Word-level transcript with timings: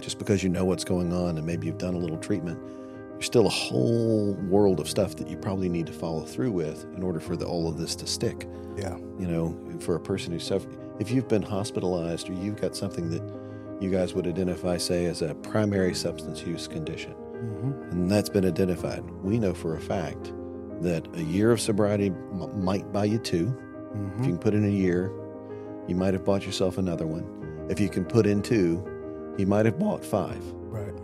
Just 0.00 0.18
because 0.18 0.42
you 0.42 0.48
know 0.48 0.64
what's 0.64 0.84
going 0.84 1.12
on 1.12 1.36
and 1.38 1.46
maybe 1.46 1.66
you've 1.66 1.78
done 1.78 1.94
a 1.94 1.98
little 1.98 2.18
treatment, 2.18 2.58
there's 3.12 3.26
still 3.26 3.46
a 3.46 3.50
whole 3.50 4.34
world 4.48 4.80
of 4.80 4.88
stuff 4.88 5.16
that 5.16 5.28
you 5.28 5.36
probably 5.36 5.68
need 5.68 5.86
to 5.86 5.92
follow 5.92 6.24
through 6.24 6.52
with 6.52 6.84
in 6.96 7.02
order 7.02 7.20
for 7.20 7.36
the, 7.36 7.44
all 7.46 7.68
of 7.68 7.76
this 7.78 7.94
to 7.96 8.06
stick. 8.06 8.48
Yeah. 8.76 8.96
You 9.18 9.26
know, 9.28 9.78
for 9.80 9.94
a 9.96 10.00
person 10.00 10.32
who's 10.32 10.44
suffered, 10.44 10.76
if 10.98 11.10
you've 11.10 11.28
been 11.28 11.42
hospitalized 11.42 12.28
or 12.30 12.32
you've 12.34 12.60
got 12.60 12.74
something 12.76 13.10
that 13.10 13.22
you 13.80 13.90
guys 13.90 14.14
would 14.14 14.26
identify, 14.26 14.76
say, 14.76 15.06
as 15.06 15.22
a 15.22 15.34
primary 15.36 15.94
substance 15.94 16.42
use 16.42 16.66
condition, 16.68 17.14
Mm-hmm. 17.40 17.90
and 17.92 18.10
that's 18.10 18.28
been 18.28 18.44
identified, 18.44 19.02
we 19.22 19.38
know 19.38 19.54
for 19.54 19.74
a 19.74 19.80
fact 19.80 20.30
that 20.82 21.06
a 21.16 21.22
year 21.22 21.50
of 21.50 21.58
sobriety 21.58 22.08
m- 22.08 22.62
might 22.62 22.92
buy 22.92 23.06
you 23.06 23.18
2 23.18 23.46
Mm-hmm. 23.46 24.20
If 24.20 24.26
you 24.26 24.32
can 24.32 24.38
put 24.38 24.52
in 24.54 24.64
a 24.66 24.68
year, 24.68 25.10
you 25.88 25.96
might 25.96 26.12
have 26.14 26.22
bought 26.24 26.44
yourself 26.46 26.76
another 26.78 27.06
one. 27.06 27.66
If 27.70 27.80
you 27.80 27.88
can 27.88 28.04
put 28.04 28.24
in 28.26 28.40
two, 28.42 28.84
you 29.38 29.46
might 29.46 29.66
have 29.66 29.78
bought 29.78 30.04
five. 30.04 30.42
Right. 30.64 30.94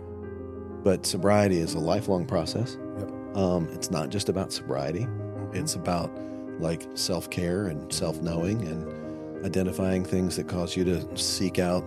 But 0.83 1.05
sobriety 1.05 1.57
is 1.57 1.73
a 1.73 1.79
lifelong 1.79 2.25
process. 2.25 2.77
Yep. 2.99 3.37
Um, 3.37 3.67
it's 3.73 3.91
not 3.91 4.09
just 4.09 4.29
about 4.29 4.51
sobriety. 4.51 5.01
Mhm. 5.05 5.55
It's 5.55 5.75
about 5.75 6.11
like 6.59 6.87
self 6.95 7.29
care 7.29 7.67
and 7.67 7.91
self 7.91 8.21
knowing 8.21 8.61
and 8.67 9.45
identifying 9.45 10.03
things 10.03 10.35
that 10.37 10.47
cause 10.47 10.75
you 10.75 10.83
to 10.85 11.17
seek 11.17 11.59
out 11.59 11.83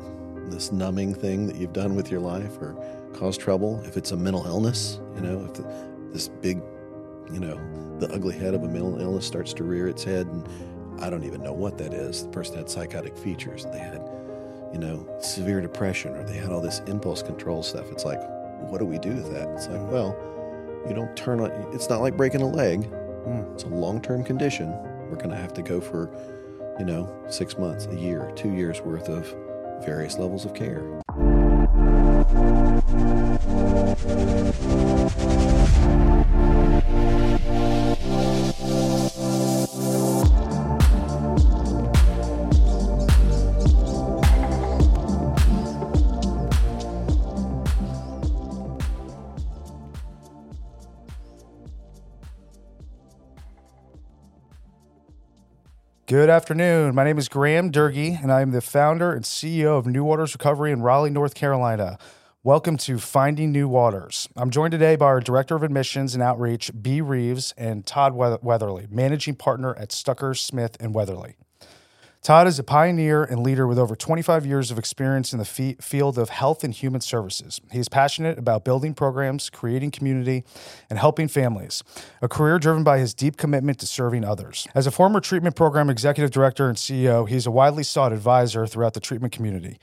this 0.50 0.72
numbing 0.72 1.14
thing 1.14 1.46
that 1.46 1.56
you've 1.56 1.72
done 1.72 1.94
with 1.94 2.10
your 2.10 2.20
life 2.20 2.56
or 2.60 2.76
cause 3.12 3.36
trouble. 3.36 3.80
If 3.84 3.96
it's 3.96 4.12
a 4.12 4.16
mental 4.16 4.46
illness, 4.46 5.00
you 5.16 5.20
know, 5.22 5.44
if 5.44 5.54
the, 5.54 5.64
this 6.12 6.28
big, 6.28 6.60
you 7.32 7.40
know, 7.40 7.58
the 7.98 8.12
ugly 8.12 8.34
head 8.36 8.54
of 8.54 8.62
a 8.62 8.68
mental 8.68 9.00
illness 9.00 9.26
starts 9.26 9.52
to 9.54 9.64
rear 9.64 9.88
its 9.88 10.02
head, 10.04 10.26
and 10.26 10.46
I 11.00 11.10
don't 11.10 11.24
even 11.24 11.42
know 11.42 11.52
what 11.52 11.78
that 11.78 11.92
is. 11.92 12.22
The 12.24 12.30
person 12.30 12.56
had 12.56 12.70
psychotic 12.70 13.16
features. 13.16 13.66
They 13.72 13.78
had, 13.78 14.00
you 14.72 14.78
know, 14.78 15.06
severe 15.20 15.60
depression, 15.60 16.14
or 16.16 16.24
they 16.24 16.36
had 16.36 16.50
all 16.50 16.60
this 16.60 16.80
impulse 16.86 17.22
control 17.22 17.62
stuff. 17.62 17.90
It's 17.90 18.04
like, 18.04 18.20
what 18.70 18.78
do 18.78 18.84
we 18.84 18.98
do 18.98 19.10
with 19.10 19.32
that? 19.32 19.48
It's 19.50 19.68
like, 19.68 19.90
well, 19.90 20.16
you 20.88 20.94
don't 20.94 21.14
turn 21.16 21.40
on. 21.40 21.50
It's 21.72 21.88
not 21.88 22.00
like 22.00 22.16
breaking 22.16 22.42
a 22.42 22.48
leg. 22.48 22.90
Mm. 22.90 23.52
It's 23.54 23.64
a 23.64 23.68
long-term 23.68 24.24
condition. 24.24 24.70
We're 25.10 25.16
going 25.16 25.30
to 25.30 25.36
have 25.36 25.52
to 25.54 25.62
go 25.62 25.80
for, 25.80 26.10
you 26.78 26.84
know, 26.84 27.12
six 27.28 27.58
months, 27.58 27.86
a 27.86 27.96
year, 27.96 28.30
two 28.36 28.52
years 28.52 28.80
worth 28.80 29.08
of 29.08 29.34
various 29.84 30.18
levels 30.18 30.44
of 30.44 30.54
care. 30.54 31.00
Good 56.10 56.28
afternoon. 56.28 56.96
My 56.96 57.04
name 57.04 57.18
is 57.18 57.28
Graham 57.28 57.70
Durgee, 57.70 58.18
and 58.20 58.32
I 58.32 58.40
am 58.40 58.50
the 58.50 58.60
founder 58.60 59.12
and 59.12 59.24
CEO 59.24 59.78
of 59.78 59.86
New 59.86 60.02
Waters 60.02 60.34
Recovery 60.34 60.72
in 60.72 60.82
Raleigh, 60.82 61.08
North 61.08 61.36
Carolina. 61.36 61.98
Welcome 62.42 62.76
to 62.78 62.98
Finding 62.98 63.52
New 63.52 63.68
Waters. 63.68 64.28
I'm 64.34 64.50
joined 64.50 64.72
today 64.72 64.96
by 64.96 65.06
our 65.06 65.20
Director 65.20 65.54
of 65.54 65.62
Admissions 65.62 66.14
and 66.14 66.20
Outreach, 66.20 66.72
B. 66.82 67.00
Reeves, 67.00 67.54
and 67.56 67.86
Todd 67.86 68.14
Weatherly, 68.16 68.88
Managing 68.90 69.36
Partner 69.36 69.72
at 69.76 69.92
Stucker, 69.92 70.34
Smith, 70.34 70.76
and 70.80 70.96
Weatherly. 70.96 71.36
Todd 72.22 72.46
is 72.46 72.58
a 72.58 72.62
pioneer 72.62 73.24
and 73.24 73.42
leader 73.42 73.66
with 73.66 73.78
over 73.78 73.96
25 73.96 74.44
years 74.44 74.70
of 74.70 74.78
experience 74.78 75.32
in 75.32 75.38
the 75.38 75.44
fe- 75.46 75.76
field 75.80 76.18
of 76.18 76.28
health 76.28 76.62
and 76.62 76.74
human 76.74 77.00
services. 77.00 77.62
He 77.72 77.78
is 77.78 77.88
passionate 77.88 78.38
about 78.38 78.62
building 78.62 78.92
programs, 78.92 79.48
creating 79.48 79.92
community, 79.92 80.44
and 80.90 80.98
helping 80.98 81.28
families, 81.28 81.82
a 82.20 82.28
career 82.28 82.58
driven 82.58 82.84
by 82.84 82.98
his 82.98 83.14
deep 83.14 83.38
commitment 83.38 83.78
to 83.78 83.86
serving 83.86 84.22
others. 84.22 84.68
As 84.74 84.86
a 84.86 84.90
former 84.90 85.20
treatment 85.20 85.56
program 85.56 85.88
executive 85.88 86.30
director 86.30 86.68
and 86.68 86.76
CEO, 86.76 87.26
he 87.26 87.36
is 87.36 87.46
a 87.46 87.50
widely 87.50 87.84
sought 87.84 88.12
advisor 88.12 88.66
throughout 88.66 88.92
the 88.92 89.00
treatment 89.00 89.32
community. 89.32 89.78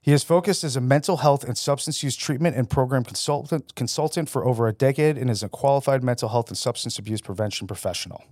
He 0.00 0.12
has 0.12 0.24
focused 0.24 0.64
as 0.64 0.76
a 0.76 0.80
mental 0.80 1.18
health 1.18 1.44
and 1.44 1.58
substance 1.58 2.02
use 2.02 2.16
treatment 2.16 2.56
and 2.56 2.70
program 2.70 3.04
consultant, 3.04 3.74
consultant 3.74 4.30
for 4.30 4.46
over 4.46 4.66
a 4.66 4.72
decade 4.72 5.18
and 5.18 5.28
is 5.28 5.42
a 5.42 5.48
qualified 5.50 6.02
mental 6.02 6.30
health 6.30 6.48
and 6.48 6.56
substance 6.56 6.98
abuse 6.98 7.20
prevention 7.20 7.66
professional. 7.66 8.24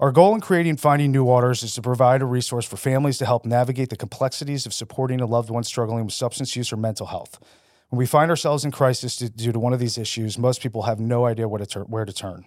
Our 0.00 0.12
goal 0.12 0.32
in 0.36 0.40
creating 0.40 0.76
Finding 0.76 1.10
New 1.10 1.24
Waters 1.24 1.64
is 1.64 1.74
to 1.74 1.82
provide 1.82 2.22
a 2.22 2.24
resource 2.24 2.64
for 2.64 2.76
families 2.76 3.18
to 3.18 3.26
help 3.26 3.44
navigate 3.44 3.90
the 3.90 3.96
complexities 3.96 4.64
of 4.64 4.72
supporting 4.72 5.20
a 5.20 5.26
loved 5.26 5.50
one 5.50 5.64
struggling 5.64 6.04
with 6.04 6.14
substance 6.14 6.54
use 6.54 6.72
or 6.72 6.76
mental 6.76 7.06
health. 7.06 7.40
When 7.88 7.98
we 7.98 8.06
find 8.06 8.30
ourselves 8.30 8.64
in 8.64 8.70
crisis 8.70 9.16
due- 9.16 9.50
to 9.50 9.58
one 9.58 9.72
of 9.72 9.80
these 9.80 9.98
issues, 9.98 10.38
most 10.38 10.60
people 10.62 10.82
have 10.82 11.00
no 11.00 11.26
idea 11.26 11.48
to 11.48 11.66
tur- 11.66 11.82
where 11.82 12.04
to 12.04 12.12
turn. 12.12 12.46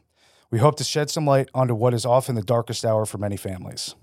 We 0.50 0.60
hope 0.60 0.78
to 0.78 0.86
shed 0.86 1.10
some 1.10 1.26
light 1.26 1.50
onto 1.54 1.76
what 1.76 1.94
is 1.94 2.06
often 2.06 2.36
the 2.36 2.42
darkest 2.42 2.86
hour 2.86 3.06
for 3.06 3.18
many 3.18 3.36
families. 3.36 3.96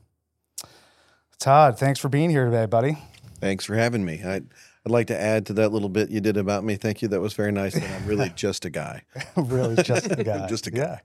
Todd, 1.39 1.79
thanks 1.79 1.99
for 1.99 2.11
being 2.11 2.29
here 2.29 2.45
today, 2.45 2.67
buddy. 2.67 2.99
Thanks 3.41 3.65
for 3.65 3.77
having 3.77 4.05
me. 4.05 4.21
I, 4.23 4.43
I'd 4.89 4.93
like 4.93 5.09
to 5.09 5.21
add 5.21 5.45
to 5.47 5.53
that 5.55 5.71
little 5.71 5.91
bit 5.91 6.09
you 6.09 6.23
did 6.23 6.39
about 6.39 6.65
me. 6.65 6.77
Thank 6.77 7.03
you. 7.03 7.09
That 7.09 7.21
was 7.21 7.35
very 7.35 7.53
nice. 7.53 7.75
That 7.75 7.85
I'm 7.91 8.07
really 8.07 8.31
just 8.35 8.65
a 8.65 8.71
guy. 8.71 9.03
really 9.37 9.83
just 9.83 10.11
a 10.11 10.25
guy. 10.25 10.47
Just 10.49 10.67
a 10.67 10.71
guy. 10.71 11.03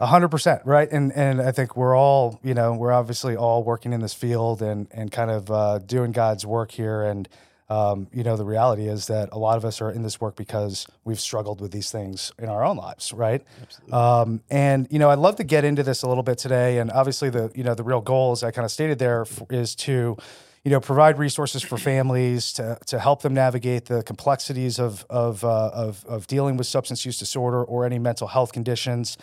A 0.00 0.06
hundred 0.06 0.30
percent. 0.30 0.62
Right. 0.64 0.90
And 0.90 1.12
and 1.12 1.40
I 1.40 1.52
think 1.52 1.76
we're 1.76 1.96
all, 1.96 2.40
you 2.42 2.54
know, 2.54 2.72
we're 2.72 2.92
obviously 2.92 3.36
all 3.36 3.62
working 3.62 3.92
in 3.92 4.00
this 4.00 4.14
field 4.14 4.62
and 4.62 4.88
and 4.90 5.12
kind 5.12 5.30
of 5.30 5.48
uh, 5.48 5.78
doing 5.78 6.10
God's 6.10 6.44
work 6.44 6.72
here. 6.72 7.02
And 7.04 7.28
um, 7.68 8.08
you 8.12 8.24
know, 8.24 8.36
the 8.36 8.44
reality 8.44 8.88
is 8.88 9.06
that 9.06 9.28
a 9.30 9.38
lot 9.38 9.56
of 9.56 9.64
us 9.64 9.80
are 9.80 9.90
in 9.92 10.02
this 10.02 10.20
work 10.20 10.34
because 10.34 10.88
we've 11.04 11.20
struggled 11.20 11.60
with 11.60 11.70
these 11.70 11.92
things 11.92 12.32
in 12.36 12.48
our 12.48 12.64
own 12.64 12.76
lives, 12.76 13.12
right? 13.12 13.42
Um, 13.92 14.42
and 14.50 14.88
you 14.90 14.98
know, 14.98 15.08
I'd 15.08 15.20
love 15.20 15.36
to 15.36 15.44
get 15.44 15.64
into 15.64 15.84
this 15.84 16.02
a 16.02 16.08
little 16.08 16.24
bit 16.24 16.36
today. 16.36 16.78
And 16.78 16.90
obviously, 16.90 17.30
the 17.30 17.52
you 17.54 17.62
know 17.62 17.76
the 17.76 17.84
real 17.84 18.00
goal, 18.00 18.32
as 18.32 18.42
I 18.42 18.50
kind 18.50 18.64
of 18.64 18.72
stated 18.72 18.98
there, 18.98 19.22
f- 19.22 19.42
is 19.50 19.76
to 19.76 20.16
you 20.64 20.70
know 20.70 20.80
provide 20.80 21.18
resources 21.18 21.62
for 21.62 21.76
families 21.78 22.52
to 22.54 22.78
to 22.86 22.98
help 22.98 23.22
them 23.22 23.34
navigate 23.34 23.84
the 23.84 24.02
complexities 24.02 24.78
of 24.78 25.04
of 25.10 25.44
uh, 25.44 25.70
of, 25.72 26.04
of 26.06 26.26
dealing 26.26 26.56
with 26.56 26.66
substance 26.66 27.04
use 27.04 27.18
disorder 27.18 27.62
or 27.62 27.84
any 27.84 27.98
mental 27.98 28.28
health 28.28 28.52
conditions. 28.52 29.18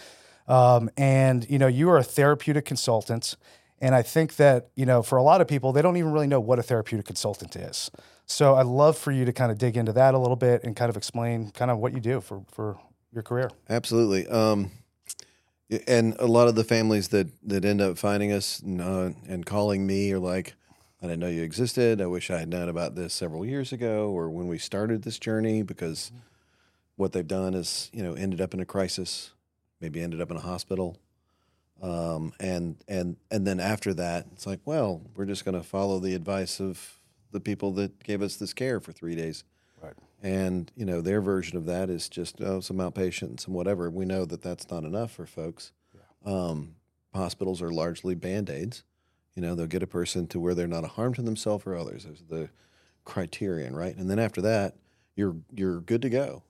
Um, 0.47 0.89
and 0.97 1.49
you 1.49 1.59
know, 1.59 1.67
you 1.67 1.89
are 1.89 1.97
a 1.97 2.03
therapeutic 2.03 2.65
consultant. 2.65 3.35
And 3.83 3.95
I 3.95 4.03
think 4.03 4.35
that, 4.35 4.69
you 4.75 4.85
know, 4.85 5.01
for 5.01 5.17
a 5.17 5.23
lot 5.23 5.41
of 5.41 5.47
people, 5.47 5.73
they 5.73 5.81
don't 5.81 5.97
even 5.97 6.11
really 6.11 6.27
know 6.27 6.39
what 6.39 6.59
a 6.59 6.63
therapeutic 6.63 7.07
consultant 7.07 7.55
is. 7.55 7.89
So 8.27 8.53
I'd 8.53 8.67
love 8.67 8.95
for 8.95 9.11
you 9.11 9.25
to 9.25 9.33
kind 9.33 9.51
of 9.51 9.57
dig 9.57 9.75
into 9.75 9.91
that 9.93 10.13
a 10.13 10.19
little 10.19 10.35
bit 10.35 10.63
and 10.63 10.75
kind 10.75 10.89
of 10.89 10.95
explain 10.95 11.49
kind 11.49 11.71
of 11.71 11.79
what 11.79 11.91
you 11.93 11.99
do 11.99 12.21
for, 12.21 12.43
for 12.51 12.79
your 13.11 13.23
career. 13.23 13.49
Absolutely. 13.67 14.27
Um, 14.27 14.69
and 15.87 16.15
a 16.19 16.27
lot 16.27 16.47
of 16.47 16.53
the 16.53 16.63
families 16.63 17.07
that, 17.07 17.27
that 17.49 17.65
end 17.65 17.81
up 17.81 17.97
finding 17.97 18.31
us 18.31 18.59
and, 18.59 18.81
uh, 18.81 19.09
and 19.27 19.47
calling 19.47 19.87
me 19.87 20.11
are 20.11 20.19
like, 20.19 20.53
I 21.01 21.07
didn't 21.07 21.19
know 21.19 21.27
you 21.27 21.41
existed. 21.43 21.99
I 21.99 22.05
wish 22.05 22.29
I 22.29 22.39
had 22.39 22.49
known 22.49 22.69
about 22.69 22.95
this 22.95 23.13
several 23.13 23.45
years 23.45 23.71
ago 23.71 24.09
or 24.09 24.29
when 24.29 24.47
we 24.47 24.57
started 24.57 25.01
this 25.01 25.17
journey 25.17 25.63
because 25.63 26.11
what 26.95 27.11
they've 27.11 27.27
done 27.27 27.55
is, 27.55 27.89
you 27.91 28.03
know, 28.03 28.13
ended 28.13 28.39
up 28.39 28.53
in 28.53 28.59
a 28.59 28.65
crisis, 28.65 29.31
maybe 29.79 30.01
ended 30.01 30.21
up 30.21 30.29
in 30.29 30.37
a 30.37 30.41
hospital. 30.41 30.97
Um, 31.81 32.33
and, 32.39 32.75
and, 32.87 33.17
and 33.31 33.47
then 33.47 33.59
after 33.59 33.93
that, 33.95 34.27
it's 34.33 34.45
like, 34.45 34.59
well, 34.65 35.01
we're 35.15 35.25
just 35.25 35.43
going 35.43 35.59
to 35.59 35.63
follow 35.67 35.99
the 35.99 36.13
advice 36.13 36.59
of 36.59 36.99
the 37.31 37.39
people 37.39 37.71
that 37.73 38.03
gave 38.03 38.21
us 38.21 38.35
this 38.35 38.53
care 38.53 38.79
for 38.79 38.91
three 38.91 39.15
days. 39.15 39.43
Right. 39.81 39.93
And 40.21 40.71
you 40.75 40.85
know 40.85 41.01
their 41.01 41.21
version 41.21 41.57
of 41.57 41.65
that 41.65 41.89
is 41.89 42.07
just 42.07 42.41
oh 42.41 42.59
some 42.59 42.77
outpatient, 42.77 43.39
some 43.39 43.53
whatever. 43.53 43.89
We 43.89 44.05
know 44.05 44.25
that 44.25 44.41
that's 44.41 44.69
not 44.69 44.83
enough 44.83 45.11
for 45.11 45.25
folks. 45.25 45.71
Um, 46.23 46.75
hospitals 47.15 47.61
are 47.61 47.71
largely 47.71 48.13
band 48.13 48.49
aids. 48.49 48.83
You 49.35 49.41
know 49.41 49.55
they'll 49.55 49.67
get 49.67 49.83
a 49.83 49.87
person 49.87 50.27
to 50.27 50.39
where 50.39 50.53
they're 50.53 50.67
not 50.67 50.83
a 50.83 50.87
harm 50.89 51.13
to 51.15 51.21
themselves 51.21 51.65
or 51.65 51.75
others. 51.75 52.03
There's 52.03 52.23
the 52.29 52.49
criterion, 53.05 53.75
right? 53.75 53.95
And 53.95 54.09
then 54.09 54.19
after 54.19 54.41
that, 54.41 54.75
you're 55.15 55.35
you're 55.53 55.79
good 55.81 56.01
to 56.03 56.09
go, 56.09 56.43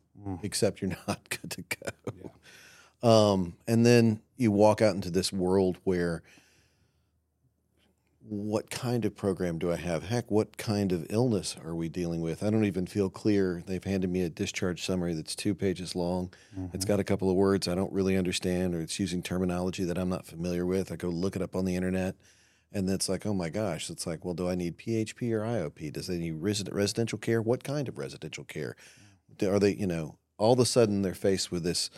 except 0.43 0.81
you're 0.81 0.91
not 1.07 1.19
good 1.29 1.51
to 1.51 1.63
go. 1.63 3.07
Um, 3.07 3.53
and 3.67 3.85
then 3.85 4.21
you 4.37 4.51
walk 4.51 4.81
out 4.81 4.95
into 4.95 5.09
this 5.09 5.31
world 5.33 5.77
where 5.83 6.21
what 8.29 8.69
kind 8.69 9.03
of 9.03 9.15
program 9.15 9.57
do 9.59 9.71
I 9.71 9.75
have? 9.75 10.03
Heck, 10.03 10.29
what 10.31 10.55
kind 10.55 10.91
of 10.91 11.05
illness 11.09 11.57
are 11.65 11.75
we 11.75 11.89
dealing 11.89 12.21
with? 12.21 12.43
I 12.43 12.49
don't 12.49 12.63
even 12.65 12.85
feel 12.85 13.09
clear. 13.09 13.61
They've 13.65 13.83
handed 13.83 14.09
me 14.09 14.21
a 14.21 14.29
discharge 14.29 14.85
summary 14.85 15.13
that's 15.15 15.35
two 15.35 15.53
pages 15.53 15.95
long. 15.95 16.31
It's 16.73 16.85
got 16.85 16.99
a 16.99 17.03
couple 17.03 17.29
of 17.29 17.35
words 17.35 17.67
I 17.67 17.75
don't 17.75 17.91
really 17.91 18.15
understand, 18.15 18.73
or 18.73 18.79
it's 18.81 18.99
using 18.99 19.21
terminology 19.21 19.83
that 19.83 19.97
I'm 19.97 20.07
not 20.09 20.25
familiar 20.25 20.65
with. 20.65 20.91
I 20.91 20.95
go 20.95 21.09
look 21.09 21.35
it 21.35 21.41
up 21.41 21.55
on 21.55 21.65
the 21.65 21.75
internet, 21.75 22.15
and 22.71 22.89
it's 22.89 23.09
like, 23.09 23.25
oh 23.25 23.33
my 23.33 23.49
gosh, 23.49 23.89
it's 23.89 24.07
like, 24.07 24.23
well, 24.23 24.33
do 24.33 24.47
I 24.49 24.55
need 24.55 24.77
PHP 24.77 25.31
or 25.31 25.41
IOP? 25.41 25.91
Does 25.93 26.07
they 26.07 26.17
need 26.17 26.35
resident, 26.41 26.75
residential 26.75 27.17
care? 27.17 27.41
What 27.41 27.63
kind 27.63 27.87
of 27.87 27.97
residential 27.97 28.43
care? 28.43 28.75
Are 29.43 29.59
they, 29.59 29.73
you 29.73 29.87
know, 29.87 30.17
all 30.37 30.53
of 30.53 30.59
a 30.59 30.65
sudden 30.65 31.01
they're 31.01 31.13
faced 31.13 31.51
with 31.51 31.63
this 31.63 31.89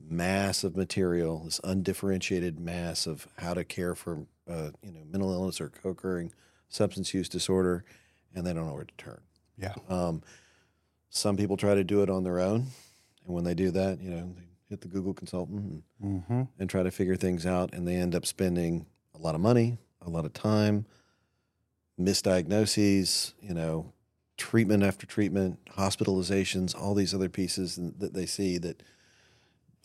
mass 0.00 0.64
of 0.64 0.76
material, 0.76 1.44
this 1.44 1.60
undifferentiated 1.64 2.58
mass 2.58 3.06
of 3.06 3.26
how 3.38 3.54
to 3.54 3.64
care 3.64 3.94
for, 3.94 4.26
uh, 4.50 4.70
you 4.82 4.92
know, 4.92 5.04
mental 5.06 5.32
illness 5.32 5.60
or 5.60 5.68
co-occurring 5.68 6.32
substance 6.68 7.14
use 7.14 7.28
disorder, 7.28 7.84
and 8.34 8.46
they 8.46 8.52
don't 8.52 8.66
know 8.66 8.74
where 8.74 8.84
to 8.84 8.94
turn. 8.96 9.20
Yeah. 9.56 9.74
Um, 9.88 10.22
Some 11.10 11.36
people 11.36 11.56
try 11.56 11.74
to 11.76 11.84
do 11.84 12.02
it 12.02 12.10
on 12.10 12.24
their 12.24 12.40
own, 12.40 12.66
and 13.24 13.34
when 13.34 13.44
they 13.44 13.54
do 13.54 13.70
that, 13.70 14.00
you 14.00 14.10
know, 14.10 14.34
they 14.36 14.42
hit 14.68 14.80
the 14.80 14.88
Google 14.88 15.14
consultant 15.14 15.60
and, 15.60 15.82
Mm-hmm. 16.04 16.42
and 16.58 16.68
try 16.68 16.82
to 16.82 16.90
figure 16.90 17.16
things 17.16 17.46
out, 17.46 17.72
and 17.72 17.86
they 17.86 17.94
end 17.94 18.14
up 18.14 18.26
spending 18.26 18.86
a 19.14 19.18
lot 19.18 19.34
of 19.36 19.40
money, 19.40 19.78
a 20.04 20.10
lot 20.10 20.24
of 20.24 20.32
time, 20.32 20.86
misdiagnoses, 22.00 23.32
you 23.40 23.54
know, 23.54 23.92
treatment 24.36 24.82
after 24.82 25.06
treatment, 25.06 25.58
hospitalizations, 25.76 26.74
all 26.78 26.94
these 26.94 27.14
other 27.14 27.28
pieces 27.28 27.78
that 27.98 28.14
they 28.14 28.26
see 28.26 28.58
that 28.58 28.82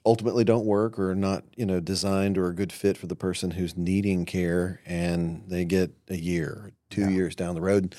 ultimately 0.05 0.43
don't 0.43 0.65
work 0.65 0.97
or 0.97 1.11
are 1.11 1.15
not, 1.15 1.43
you 1.55 1.65
know, 1.65 1.79
designed 1.79 2.37
or 2.37 2.47
a 2.47 2.53
good 2.55 2.71
fit 2.71 2.97
for 2.97 3.07
the 3.07 3.15
person 3.15 3.51
who's 3.51 3.77
needing 3.77 4.25
care, 4.25 4.81
and 4.85 5.43
they 5.47 5.65
get 5.65 5.91
a 6.07 6.15
year, 6.17 6.71
two 6.89 7.01
Yeah. 7.01 7.09
years 7.09 7.35
down 7.35 7.53
the 7.55 7.61
road, 7.61 7.95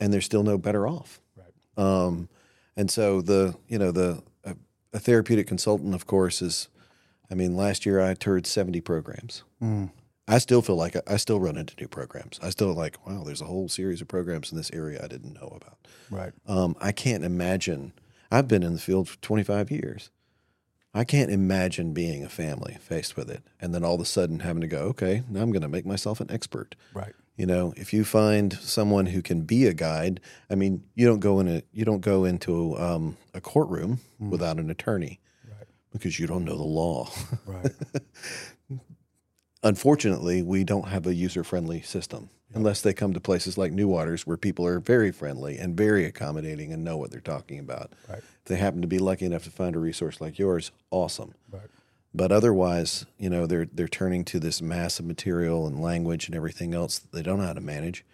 and 0.00 0.12
they're 0.12 0.20
still 0.20 0.42
no 0.42 0.58
better 0.58 0.86
off. 0.88 1.20
Right. 1.36 1.52
Um, 1.84 2.28
and 2.76 2.90
so 2.90 3.20
the, 3.20 3.54
you 3.68 3.78
know, 3.78 3.92
the 3.92 4.22
a, 4.44 4.56
a 4.92 4.98
therapeutic 4.98 5.46
consultant, 5.46 5.94
of 5.94 6.06
course, 6.06 6.42
is. 6.42 6.68
I 7.28 7.34
mean, 7.34 7.56
last 7.56 7.84
year 7.84 8.00
I 8.00 8.14
toured 8.14 8.46
seventy 8.46 8.80
programs. 8.80 9.42
Mm. 9.60 9.90
I 10.28 10.38
still 10.38 10.62
feel 10.62 10.76
like 10.76 10.96
I, 10.96 11.02
I 11.06 11.16
still 11.16 11.38
run 11.40 11.56
into 11.56 11.74
new 11.80 11.88
programs. 11.88 12.38
I 12.42 12.50
still 12.50 12.72
like, 12.72 13.06
wow, 13.06 13.22
there's 13.24 13.40
a 13.40 13.46
whole 13.46 13.68
series 13.68 14.00
of 14.00 14.08
programs 14.08 14.50
in 14.50 14.56
this 14.58 14.70
area 14.72 15.00
I 15.02 15.06
didn't 15.06 15.34
know 15.34 15.56
about. 15.60 15.78
Right. 16.10 16.32
Um, 16.46 16.74
I 16.80 16.92
can't 16.92 17.24
imagine. 17.24 17.92
I've 18.30 18.48
been 18.48 18.62
in 18.64 18.72
the 18.72 18.80
field 18.80 19.08
for 19.08 19.16
25 19.18 19.70
years. 19.70 20.10
I 20.92 21.04
can't 21.04 21.30
imagine 21.30 21.92
being 21.92 22.24
a 22.24 22.28
family 22.28 22.78
faced 22.80 23.16
with 23.16 23.30
it, 23.30 23.42
and 23.60 23.74
then 23.74 23.84
all 23.84 23.96
of 23.96 24.00
a 24.00 24.06
sudden 24.06 24.40
having 24.40 24.62
to 24.62 24.66
go, 24.66 24.78
okay, 24.88 25.22
now 25.28 25.42
I'm 25.42 25.52
going 25.52 25.60
to 25.62 25.68
make 25.68 25.84
myself 25.84 26.20
an 26.20 26.30
expert. 26.30 26.74
Right. 26.94 27.12
You 27.36 27.44
know, 27.44 27.74
if 27.76 27.92
you 27.92 28.02
find 28.02 28.54
someone 28.54 29.04
who 29.06 29.20
can 29.20 29.42
be 29.42 29.66
a 29.66 29.74
guide, 29.74 30.20
I 30.48 30.54
mean, 30.54 30.84
you 30.94 31.06
don't 31.06 31.20
go 31.20 31.38
in 31.38 31.48
a 31.48 31.62
you 31.70 31.84
don't 31.84 32.00
go 32.00 32.24
into 32.24 32.78
um, 32.78 33.18
a 33.34 33.42
courtroom 33.42 34.00
without 34.18 34.56
an 34.58 34.70
attorney 34.70 35.20
Right. 35.46 35.66
because 35.92 36.18
you 36.18 36.26
don't 36.26 36.46
know 36.46 36.56
the 36.56 36.62
law. 36.62 37.10
Right. 37.44 37.72
Unfortunately, 39.66 40.42
we 40.42 40.62
don't 40.62 40.86
have 40.88 41.08
a 41.08 41.14
user 41.14 41.42
friendly 41.42 41.82
system 41.82 42.30
unless 42.54 42.82
they 42.82 42.94
come 42.94 43.12
to 43.12 43.20
places 43.20 43.58
like 43.58 43.72
New 43.72 43.88
Waters 43.88 44.24
where 44.24 44.36
people 44.36 44.64
are 44.64 44.78
very 44.78 45.10
friendly 45.10 45.58
and 45.58 45.76
very 45.76 46.04
accommodating 46.04 46.72
and 46.72 46.84
know 46.84 46.96
what 46.96 47.10
they're 47.10 47.20
talking 47.20 47.58
about. 47.58 47.92
Right. 48.08 48.18
If 48.18 48.44
they 48.44 48.56
happen 48.56 48.80
to 48.82 48.86
be 48.86 49.00
lucky 49.00 49.26
enough 49.26 49.42
to 49.42 49.50
find 49.50 49.74
a 49.74 49.80
resource 49.80 50.20
like 50.20 50.38
yours, 50.38 50.70
awesome. 50.92 51.34
Right. 51.50 51.68
But 52.14 52.30
otherwise, 52.30 53.06
you 53.18 53.28
know, 53.28 53.46
they're 53.46 53.66
they're 53.66 53.88
turning 53.88 54.24
to 54.26 54.38
this 54.38 54.62
massive 54.62 55.04
material 55.04 55.66
and 55.66 55.82
language 55.82 56.26
and 56.28 56.36
everything 56.36 56.72
else 56.72 57.00
that 57.00 57.10
they 57.10 57.22
don't 57.22 57.38
know 57.40 57.46
how 57.46 57.52
to 57.52 57.60
manage. 57.60 58.04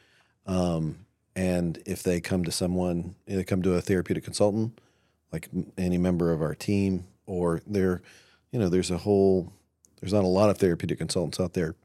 Um, 0.46 1.05
and 1.37 1.82
if 1.84 2.02
they 2.02 2.20
come 2.22 2.44
to 2.44 2.50
someone, 2.50 3.14
they 3.26 3.44
come 3.44 3.60
to 3.62 3.75
a 3.75 3.82
therapeutic 3.82 4.25
consultant, 4.25 4.81
like 5.31 5.50
any 5.76 5.98
member 5.98 6.32
of 6.32 6.40
our 6.40 6.55
team, 6.55 7.05
or 7.26 7.60
they're, 7.66 8.00
you 8.50 8.58
know, 8.58 8.70
there's 8.70 8.90
a 8.90 8.98
whole, 8.98 9.52
there's 10.02 10.12
not 10.12 10.25
a 10.25 10.26
lot 10.26 10.50
of 10.50 10.58
therapeutic 10.58 10.99
consultants 10.99 11.38
out 11.38 11.54
there, 11.54 11.76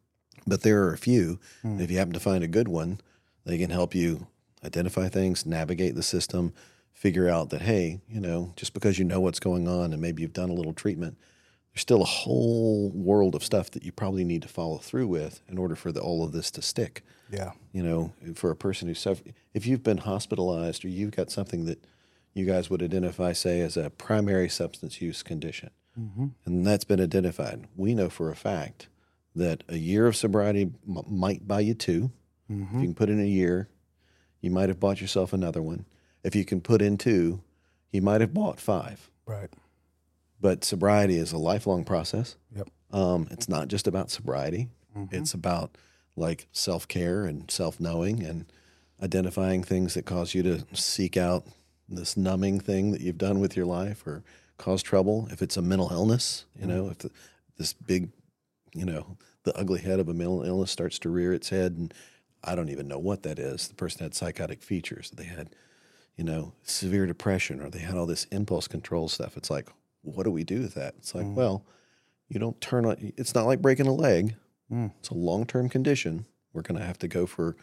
but 0.47 0.63
there 0.63 0.83
are 0.83 0.93
a 0.93 0.97
few. 0.97 1.39
Hmm. 1.61 1.79
If 1.79 1.91
you 1.91 1.99
happen 1.99 2.13
to 2.13 2.19
find 2.19 2.43
a 2.43 2.47
good 2.47 2.67
one, 2.67 2.99
they 3.45 3.59
can 3.59 3.69
help 3.69 3.93
you 3.93 4.25
identify 4.65 5.07
things, 5.07 5.45
navigate 5.45 5.93
the 5.93 6.01
system, 6.01 6.51
figure 6.93 7.29
out 7.29 7.51
that 7.51 7.61
hey, 7.61 8.01
you 8.09 8.19
know, 8.19 8.53
just 8.55 8.73
because 8.73 8.97
you 8.97 9.05
know 9.05 9.19
what's 9.19 9.39
going 9.39 9.67
on 9.67 9.93
and 9.93 10.01
maybe 10.01 10.23
you've 10.23 10.33
done 10.33 10.49
a 10.49 10.53
little 10.53 10.73
treatment, 10.73 11.15
there's 11.71 11.83
still 11.83 12.01
a 12.01 12.05
whole 12.05 12.89
world 12.89 13.35
of 13.35 13.43
stuff 13.43 13.69
that 13.71 13.83
you 13.83 13.91
probably 13.91 14.23
need 14.23 14.41
to 14.41 14.47
follow 14.47 14.79
through 14.79 15.05
with 15.05 15.41
in 15.47 15.59
order 15.59 15.75
for 15.75 15.91
the, 15.91 16.01
all 16.01 16.23
of 16.23 16.31
this 16.31 16.49
to 16.49 16.61
stick. 16.63 17.03
Yeah. 17.29 17.51
You 17.71 17.83
know, 17.83 18.13
for 18.33 18.49
a 18.49 18.55
person 18.55 18.87
who's 18.87 18.99
suffer- 18.99 19.25
if 19.53 19.67
you've 19.67 19.83
been 19.83 19.99
hospitalized 19.99 20.83
or 20.83 20.87
you've 20.87 21.11
got 21.11 21.29
something 21.29 21.65
that 21.65 21.85
you 22.33 22.47
guys 22.47 22.71
would 22.71 22.81
identify, 22.81 23.31
say, 23.33 23.61
as 23.61 23.77
a 23.77 23.91
primary 23.91 24.49
substance 24.49 25.01
use 25.01 25.21
condition, 25.21 25.69
Mm-hmm. 25.99 26.27
and 26.45 26.65
that's 26.67 26.83
been 26.83 27.01
identified, 27.01 27.67
we 27.75 27.95
know 27.95 28.09
for 28.09 28.29
a 28.29 28.35
fact 28.35 28.87
that 29.35 29.63
a 29.67 29.77
year 29.77 30.05
of 30.07 30.15
sobriety 30.15 30.71
m- 30.87 31.03
might 31.07 31.47
buy 31.47 31.61
you 31.61 31.73
2 31.73 32.11
Mm-hmm. 32.51 32.63
If 32.77 32.81
you 32.81 32.87
can 32.87 32.93
put 32.95 33.09
in 33.09 33.19
a 33.19 33.25
year, 33.25 33.67
you 34.39 34.49
might 34.51 34.69
have 34.69 34.79
bought 34.79 35.01
yourself 35.01 35.33
another 35.33 35.61
one. 35.61 35.85
If 36.23 36.33
you 36.33 36.45
can 36.45 36.61
put 36.61 36.81
in 36.81 36.97
two, 36.97 37.41
you 37.91 38.01
might 38.01 38.21
have 38.21 38.33
bought 38.33 38.57
five. 38.59 39.11
Right. 39.25 39.49
But 40.39 40.63
sobriety 40.63 41.17
is 41.17 41.33
a 41.33 41.37
lifelong 41.37 41.83
process. 41.83 42.37
Yep. 42.55 42.69
Um, 42.91 43.27
it's 43.31 43.49
not 43.49 43.67
just 43.67 43.85
about 43.85 44.09
sobriety. 44.11 44.69
Mhm. 44.95 45.11
It's 45.11 45.33
about 45.33 45.77
like 46.15 46.47
self 46.53 46.87
care 46.87 47.25
and 47.25 47.51
self 47.51 47.81
knowing 47.81 48.23
and 48.23 48.45
identifying 49.03 49.61
things 49.61 49.93
that 49.95 50.05
cause 50.05 50.33
you 50.33 50.41
to 50.43 50.65
seek 50.73 51.17
out 51.17 51.45
this 51.89 52.15
numbing 52.15 52.61
thing 52.61 52.91
that 52.91 53.01
you've 53.01 53.17
done 53.17 53.41
with 53.41 53.57
your 53.57 53.65
life 53.65 54.07
or 54.07 54.23
cause 54.57 54.81
trouble. 54.83 55.27
If 55.31 55.41
it's 55.41 55.57
a 55.57 55.61
mental 55.61 55.89
illness, 55.91 56.45
you 56.59 56.65
know, 56.65 56.89
if 56.89 56.99
the, 56.99 57.11
this 57.57 57.73
big, 57.73 58.09
you 58.73 58.85
know, 58.85 59.17
the 59.43 59.57
ugly 59.57 59.79
head 59.81 59.99
of 59.99 60.09
a 60.09 60.13
mental 60.13 60.43
illness 60.43 60.71
starts 60.71 60.99
to 60.99 61.09
rear 61.09 61.33
its 61.33 61.49
head, 61.49 61.73
and 61.77 61.93
I 62.43 62.55
don't 62.55 62.69
even 62.69 62.87
know 62.87 62.99
what 62.99 63.23
that 63.23 63.39
is. 63.39 63.67
The 63.67 63.75
person 63.75 64.03
had 64.03 64.13
psychotic 64.15 64.61
features. 64.61 65.11
They 65.11 65.23
had, 65.25 65.49
you 66.15 66.23
know, 66.23 66.53
severe 66.63 67.05
depression, 67.05 67.61
or 67.61 67.69
they 67.69 67.79
had 67.79 67.95
all 67.95 68.05
this 68.05 68.25
impulse 68.25 68.67
control 68.67 69.07
stuff. 69.07 69.37
It's 69.37 69.49
like, 69.49 69.69
what 70.01 70.23
do 70.23 70.31
we 70.31 70.43
do 70.43 70.61
with 70.61 70.73
that? 70.75 70.95
It's 70.97 71.13
like, 71.15 71.25
Mm. 71.25 71.33
well, 71.35 71.65
you 72.29 72.39
don't 72.39 72.59
turn 72.59 72.85
on. 72.85 73.13
It's 73.17 73.33
not 73.33 73.45
like 73.45 73.61
breaking 73.61 73.87
a 73.87 73.93
leg. 73.93 74.35
Mm. 74.71 74.91
It's 74.99 75.09
a 75.09 75.13
long 75.15 75.45
term 75.45 75.69
condition. 75.69 76.25
We're 76.53 76.61
going 76.61 76.79
to 76.79 76.85
have 76.85 76.99
to 76.99 77.07
go 77.07 77.25
for, 77.25 77.55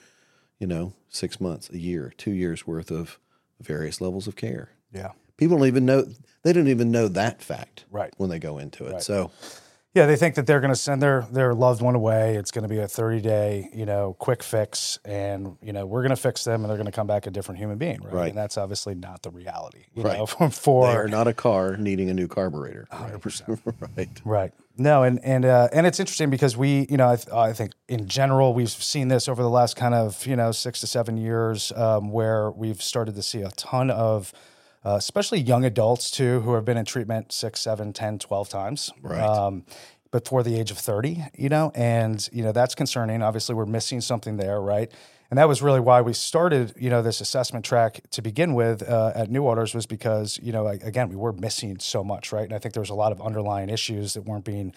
you 0.58 0.67
know, 0.67 0.94
six 1.08 1.41
months, 1.41 1.69
a 1.70 1.79
year, 1.79 2.12
two 2.17 2.31
years 2.32 2.67
worth 2.67 2.91
of 2.91 3.19
various 3.61 4.00
levels 4.00 4.26
of 4.26 4.37
care. 4.37 4.70
Yeah. 4.93 5.12
People 5.36 5.58
don't 5.58 5.66
even 5.66 5.84
know. 5.86 6.04
They 6.42 6.52
don't 6.52 6.69
even 6.69 6.90
know 6.90 7.08
that 7.08 7.42
fact 7.42 7.84
Right. 7.90 8.12
when 8.19 8.28
they 8.31 8.38
go 8.38 8.58
into 8.58 8.84
it. 8.86 8.92
Right. 8.94 9.02
So 9.02 9.31
Yeah, 9.94 10.06
they 10.06 10.16
think 10.16 10.34
that 10.34 10.46
they're 10.48 10.60
going 10.60 10.72
to 10.72 10.78
send 10.78 11.00
their 11.00 11.25
their 11.31 11.54
loved 11.54 11.81
one 11.81 11.94
away. 11.94 12.34
It's 12.36 12.50
going 12.50 12.64
to 12.64 12.69
be 12.69 12.78
a 12.81 12.88
30 12.88 13.20
day, 13.20 13.70
you 13.72 13.86
know, 13.86 14.14
quick 14.19 14.42
fix, 14.42 14.98
and 15.04 15.56
you 15.62 15.72
know 15.72 15.86
we're 15.86 16.02
going 16.02 16.10
to 16.10 16.16
fix 16.20 16.42
them, 16.44 16.62
and 16.62 16.69
they're 16.70 16.76
going 16.76 16.86
to 16.86 16.92
come 16.92 17.06
back 17.06 17.26
a 17.26 17.31
different 17.31 17.58
human 17.60 17.78
being, 17.78 18.00
right? 18.02 18.12
Right. 18.12 18.28
And 18.31 18.36
that's 18.36 18.58
obviously 18.58 18.94
not 18.96 19.22
the 19.22 19.31
reality, 19.31 19.84
you 19.94 20.02
Right. 20.02 20.19
know, 20.19 20.26
for, 20.50 20.88
they 20.88 20.94
are 20.96 21.06
not 21.08 21.28
a 21.28 21.32
car 21.32 21.76
needing 21.76 22.10
a 22.10 22.14
new 22.14 22.26
carburetor. 22.28 22.86
100 22.90 23.19
percent. 23.20 23.60
Right. 23.96 24.08
Right. 24.25 24.52
No, 24.76 25.04
and 25.04 25.25
and 25.25 25.44
uh, 25.44 25.69
and 25.72 25.86
it's 25.86 26.00
interesting 26.00 26.28
because 26.28 26.56
we, 26.56 26.86
you 26.90 26.96
know, 26.96 27.08
I, 27.10 27.16
th- 27.16 27.28
I 27.32 27.52
think 27.52 27.72
in 27.88 28.08
general 28.08 28.52
we've 28.52 28.69
seen 28.70 29.06
this 29.06 29.28
over 29.28 29.42
the 29.44 29.48
last 29.50 29.76
kind 29.76 29.94
of 29.94 30.26
you 30.26 30.34
know 30.34 30.50
six 30.50 30.81
to 30.81 30.88
seven 30.88 31.16
years, 31.16 31.70
um, 31.76 32.10
where 32.10 32.50
we've 32.50 32.82
started 32.82 33.14
to 33.14 33.22
see 33.22 33.42
a 33.42 33.50
ton 33.50 33.90
of, 33.92 34.32
uh, 34.84 34.96
especially 34.96 35.40
young 35.40 35.64
adults 35.64 36.10
too, 36.10 36.40
who 36.40 36.54
have 36.54 36.64
been 36.64 36.76
in 36.76 36.84
treatment 36.84 37.32
six, 37.32 37.60
seven, 37.60 37.93
10, 37.93 38.19
12 38.19 38.48
times, 38.48 38.93
Right. 39.03 39.20
um, 39.22 39.64
before 40.10 40.43
the 40.44 40.58
age 40.58 40.70
of 40.70 40.79
thirty, 40.79 41.24
you 41.36 41.48
know, 41.48 41.72
and 41.74 42.29
you 42.32 42.44
know 42.44 42.53
that's 42.53 42.76
concerning. 42.76 43.20
Obviously, 43.20 43.55
we're 43.55 43.67
missing 43.67 44.00
something 44.00 44.36
there, 44.36 44.60
right? 44.60 44.91
And 45.31 45.38
that 45.38 45.48
was 45.48 45.60
really 45.62 45.81
why 45.81 46.03
we 46.03 46.12
started, 46.12 46.72
you 46.79 46.88
know, 46.88 47.03
this 47.03 47.20
assessment 47.20 47.64
track 47.64 48.00
to 48.10 48.22
begin 48.22 48.55
with 48.55 48.88
uh, 48.88 49.10
at 49.17 49.29
New 49.31 49.43
Waters 49.43 49.74
was 49.74 49.86
because, 49.86 50.38
you 50.41 50.53
know, 50.53 50.69
again, 50.69 51.08
we 51.08 51.17
were 51.17 51.32
missing 51.32 51.79
so 51.81 52.05
much, 52.05 52.31
right? 52.31 52.44
And 52.44 52.53
I 52.53 52.58
think 52.58 52.74
there 52.74 52.82
was 52.82 52.91
a 52.91 52.94
lot 52.94 53.10
of 53.10 53.20
underlying 53.20 53.69
issues 53.70 54.14
that 54.14 54.22
weren't 54.22 54.44
being 54.44 54.72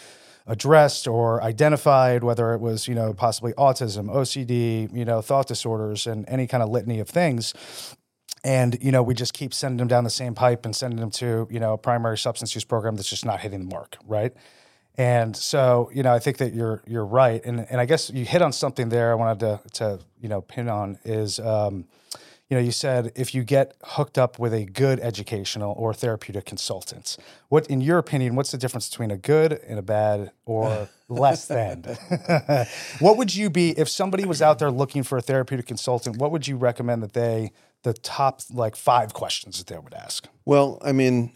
addressed 0.47 1.07
or 1.07 1.43
identified, 1.43 2.23
whether 2.23 2.53
it 2.53 2.61
was, 2.61 2.87
you 2.87 2.95
know, 2.95 3.13
possibly 3.13 3.53
autism, 3.53 4.09
OCD, 4.09 4.89
you 4.95 5.05
know, 5.05 5.21
thought 5.21 5.47
disorders, 5.47 6.07
and 6.07 6.25
any 6.27 6.47
kind 6.47 6.63
of 6.63 6.69
litany 6.69 6.99
of 6.99 7.09
things. 7.09 7.53
And 8.43 8.77
you 8.81 8.91
know, 8.91 9.03
we 9.03 9.13
just 9.13 9.33
keep 9.33 9.53
sending 9.53 9.77
them 9.77 9.87
down 9.87 10.03
the 10.03 10.09
same 10.09 10.35
pipe 10.35 10.65
and 10.65 10.75
sending 10.75 10.99
them 10.99 11.11
to 11.11 11.47
you 11.49 11.59
know 11.59 11.73
a 11.73 11.77
primary 11.77 12.17
substance 12.17 12.53
use 12.55 12.63
program 12.63 12.95
that's 12.95 13.09
just 13.09 13.25
not 13.25 13.39
hitting 13.39 13.67
the 13.67 13.75
mark, 13.75 13.97
right? 14.05 14.33
And 14.97 15.35
so, 15.35 15.91
you 15.93 16.01
know, 16.01 16.11
I 16.11 16.17
think 16.19 16.37
that 16.37 16.53
you're 16.53 16.81
you're 16.87 17.05
right, 17.05 17.43
and 17.45 17.67
and 17.69 17.79
I 17.79 17.85
guess 17.85 18.09
you 18.09 18.25
hit 18.25 18.41
on 18.41 18.51
something 18.51 18.89
there. 18.89 19.11
I 19.11 19.15
wanted 19.15 19.39
to 19.41 19.61
to 19.73 19.99
you 20.19 20.27
know 20.27 20.41
pin 20.41 20.67
on 20.69 20.97
is, 21.05 21.39
um, 21.39 21.85
you 22.49 22.55
know, 22.55 22.63
you 22.63 22.71
said 22.71 23.11
if 23.15 23.35
you 23.35 23.43
get 23.43 23.75
hooked 23.83 24.17
up 24.17 24.39
with 24.39 24.53
a 24.53 24.65
good 24.65 24.99
educational 25.01 25.73
or 25.77 25.93
therapeutic 25.93 26.45
consultant, 26.45 27.17
what, 27.49 27.67
in 27.67 27.81
your 27.81 27.97
opinion, 27.97 28.35
what's 28.35 28.51
the 28.51 28.57
difference 28.57 28.89
between 28.89 29.11
a 29.11 29.17
good 29.17 29.53
and 29.67 29.77
a 29.77 29.81
bad 29.81 30.31
or 30.45 30.87
less 31.09 31.47
than? 31.47 31.83
what 32.99 33.17
would 33.17 33.35
you 33.35 33.49
be 33.49 33.71
if 33.71 33.89
somebody 33.89 34.25
was 34.25 34.41
out 34.41 34.59
there 34.59 34.71
looking 34.71 35.03
for 35.03 35.17
a 35.17 35.21
therapeutic 35.21 35.65
consultant? 35.65 36.17
What 36.17 36.31
would 36.31 36.47
you 36.47 36.55
recommend 36.55 37.03
that 37.03 37.13
they 37.13 37.51
the 37.83 37.93
top 37.93 38.41
like 38.51 38.75
five 38.75 39.13
questions 39.13 39.57
that 39.57 39.67
they 39.67 39.77
would 39.77 39.93
ask? 39.93 40.27
Well, 40.45 40.77
I 40.81 40.93
mean, 40.93 41.33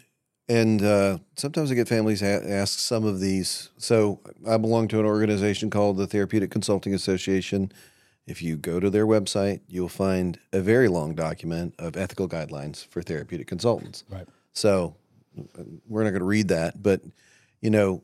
and 0.48 0.82
uh, 0.82 1.18
sometimes 1.36 1.70
I 1.70 1.74
get 1.74 1.88
families 1.88 2.22
a- 2.22 2.50
ask 2.50 2.78
some 2.78 3.04
of 3.04 3.20
these. 3.20 3.70
So 3.78 4.20
I 4.46 4.56
belong 4.56 4.88
to 4.88 5.00
an 5.00 5.06
organization 5.06 5.70
called 5.70 5.98
the 5.98 6.06
Therapeutic 6.06 6.50
Consulting 6.50 6.94
Association. 6.94 7.70
If 8.26 8.40
you 8.42 8.56
go 8.56 8.78
to 8.78 8.88
their 8.88 9.06
website, 9.06 9.60
you'll 9.66 9.88
find 9.88 10.38
a 10.52 10.60
very 10.60 10.88
long 10.88 11.14
document 11.14 11.74
of 11.78 11.96
ethical 11.96 12.28
guidelines 12.28 12.86
for 12.86 13.02
therapeutic 13.02 13.48
consultants. 13.48 14.04
Right. 14.08 14.28
So 14.52 14.96
we're 15.88 16.04
not 16.04 16.10
going 16.10 16.20
to 16.20 16.26
read 16.26 16.48
that, 16.48 16.82
but 16.82 17.02
you 17.60 17.70
know, 17.70 18.02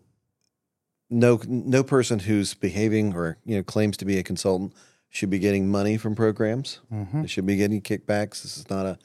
no 1.10 1.40
no 1.46 1.82
person 1.82 2.18
who's 2.18 2.54
behaving 2.54 3.14
or 3.14 3.38
you 3.44 3.56
know 3.56 3.62
claims 3.62 3.96
to 3.98 4.04
be 4.04 4.18
a 4.18 4.22
consultant 4.22 4.74
should 5.08 5.30
be 5.30 5.38
getting 5.38 5.70
money 5.70 5.96
from 5.96 6.14
programs. 6.14 6.80
Mm-hmm. 6.92 7.22
They 7.22 7.28
should 7.28 7.46
be 7.46 7.56
getting 7.56 7.80
kickbacks. 7.80 8.42
This 8.42 8.58
is 8.58 8.68
not 8.68 8.86
a 8.86 8.98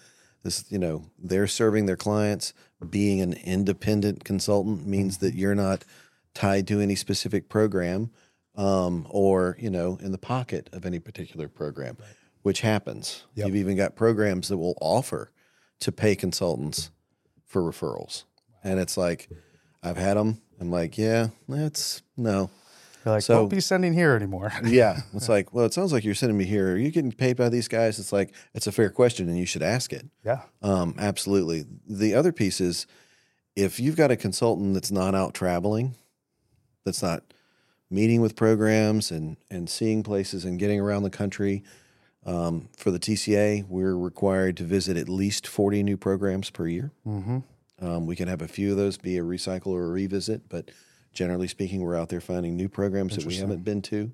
This, 0.43 0.65
you 0.69 0.77
know, 0.77 1.05
they're 1.17 1.47
serving 1.47 1.85
their 1.85 1.95
clients. 1.95 2.53
Being 2.89 3.21
an 3.21 3.33
independent 3.33 4.25
consultant 4.25 4.85
means 4.85 5.19
that 5.19 5.35
you're 5.35 5.55
not 5.55 5.85
tied 6.33 6.67
to 6.67 6.81
any 6.81 6.95
specific 6.95 7.47
program 7.47 8.11
um, 8.55 9.07
or, 9.09 9.57
you 9.59 9.69
know, 9.69 9.97
in 10.01 10.11
the 10.11 10.17
pocket 10.17 10.69
of 10.73 10.85
any 10.85 10.99
particular 10.99 11.47
program, 11.47 11.97
which 12.43 12.61
happens. 12.61 13.23
Yep. 13.35 13.47
You've 13.47 13.55
even 13.55 13.77
got 13.77 13.95
programs 13.95 14.49
that 14.49 14.57
will 14.57 14.77
offer 14.81 15.31
to 15.79 15.91
pay 15.91 16.15
consultants 16.15 16.91
for 17.45 17.61
referrals. 17.61 18.23
And 18.63 18.79
it's 18.79 18.97
like, 18.97 19.29
I've 19.81 19.97
had 19.97 20.15
them. 20.17 20.41
I'm 20.59 20.71
like, 20.71 20.97
yeah, 20.97 21.27
that's 21.49 22.01
no. 22.15 22.49
You're 23.05 23.15
like, 23.15 23.23
So- 23.23 23.39
won't 23.39 23.49
be 23.49 23.59
sending 23.59 23.93
here 23.93 24.13
anymore. 24.15 24.53
Yeah. 24.65 25.01
It's 25.13 25.27
like, 25.27 25.53
well, 25.53 25.65
it 25.65 25.73
sounds 25.73 25.91
like 25.91 26.05
you're 26.05 26.15
sending 26.15 26.37
me 26.37 26.45
here. 26.45 26.73
Are 26.73 26.77
you 26.77 26.89
getting 26.91 27.11
paid 27.11 27.35
by 27.35 27.49
these 27.49 27.67
guys? 27.67 27.99
It's 27.99 28.13
like, 28.13 28.33
it's 28.53 28.67
a 28.67 28.71
fair 28.71 28.89
question 28.89 29.27
and 29.27 29.37
you 29.37 29.45
should 29.45 29.63
ask 29.63 29.91
it. 29.91 30.05
yeah. 30.23 30.43
Um, 30.61 30.95
absolutely. 30.97 31.65
The 31.87 32.13
other 32.13 32.31
piece 32.31 32.61
is 32.61 32.87
if 33.55 33.79
you've 33.79 33.97
got 33.97 34.09
a 34.11 34.15
consultant 34.15 34.73
that's 34.73 34.91
not 34.91 35.13
out 35.15 35.33
traveling, 35.33 35.95
that's 36.85 37.03
not 37.03 37.23
meeting 37.93 38.21
with 38.21 38.35
programs 38.35 39.11
and, 39.11 39.37
and 39.51 39.69
seeing 39.69 40.01
places 40.01 40.45
and 40.45 40.57
getting 40.57 40.79
around 40.79 41.03
the 41.03 41.09
country, 41.09 41.63
um, 42.25 42.69
for 42.77 42.89
the 42.89 42.99
TCA, 42.99 43.67
we're 43.67 43.95
required 43.95 44.57
to 44.57 44.63
visit 44.63 44.97
at 44.97 45.09
least 45.09 45.45
40 45.45 45.83
new 45.83 45.97
programs 45.97 46.49
per 46.49 46.67
year. 46.67 46.91
Mm-hmm. 47.05 47.39
Um, 47.85 48.05
we 48.05 48.15
can 48.15 48.27
have 48.27 48.41
a 48.41 48.47
few 48.47 48.71
of 48.71 48.77
those 48.77 48.97
be 48.97 49.17
a 49.17 49.23
recycle 49.23 49.67
or 49.67 49.83
a 49.85 49.89
revisit, 49.89 50.47
but 50.49 50.71
generally 51.11 51.47
speaking, 51.47 51.81
we're 51.81 51.97
out 51.97 52.09
there 52.09 52.21
finding 52.21 52.55
new 52.55 52.69
programs 52.69 53.15
that 53.15 53.25
we 53.25 53.35
haven't 53.35 53.63
been 53.63 53.81
to, 53.83 54.11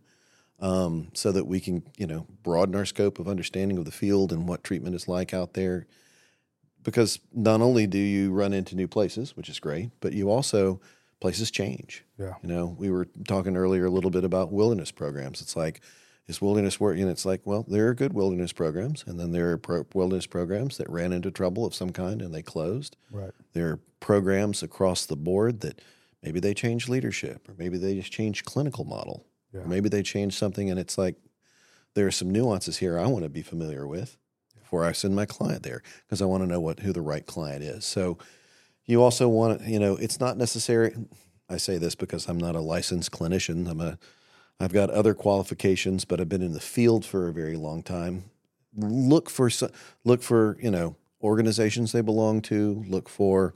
um, 0.59 1.09
so 1.13 1.31
that 1.31 1.45
we 1.45 1.59
can, 1.59 1.83
you 1.97 2.07
know, 2.07 2.25
broaden 2.43 2.75
our 2.75 2.85
scope 2.85 3.19
of 3.19 3.27
understanding 3.27 3.77
of 3.77 3.85
the 3.85 3.91
field 3.91 4.33
and 4.33 4.47
what 4.47 4.63
treatment 4.63 4.95
is 4.95 5.07
like 5.07 5.33
out 5.33 5.53
there. 5.53 5.85
Because 6.81 7.19
not 7.31 7.61
only 7.61 7.85
do 7.87 7.99
you 7.99 8.31
run 8.31 8.53
into 8.53 8.75
new 8.75 8.87
places, 8.87 9.37
which 9.37 9.49
is 9.49 9.59
great, 9.59 9.91
but 9.99 10.13
you 10.13 10.29
also 10.29 10.81
places 11.19 11.51
change. 11.51 12.03
Yeah. 12.17 12.35
You 12.41 12.49
know, 12.49 12.75
we 12.77 12.89
were 12.89 13.05
talking 13.27 13.57
earlier 13.57 13.85
a 13.85 13.89
little 13.89 14.09
bit 14.11 14.23
about 14.23 14.51
wilderness 14.51 14.91
programs. 14.91 15.41
It's 15.41 15.55
like, 15.55 15.81
is 16.27 16.41
wilderness 16.41 16.79
work? 16.79 16.97
And 16.97 17.09
it's 17.09 17.25
like, 17.25 17.41
well, 17.45 17.65
there 17.67 17.87
are 17.87 17.93
good 17.93 18.13
wilderness 18.13 18.53
programs, 18.53 19.03
and 19.07 19.19
then 19.19 19.31
there 19.31 19.51
are 19.51 19.57
pro- 19.57 19.85
wilderness 19.93 20.27
programs 20.27 20.77
that 20.77 20.89
ran 20.89 21.11
into 21.11 21.31
trouble 21.31 21.65
of 21.65 21.73
some 21.73 21.89
kind 21.91 22.21
and 22.21 22.33
they 22.33 22.43
closed. 22.43 22.95
Right. 23.11 23.31
There 23.53 23.69
are 23.69 23.79
programs 23.99 24.61
across 24.63 25.05
the 25.05 25.15
board 25.17 25.61
that 25.61 25.81
maybe 26.23 26.39
they 26.39 26.53
change 26.53 26.87
leadership, 26.87 27.49
or 27.49 27.55
maybe 27.57 27.77
they 27.77 27.95
just 27.95 28.11
change 28.11 28.45
clinical 28.45 28.85
model, 28.85 29.25
Yeah. 29.53 29.61
or 29.61 29.65
maybe 29.65 29.89
they 29.89 30.03
change 30.03 30.37
something, 30.37 30.69
and 30.69 30.79
it's 30.79 30.97
like 30.97 31.15
there 31.95 32.05
are 32.05 32.11
some 32.11 32.29
nuances 32.29 32.77
here 32.77 32.97
I 32.99 33.07
want 33.07 33.23
to 33.23 33.29
be 33.29 33.41
familiar 33.41 33.87
with 33.87 34.15
before 34.59 34.85
I 34.85 34.91
send 34.91 35.15
my 35.15 35.25
client 35.25 35.63
there 35.63 35.81
because 36.05 36.21
I 36.21 36.25
want 36.25 36.43
to 36.43 36.47
know 36.47 36.59
what 36.61 36.81
who 36.81 36.93
the 36.93 37.01
right 37.01 37.25
client 37.25 37.63
is. 37.63 37.83
So 37.85 38.19
you 38.89 39.03
also 39.03 39.29
want 39.29 39.59
to, 39.61 39.69
you 39.69 39.79
know, 39.79 39.95
it's 39.97 40.19
not 40.19 40.35
necessary. 40.35 40.95
I 41.47 41.57
say 41.57 41.77
this 41.77 41.93
because 41.93 42.27
I'm 42.27 42.39
not 42.39 42.55
a 42.55 42.59
licensed 42.59 43.11
clinician. 43.11 43.69
I'm 43.69 43.79
a, 43.79 43.99
I've 44.59 44.73
got 44.73 44.89
other 44.89 45.13
qualifications, 45.13 46.05
but 46.05 46.19
I've 46.19 46.27
been 46.27 46.41
in 46.41 46.53
the 46.53 46.59
field 46.59 47.05
for 47.05 47.27
a 47.27 47.31
very 47.33 47.55
long 47.55 47.83
time. 47.83 48.23
Look 48.75 49.29
for, 49.29 49.49
so- 49.51 49.69
look 50.03 50.23
for, 50.23 50.57
you 50.59 50.71
know, 50.71 50.95
organizations 51.21 51.91
they 51.91 52.01
belong 52.01 52.41
to. 52.43 52.83
Look 52.87 53.09
for 53.09 53.53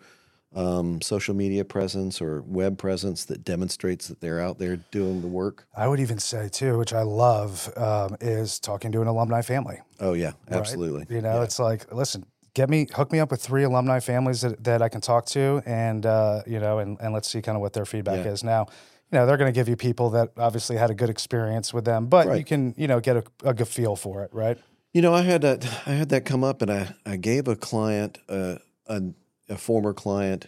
um, 0.55 1.01
social 1.01 1.33
media 1.33 1.65
presence 1.65 2.21
or 2.21 2.43
web 2.43 2.77
presence 2.77 3.25
that 3.25 3.43
demonstrates 3.43 4.07
that 4.09 4.21
they're 4.21 4.39
out 4.39 4.59
there 4.59 4.77
doing 4.91 5.21
the 5.21 5.27
work. 5.27 5.65
I 5.75 5.87
would 5.87 5.99
even 5.99 6.19
say 6.19 6.47
too, 6.47 6.77
which 6.77 6.93
I 6.93 7.01
love, 7.01 7.71
um, 7.75 8.17
is 8.21 8.59
talking 8.59 8.91
to 8.91 9.01
an 9.01 9.07
alumni 9.07 9.41
family. 9.41 9.79
Oh 9.99 10.13
yeah, 10.13 10.33
right? 10.47 10.59
absolutely. 10.59 11.07
You 11.09 11.21
know, 11.23 11.37
Yeah. 11.37 11.43
it's 11.43 11.57
like, 11.57 11.91
listen, 11.91 12.23
get 12.53 12.69
me, 12.69 12.87
hook 12.93 13.11
me 13.11 13.19
up 13.19 13.31
with 13.31 13.41
three 13.41 13.63
alumni 13.63 13.99
families 13.99 14.41
that, 14.41 14.63
that 14.63 14.81
I 14.81 14.89
can 14.89 15.01
talk 15.01 15.25
to, 15.27 15.61
and 15.65 16.05
uh, 16.05 16.41
you 16.45 16.59
know, 16.59 16.79
and, 16.79 16.97
and 17.01 17.13
let's 17.13 17.29
see 17.29 17.41
kind 17.41 17.55
of 17.55 17.61
what 17.61 17.73
their 17.73 17.85
feedback 17.85 18.25
Yeah. 18.25 18.31
is. 18.31 18.43
Now, 18.43 18.67
you 19.11 19.19
know, 19.19 19.25
they're 19.25 19.37
going 19.37 19.51
to 19.53 19.57
give 19.57 19.69
you 19.69 19.75
people 19.75 20.09
that 20.11 20.31
obviously 20.37 20.75
had 20.77 20.89
a 20.89 20.95
good 20.95 21.09
experience 21.09 21.73
with 21.73 21.85
them, 21.85 22.07
but 22.07 22.37
you 22.37 22.43
can, 22.43 22.73
you 22.77 22.87
know, 22.87 22.99
get 22.99 23.17
a, 23.17 23.23
a 23.43 23.53
good 23.53 23.67
feel 23.67 23.95
for 23.95 24.23
it, 24.23 24.33
right? 24.33 24.57
You 24.93 25.01
know, 25.01 25.13
I 25.13 25.21
had 25.21 25.41
that. 25.41 25.65
I 25.85 25.91
had 25.91 26.09
that 26.09 26.25
come 26.25 26.43
up, 26.43 26.61
and 26.61 26.71
I 26.71 26.93
I 27.05 27.17
gave 27.17 27.47
a 27.47 27.55
client, 27.55 28.19
uh, 28.29 28.57
a 28.87 29.01
a 29.49 29.57
former 29.57 29.93
client, 29.93 30.47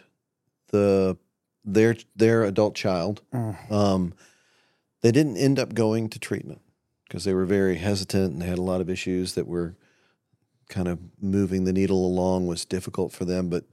the 0.70 1.18
their 1.64 1.96
their 2.16 2.44
adult 2.44 2.76
child. 2.76 3.22
Mm. 3.34 3.72
Um, 3.72 4.14
they 5.02 5.12
didn't 5.12 5.38
end 5.38 5.60
up 5.60 5.74
going 5.74 6.10
to 6.10 6.20
treatment 6.20 6.62
because 7.08 7.24
they 7.24 7.34
were 7.34 7.46
very 7.46 7.78
hesitant 7.78 8.34
and 8.34 8.42
they 8.42 8.48
had 8.48 8.58
a 8.58 8.64
lot 8.64 8.82
of 8.82 8.90
issues 8.90 9.34
that 9.36 9.48
were 9.48 9.76
kind 10.70 10.88
of 10.88 11.00
moving 11.22 11.64
the 11.66 11.74
needle 11.74 12.06
along 12.06 12.48
was 12.48 12.66
difficult 12.66 13.12
for 13.12 13.26
them. 13.26 13.50
But 13.50 13.66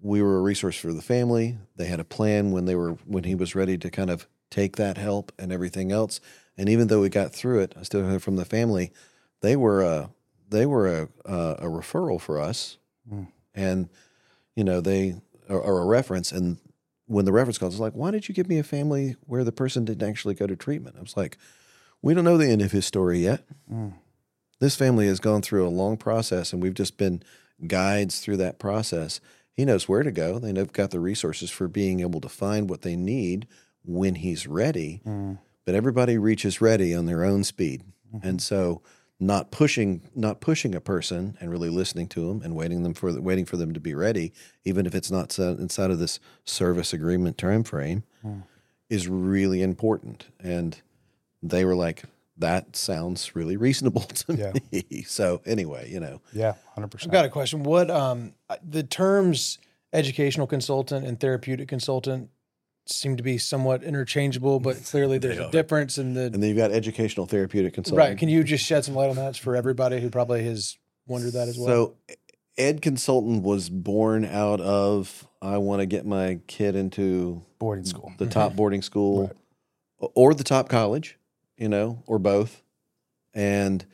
we 0.00 0.22
were 0.22 0.38
a 0.38 0.42
resource 0.42 0.76
for 0.76 0.92
the 0.92 1.02
family. 1.02 1.58
They 1.76 1.86
had 1.86 2.00
a 2.00 2.04
plan 2.04 2.50
when 2.52 2.64
they 2.64 2.74
were 2.74 2.92
when 3.06 3.24
he 3.24 3.34
was 3.34 3.54
ready 3.54 3.78
to 3.78 3.90
kind 3.90 4.10
of 4.10 4.26
take 4.50 4.76
that 4.76 4.98
help 4.98 5.32
and 5.38 5.52
everything 5.52 5.92
else. 5.92 6.20
And 6.58 6.68
even 6.68 6.88
though 6.88 7.00
we 7.00 7.08
got 7.08 7.32
through 7.32 7.60
it, 7.60 7.74
I 7.78 7.82
still 7.82 8.04
heard 8.04 8.22
from 8.22 8.36
the 8.36 8.44
family. 8.44 8.92
They 9.40 9.56
were 9.56 9.82
a 9.82 10.10
they 10.48 10.66
were 10.66 10.86
a 10.88 11.08
a, 11.24 11.36
a 11.60 11.66
referral 11.66 12.20
for 12.20 12.38
us, 12.40 12.78
Mm. 13.12 13.26
and 13.54 13.88
you 14.54 14.62
know 14.64 14.80
they 14.80 15.14
or, 15.48 15.60
or 15.60 15.82
a 15.82 15.86
reference. 15.86 16.30
And 16.30 16.58
when 17.06 17.24
the 17.24 17.32
reference 17.32 17.58
calls, 17.58 17.74
it's 17.74 17.80
like, 17.80 17.94
why 17.94 18.10
did 18.10 18.28
you 18.28 18.34
give 18.34 18.48
me 18.48 18.58
a 18.58 18.62
family 18.62 19.16
where 19.26 19.44
the 19.44 19.52
person 19.52 19.84
didn't 19.84 20.08
actually 20.08 20.34
go 20.34 20.46
to 20.46 20.54
treatment? 20.56 20.96
I 20.96 21.00
was 21.00 21.16
like, 21.16 21.36
we 22.00 22.14
don't 22.14 22.24
know 22.24 22.36
the 22.38 22.48
end 22.48 22.62
of 22.62 22.70
his 22.72 22.86
story 22.86 23.18
yet. 23.20 23.42
Mm. 23.72 23.94
This 24.62 24.76
family 24.76 25.08
has 25.08 25.18
gone 25.18 25.42
through 25.42 25.66
a 25.66 25.68
long 25.68 25.96
process, 25.96 26.52
and 26.52 26.62
we've 26.62 26.72
just 26.72 26.96
been 26.96 27.20
guides 27.66 28.20
through 28.20 28.36
that 28.36 28.60
process. 28.60 29.20
He 29.52 29.64
knows 29.64 29.88
where 29.88 30.04
to 30.04 30.12
go. 30.12 30.38
They've 30.38 30.72
got 30.72 30.92
the 30.92 31.00
resources 31.00 31.50
for 31.50 31.66
being 31.66 31.98
able 31.98 32.20
to 32.20 32.28
find 32.28 32.70
what 32.70 32.82
they 32.82 32.94
need 32.94 33.48
when 33.84 34.14
he's 34.14 34.46
ready. 34.46 35.00
Mm. 35.04 35.38
But 35.64 35.74
everybody 35.74 36.16
reaches 36.16 36.60
ready 36.60 36.94
on 36.94 37.06
their 37.06 37.24
own 37.24 37.42
speed, 37.44 37.82
Mm-hmm. 38.14 38.28
and 38.28 38.42
so 38.42 38.82
not 39.18 39.50
pushing 39.50 40.02
not 40.14 40.40
pushing 40.40 40.74
a 40.76 40.80
person 40.80 41.36
and 41.40 41.50
really 41.50 41.70
listening 41.70 42.06
to 42.08 42.28
them 42.28 42.42
and 42.44 42.54
waiting 42.54 42.82
them 42.84 42.94
for 42.94 43.20
waiting 43.20 43.46
for 43.46 43.56
them 43.56 43.72
to 43.74 43.80
be 43.80 43.94
ready, 43.94 44.32
even 44.64 44.86
if 44.86 44.94
it's 44.94 45.10
not 45.10 45.36
inside 45.38 45.90
of 45.90 45.98
this 45.98 46.20
service 46.44 46.92
agreement 46.92 47.36
time 47.36 47.64
frame, 47.64 48.04
Mm. 48.24 48.42
is 48.88 49.08
really 49.08 49.60
important. 49.62 50.26
And 50.38 50.80
they 51.42 51.64
were 51.64 51.74
like, 51.74 52.04
"That 52.36 52.76
sounds 52.76 53.34
really 53.36 53.56
reasonable 53.56 54.00
to 54.26 54.34
Yeah. 54.34 54.52
me." 54.72 55.02
So 55.02 55.40
anyway, 55.46 55.90
you 55.90 56.00
know, 56.00 56.20
Yeah, 56.32 56.54
100%. 56.76 57.04
I've 57.04 57.10
got 57.10 57.24
a 57.24 57.28
question. 57.28 57.62
What 57.62 57.90
um 57.90 58.34
the 58.66 58.82
terms 58.82 59.58
educational 59.92 60.46
consultant 60.46 61.06
and 61.06 61.20
therapeutic 61.20 61.68
consultant 61.68 62.30
seem 62.86 63.16
to 63.16 63.22
be 63.22 63.38
somewhat 63.38 63.82
interchangeable, 63.84 64.58
but 64.58 64.82
clearly 64.90 65.18
there's 65.18 65.38
a 65.38 65.50
difference 65.50 65.98
in 65.98 66.14
the 66.14 66.22
and 66.26 66.34
then 66.34 66.42
you've 66.44 66.56
got 66.56 66.72
educational 66.72 67.26
therapeutic 67.26 67.74
consultant. 67.74 67.98
right. 68.08 68.18
Can 68.18 68.28
you 68.28 68.42
just 68.42 68.64
shed 68.64 68.84
some 68.84 68.94
light 68.94 69.10
on 69.10 69.16
that 69.16 69.36
for 69.36 69.54
everybody 69.54 70.00
who 70.00 70.10
probably 70.10 70.42
has 70.44 70.76
wondered 71.06 71.32
that 71.34 71.48
as 71.48 71.56
well? 71.58 71.66
So, 71.66 71.96
Ed 72.58 72.82
Consultant 72.82 73.42
was 73.44 73.70
born 73.70 74.24
out 74.26 74.60
of 74.60 75.26
I 75.40 75.58
want 75.58 75.80
to 75.80 75.86
get 75.86 76.04
my 76.06 76.38
kid 76.46 76.74
into 76.76 77.42
Boarding 77.58 77.84
school. 77.84 78.12
the 78.18 78.26
top 78.26 78.54
boarding 78.56 78.82
school 78.82 79.22
Right. 80.00 80.10
or 80.14 80.34
the 80.34 80.44
top 80.44 80.68
college, 80.68 81.16
you 81.62 81.68
know, 81.68 82.02
or 82.08 82.18
both. 82.18 82.60
And 83.32 83.86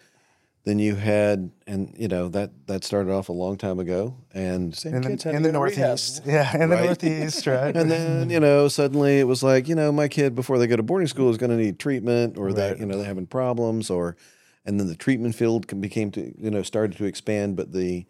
then 0.64 0.78
you 0.78 0.94
had, 0.96 1.50
and 1.66 1.94
you 1.98 2.08
know 2.08 2.28
that 2.30 2.66
that 2.66 2.82
started 2.82 3.12
off 3.12 3.28
a 3.28 3.32
long 3.32 3.56
time 3.58 3.78
ago, 3.78 4.16
and 4.34 4.74
Same 4.74 4.94
In 4.96 5.02
kids 5.02 5.24
the, 5.24 5.32
had 5.32 5.42
the. 5.42 5.52
Northeast. 5.52 6.22
Yeah, 6.26 6.52
in 6.54 6.70
the 6.70 6.76
Right. 6.76 6.84
Northeast, 6.86 7.46
right? 7.46 7.76
and 7.76 7.90
then 7.90 8.30
you 8.30 8.40
know 8.40 8.68
suddenly 8.68 9.20
it 9.20 9.24
was 9.24 9.42
like 9.42 9.68
you 9.68 9.74
know 9.74 9.92
my 9.92 10.08
kid 10.08 10.34
before 10.34 10.58
they 10.58 10.66
go 10.66 10.76
to 10.76 10.82
boarding 10.82 11.06
school 11.08 11.30
is 11.30 11.36
going 11.36 11.50
to 11.50 11.56
need 11.56 11.78
treatment, 11.78 12.36
or 12.38 12.52
they 12.52 12.70
Right. 12.70 12.80
you 12.80 12.86
know 12.86 12.96
they're 12.96 13.06
having 13.06 13.26
problems, 13.26 13.90
or 13.90 14.16
and 14.64 14.80
then 14.80 14.88
the 14.88 14.96
treatment 14.96 15.34
field 15.34 15.68
can, 15.68 15.80
became 15.80 16.10
to 16.12 16.34
you 16.42 16.50
know 16.50 16.62
started 16.62 16.96
to 16.98 17.04
expand, 17.04 17.54
but 17.56 17.72
the 17.72 18.06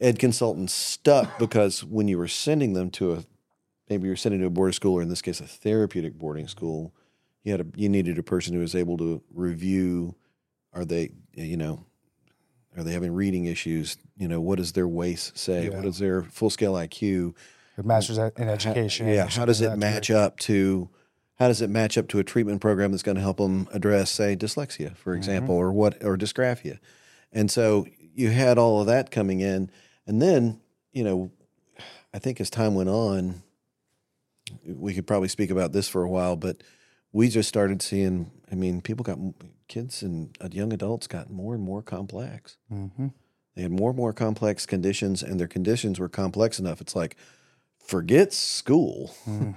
ed 0.00 0.18
consultant 0.18 0.68
stuck 0.70 1.38
because 1.44 1.82
when 1.84 2.08
you 2.08 2.18
were 2.18 2.28
sending 2.28 2.74
them 2.74 2.90
to 2.90 3.12
a 3.14 3.24
maybe 3.88 4.06
you're 4.06 4.16
sending 4.16 4.40
to 4.40 4.46
a 4.46 4.50
boarding 4.50 4.72
school 4.74 4.94
or 4.98 5.02
in 5.02 5.08
this 5.08 5.22
case 5.22 5.40
a 5.40 5.46
therapeutic 5.46 6.14
boarding 6.18 6.48
school 6.48 6.92
you 7.42 7.52
had 7.52 7.60
a 7.60 7.66
you 7.76 7.88
needed 7.88 8.18
a 8.18 8.22
person 8.22 8.54
who 8.54 8.60
was 8.60 8.74
able 8.74 8.96
to 8.98 9.22
review 9.32 10.14
are 10.72 10.84
they 10.84 11.10
you 11.34 11.56
know 11.56 11.84
are 12.76 12.82
they 12.82 12.92
having 12.92 13.12
reading 13.12 13.44
issues? 13.44 13.98
You 14.16 14.28
know 14.28 14.40
what 14.40 14.58
does 14.58 14.72
their 14.72 14.88
WAIS 14.88 15.32
say? 15.34 15.68
Yeah. 15.68 15.76
what 15.76 15.84
is 15.84 15.98
their 15.98 16.22
full 16.22 16.50
scale 16.50 16.74
iq 16.74 17.34
master's 17.82 18.18
in 18.18 18.30
How- 18.36 18.52
education. 18.52 19.08
yeah 19.08 19.28
how 19.28 19.44
does 19.44 19.60
it 19.60 19.76
match 19.76 20.10
up 20.10 20.38
to 20.40 20.88
how 21.38 21.48
does 21.48 21.60
it 21.60 21.70
match 21.70 21.98
up 21.98 22.06
to 22.08 22.18
a 22.18 22.24
treatment 22.24 22.60
program 22.60 22.92
that's 22.92 23.02
going 23.02 23.16
to 23.16 23.22
help 23.22 23.38
them 23.38 23.66
address 23.72 24.10
say 24.10 24.36
dyslexia 24.36 24.96
for 24.96 25.12
mm-hmm. 25.12 25.18
example 25.18 25.54
or 25.54 25.72
what 25.72 26.02
or 26.04 26.16
dysgraphia? 26.16 26.78
And 27.32 27.50
so 27.50 27.86
you 28.14 28.30
had 28.30 28.58
all 28.58 28.80
of 28.80 28.86
that 28.86 29.10
coming 29.10 29.40
in 29.40 29.70
and 30.06 30.20
then 30.20 30.60
you 30.92 31.04
know 31.04 31.30
i 32.12 32.18
think 32.18 32.40
as 32.40 32.50
time 32.50 32.74
went 32.74 32.88
on 32.88 33.42
we 34.64 34.94
could 34.94 35.06
probably 35.06 35.28
speak 35.28 35.50
about 35.50 35.72
this 35.72 35.88
for 35.88 36.02
a 36.02 36.08
while 36.08 36.36
but 36.36 36.62
we 37.12 37.28
just 37.28 37.48
started 37.48 37.82
seeing 37.82 38.30
i 38.50 38.54
mean 38.54 38.80
people 38.80 39.02
got 39.04 39.18
kids 39.68 40.02
and 40.02 40.36
uh, 40.40 40.48
young 40.50 40.72
adults 40.72 41.06
got 41.06 41.30
more 41.30 41.54
and 41.54 41.62
more 41.62 41.82
complex 41.82 42.56
Mhm. 42.72 43.12
They 43.54 43.62
had 43.62 43.70
more 43.70 43.90
and 43.90 43.96
more 43.98 44.14
complex 44.14 44.64
conditions, 44.64 45.22
and 45.22 45.38
their 45.38 45.46
conditions 45.46 46.00
were 46.00 46.08
complex 46.08 46.58
enough. 46.58 46.80
It's 46.80 46.96
like, 46.96 47.16
forget 47.78 48.32
school. 48.32 49.14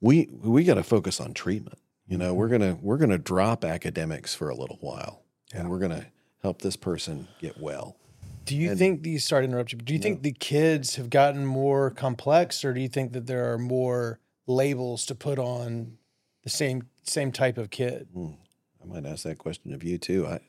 We 0.00 0.28
we 0.42 0.64
got 0.64 0.74
to 0.74 0.82
focus 0.82 1.20
on 1.20 1.32
treatment. 1.32 1.78
You 2.08 2.18
know, 2.18 2.34
we're 2.34 2.48
gonna 2.48 2.76
we're 2.82 2.98
gonna 2.98 3.18
drop 3.18 3.64
academics 3.64 4.34
for 4.34 4.50
a 4.50 4.54
little 4.56 4.76
while, 4.80 5.22
and 5.54 5.70
we're 5.70 5.78
gonna 5.78 6.06
help 6.42 6.60
this 6.60 6.76
person 6.76 7.28
get 7.40 7.58
well. 7.58 7.96
Do 8.44 8.54
you 8.56 8.74
think 8.76 9.02
these? 9.04 9.24
Sorry 9.24 9.46
to 9.46 9.48
interrupt 9.48 9.72
you. 9.72 9.78
But 9.78 9.86
do 9.86 9.94
you 9.94 9.98
think 10.00 10.22
the 10.22 10.32
kids 10.32 10.96
have 10.96 11.08
gotten 11.08 11.46
more 11.46 11.90
complex, 11.90 12.64
or 12.64 12.74
do 12.74 12.80
you 12.80 12.88
think 12.88 13.12
that 13.14 13.26
there 13.26 13.50
are 13.52 13.58
more 13.58 14.18
labels 14.46 15.06
to 15.06 15.14
put 15.14 15.38
on 15.38 15.96
the 16.42 16.50
same 16.50 16.82
same 17.06 17.32
type 17.32 17.58
of 17.58 17.70
kid? 17.70 18.08
I 18.16 18.86
might 18.86 19.06
ask 19.06 19.24
that 19.24 19.38
question 19.38 19.72
of 19.72 19.82
you 19.82 19.98
too. 19.98 20.26
I 20.26 20.40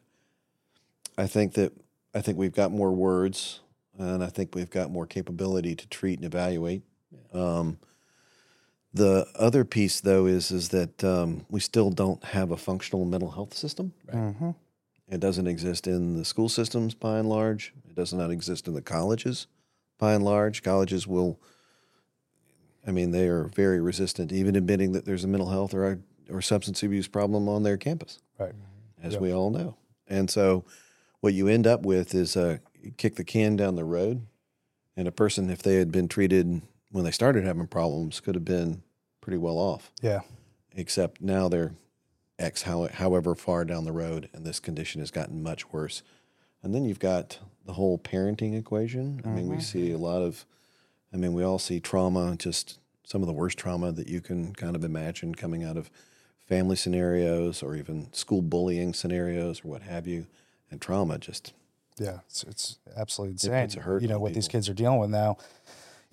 I 1.17 1.27
think 1.27 1.53
that 1.53 1.73
I 2.13 2.21
think 2.21 2.37
we've 2.37 2.53
got 2.53 2.71
more 2.71 2.91
words, 2.91 3.61
and 3.97 4.23
I 4.23 4.27
think 4.27 4.55
we've 4.55 4.69
got 4.69 4.91
more 4.91 5.05
capability 5.05 5.75
to 5.75 5.87
treat 5.87 6.19
and 6.19 6.25
evaluate. 6.25 6.83
Um, 7.33 7.79
the 8.93 9.27
other 9.35 9.63
piece, 9.65 10.01
though, 10.01 10.25
is 10.25 10.51
is 10.51 10.69
that 10.69 11.03
um, 11.03 11.45
we 11.49 11.59
still 11.59 11.89
don't 11.89 12.23
have 12.23 12.51
a 12.51 12.57
functional 12.57 13.05
mental 13.05 13.31
health 13.31 13.53
system. 13.53 13.93
Mm-hmm. 14.11 14.51
It 15.09 15.19
doesn't 15.19 15.47
exist 15.47 15.87
in 15.87 16.17
the 16.17 16.25
school 16.25 16.49
systems 16.49 16.93
by 16.93 17.17
and 17.17 17.29
large. 17.29 17.73
It 17.87 17.95
does 17.95 18.13
not 18.13 18.29
exist 18.29 18.67
in 18.67 18.73
the 18.73 18.81
colleges 18.81 19.47
by 19.97 20.13
and 20.13 20.23
large. 20.23 20.63
Colleges 20.63 21.07
will, 21.07 21.39
I 22.85 22.91
mean, 22.91 23.11
they 23.11 23.27
are 23.27 23.45
very 23.45 23.79
resistant, 23.79 24.29
to 24.29 24.35
even 24.35 24.55
admitting 24.55 24.91
that 24.91 25.05
there's 25.05 25.23
a 25.23 25.27
mental 25.27 25.49
health 25.49 25.73
or 25.73 25.99
or 26.29 26.41
substance 26.41 26.83
abuse 26.83 27.07
problem 27.07 27.47
on 27.49 27.63
their 27.63 27.77
campus, 27.77 28.19
Right. 28.37 28.53
as 29.01 29.13
Yep. 29.13 29.21
we 29.21 29.33
all 29.33 29.49
know. 29.49 29.75
And 30.07 30.29
so, 30.29 30.63
what 31.21 31.33
you 31.33 31.47
end 31.47 31.65
up 31.67 31.83
with 31.83 32.13
is 32.15 32.37
uh, 32.37 32.57
you 32.81 32.91
kick 32.91 33.15
the 33.15 33.23
can 33.23 33.55
down 33.55 33.75
the 33.75 33.83
road, 33.83 34.25
and 34.95 35.07
a 35.07 35.11
person, 35.11 35.49
if 35.49 35.61
they 35.61 35.75
had 35.75 35.91
been 35.91 36.07
treated 36.07 36.61
when 36.91 37.03
they 37.03 37.11
started 37.11 37.43
having 37.43 37.67
problems, 37.67 38.19
could 38.19 38.35
have 38.35 38.45
been 38.45 38.81
pretty 39.21 39.37
well 39.37 39.57
off 39.57 39.91
Yeah. 40.01 40.21
except 40.75 41.21
now 41.21 41.49
they're 41.49 41.73
X 42.39 42.61
how, 42.63 42.87
however 42.87 43.33
far 43.35 43.65
down 43.65 43.83
the 43.83 43.91
road, 43.91 44.29
and 44.33 44.45
this 44.45 44.59
condition 44.59 45.01
has 45.01 45.11
gotten 45.11 45.41
much 45.41 45.71
worse. 45.73 46.03
And 46.63 46.73
then 46.73 46.85
you've 46.85 46.99
got 46.99 47.39
the 47.65 47.73
whole 47.73 47.97
parenting 47.97 48.57
equation. 48.57 49.21
I 49.25 49.29
mean, 49.29 49.47
we 49.47 49.59
see 49.59 49.91
a 49.91 49.97
lot 49.97 50.21
of, 50.21 50.45
I 51.11 51.17
mean, 51.17 51.33
we 51.33 51.43
all 51.43 51.59
see 51.59 51.79
trauma, 51.79 52.35
just 52.37 52.77
some 53.03 53.21
of 53.23 53.27
the 53.27 53.33
worst 53.33 53.57
trauma 53.57 53.91
that 53.91 54.07
you 54.07 54.21
can 54.21 54.53
kind 54.53 54.75
of 54.75 54.83
imagine 54.83 55.33
coming 55.35 55.63
out 55.63 55.77
of 55.77 55.89
family 56.47 56.75
scenarios 56.75 57.61
or 57.61 57.75
even 57.75 58.11
school 58.13 58.41
bullying 58.41 58.93
scenarios 58.93 59.63
or 59.63 59.69
what 59.69 59.81
have 59.83 60.07
you. 60.07 60.25
And 60.71 60.81
trauma 60.81 61.17
just, 61.17 61.53
Yeah, 61.97 62.19
it's, 62.27 62.43
it's 62.43 62.79
absolutely 62.95 63.35
puts 63.35 63.45
insane. 63.45 63.79
a 63.79 63.83
hurt 63.83 64.01
you 64.01 64.07
know 64.07 64.19
what 64.19 64.33
these 64.33 64.47
kids 64.47 64.67
are 64.69 64.73
dealing 64.73 64.99
with 64.99 65.09
now. 65.09 65.37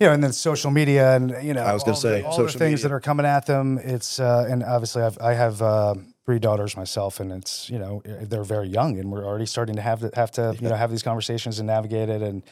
You 0.01 0.09
know, 0.09 0.13
and 0.13 0.25
then 0.25 0.33
social 0.33 0.73
media, 0.73 1.15
and 1.15 1.31
you 1.43 1.55
know, 1.55 1.63
I 1.63 1.73
was 1.73 1.85
gonna 1.85 1.97
say, 1.97 2.23
the, 2.23 2.27
all 2.27 2.37
the 2.37 2.49
things 2.49 2.61
media. 2.61 2.89
that 2.89 2.93
are 2.93 3.01
coming 3.01 3.27
at 3.27 3.47
them. 3.47 3.79
It's 3.79 4.19
uh, 4.19 4.47
and 4.51 4.65
obviously 4.65 5.03
I've, 5.03 5.17
I 5.21 5.35
have 5.35 5.63
uh, 5.63 5.95
three 6.27 6.41
daughters 6.41 6.77
myself, 6.77 7.21
and 7.21 7.31
it's 7.31 7.71
you 7.71 7.79
know 7.79 8.03
they're 8.05 8.43
very 8.43 8.69
young, 8.69 8.99
and 8.99 9.13
we're 9.13 9.25
already 9.25 9.47
starting 9.47 9.77
to 9.77 9.83
have 9.83 10.01
to 10.01 10.11
have 10.15 10.33
to 10.33 10.57
you 10.61 10.69
know 10.69 10.75
have 10.75 10.91
these 10.91 11.05
conversations 11.05 11.61
and 11.61 11.69
navigate 11.69 12.09
it, 12.09 12.23
and 12.23 12.43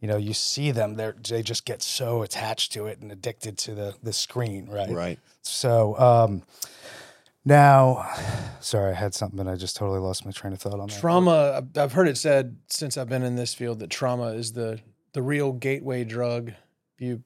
you 0.00 0.06
know 0.06 0.16
you 0.16 0.32
see 0.32 0.70
them 0.70 0.94
they 0.94 1.12
they 1.28 1.42
just 1.42 1.64
get 1.64 1.82
so 1.82 2.22
attached 2.22 2.72
to 2.74 2.86
it 2.86 3.00
and 3.00 3.10
addicted 3.10 3.58
to 3.58 3.74
the 3.74 3.94
the 4.02 4.12
screen, 4.12 4.68
right? 4.68 4.90
right. 4.90 5.18
So 5.42 5.98
um, 5.98 6.42
now, 7.44 8.08
sorry, 8.60 8.92
I 8.92 8.94
had 8.94 9.14
something, 9.14 9.36
but 9.36 9.48
I 9.48 9.56
just 9.56 9.76
totally 9.76 9.98
lost 10.00 10.24
my 10.24 10.30
train 10.32 10.52
of 10.52 10.60
thought 10.60 10.78
on 10.80 10.88
that. 10.88 10.98
Trauma. 11.00 11.54
I've- 11.58 11.80
I've 11.80 11.92
heard 11.92 12.08
it 12.08 12.16
said 12.18 12.56
since 12.68 12.96
I've 12.96 13.08
been 13.08 13.22
in 13.22 13.36
this 13.36 13.54
field 13.54 13.78
that 13.80 13.90
trauma 13.90 14.28
is 14.28 14.52
the 14.52 14.80
the 15.12 15.22
real 15.22 15.52
gateway 15.52 16.04
drug. 16.04 16.52
You 16.98 17.22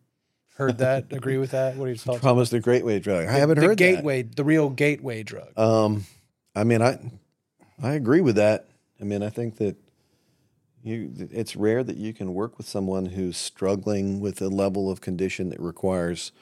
heard 0.56 0.78
that? 0.78 1.06
Agree 1.12 1.38
with 1.38 1.52
that? 1.52 1.76
What 1.76 1.85
are 1.85 1.88
your 1.88 1.96
thoughts? 1.96 2.20
Trauma's 2.20 2.50
the 2.50 2.58
great 2.61 2.85
way 2.85 2.99
drug. 2.99 3.26
I 3.28 3.32
haven't 3.32 3.60
the 3.60 3.67
heard 3.67 3.78
that. 3.78 3.95
gateway, 3.97 4.23
the 4.23 4.43
real 4.45 4.71
gateway 4.71 5.23
drug. 5.23 5.56
Um, 5.58 6.04
I 6.54 6.64
mean, 6.64 6.82
I 6.82 6.99
I 7.82 7.93
agree 7.93 8.21
with 8.23 8.36
that. 8.36 8.67
I 9.00 9.04
mean, 9.04 9.23
I 9.23 9.28
think 9.28 9.58
that 9.58 9.76
you 10.82 11.12
it's 11.30 11.54
rare 11.56 11.84
that 11.84 11.97
you 11.97 12.12
can 12.14 12.32
work 12.34 12.58
with 12.58 12.67
someone 12.69 13.06
who's 13.06 13.36
struggling 13.36 14.19
with 14.21 14.40
a 14.40 14.49
level 14.49 14.90
of 14.90 15.00
condition 15.00 15.50
that 15.50 15.60
requires 15.60 16.32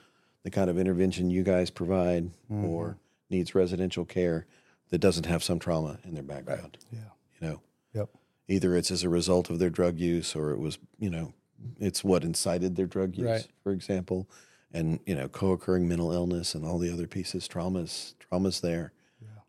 the 0.45 0.51
kind 0.51 0.71
of 0.71 0.79
intervention 0.79 1.29
you 1.31 1.43
guys 1.43 1.71
provide 1.71 2.31
or 2.51 2.97
needs 3.31 3.55
residential 3.55 4.05
care 4.05 4.47
that 4.91 4.99
doesn't 4.99 5.27
have 5.27 5.43
some 5.43 5.59
trauma 5.59 5.99
in 6.05 6.15
their 6.15 6.23
background. 6.23 6.79
Yeah. 6.93 6.99
You 7.41 7.49
know, 7.49 7.61
Yep. 7.95 8.11
either 8.49 8.77
it's 8.77 8.91
as 8.91 9.03
a 9.03 9.09
result 9.09 9.51
of 9.51 9.59
their 9.59 9.71
drug 9.71 9.99
use 9.99 10.35
or 10.37 10.51
it 10.53 10.59
was, 10.59 10.79
you 10.99 11.11
know, 11.11 11.33
it's 11.81 12.05
what 12.05 12.25
incited 12.25 12.77
their 12.77 12.87
drug 12.87 13.17
use, 13.17 13.27
Right. 13.27 13.49
for 13.63 13.73
example, 13.73 14.29
and 14.73 15.01
you 15.07 15.15
know, 15.15 15.29
co-occurring 15.29 15.89
mental 15.89 16.13
illness 16.13 16.55
and 16.55 16.65
all 16.65 16.79
the 16.79 16.93
other 16.93 17.07
pieces. 17.07 17.49
Traumas, 17.49 18.15
traumas 18.31 18.61
there. 18.61 18.93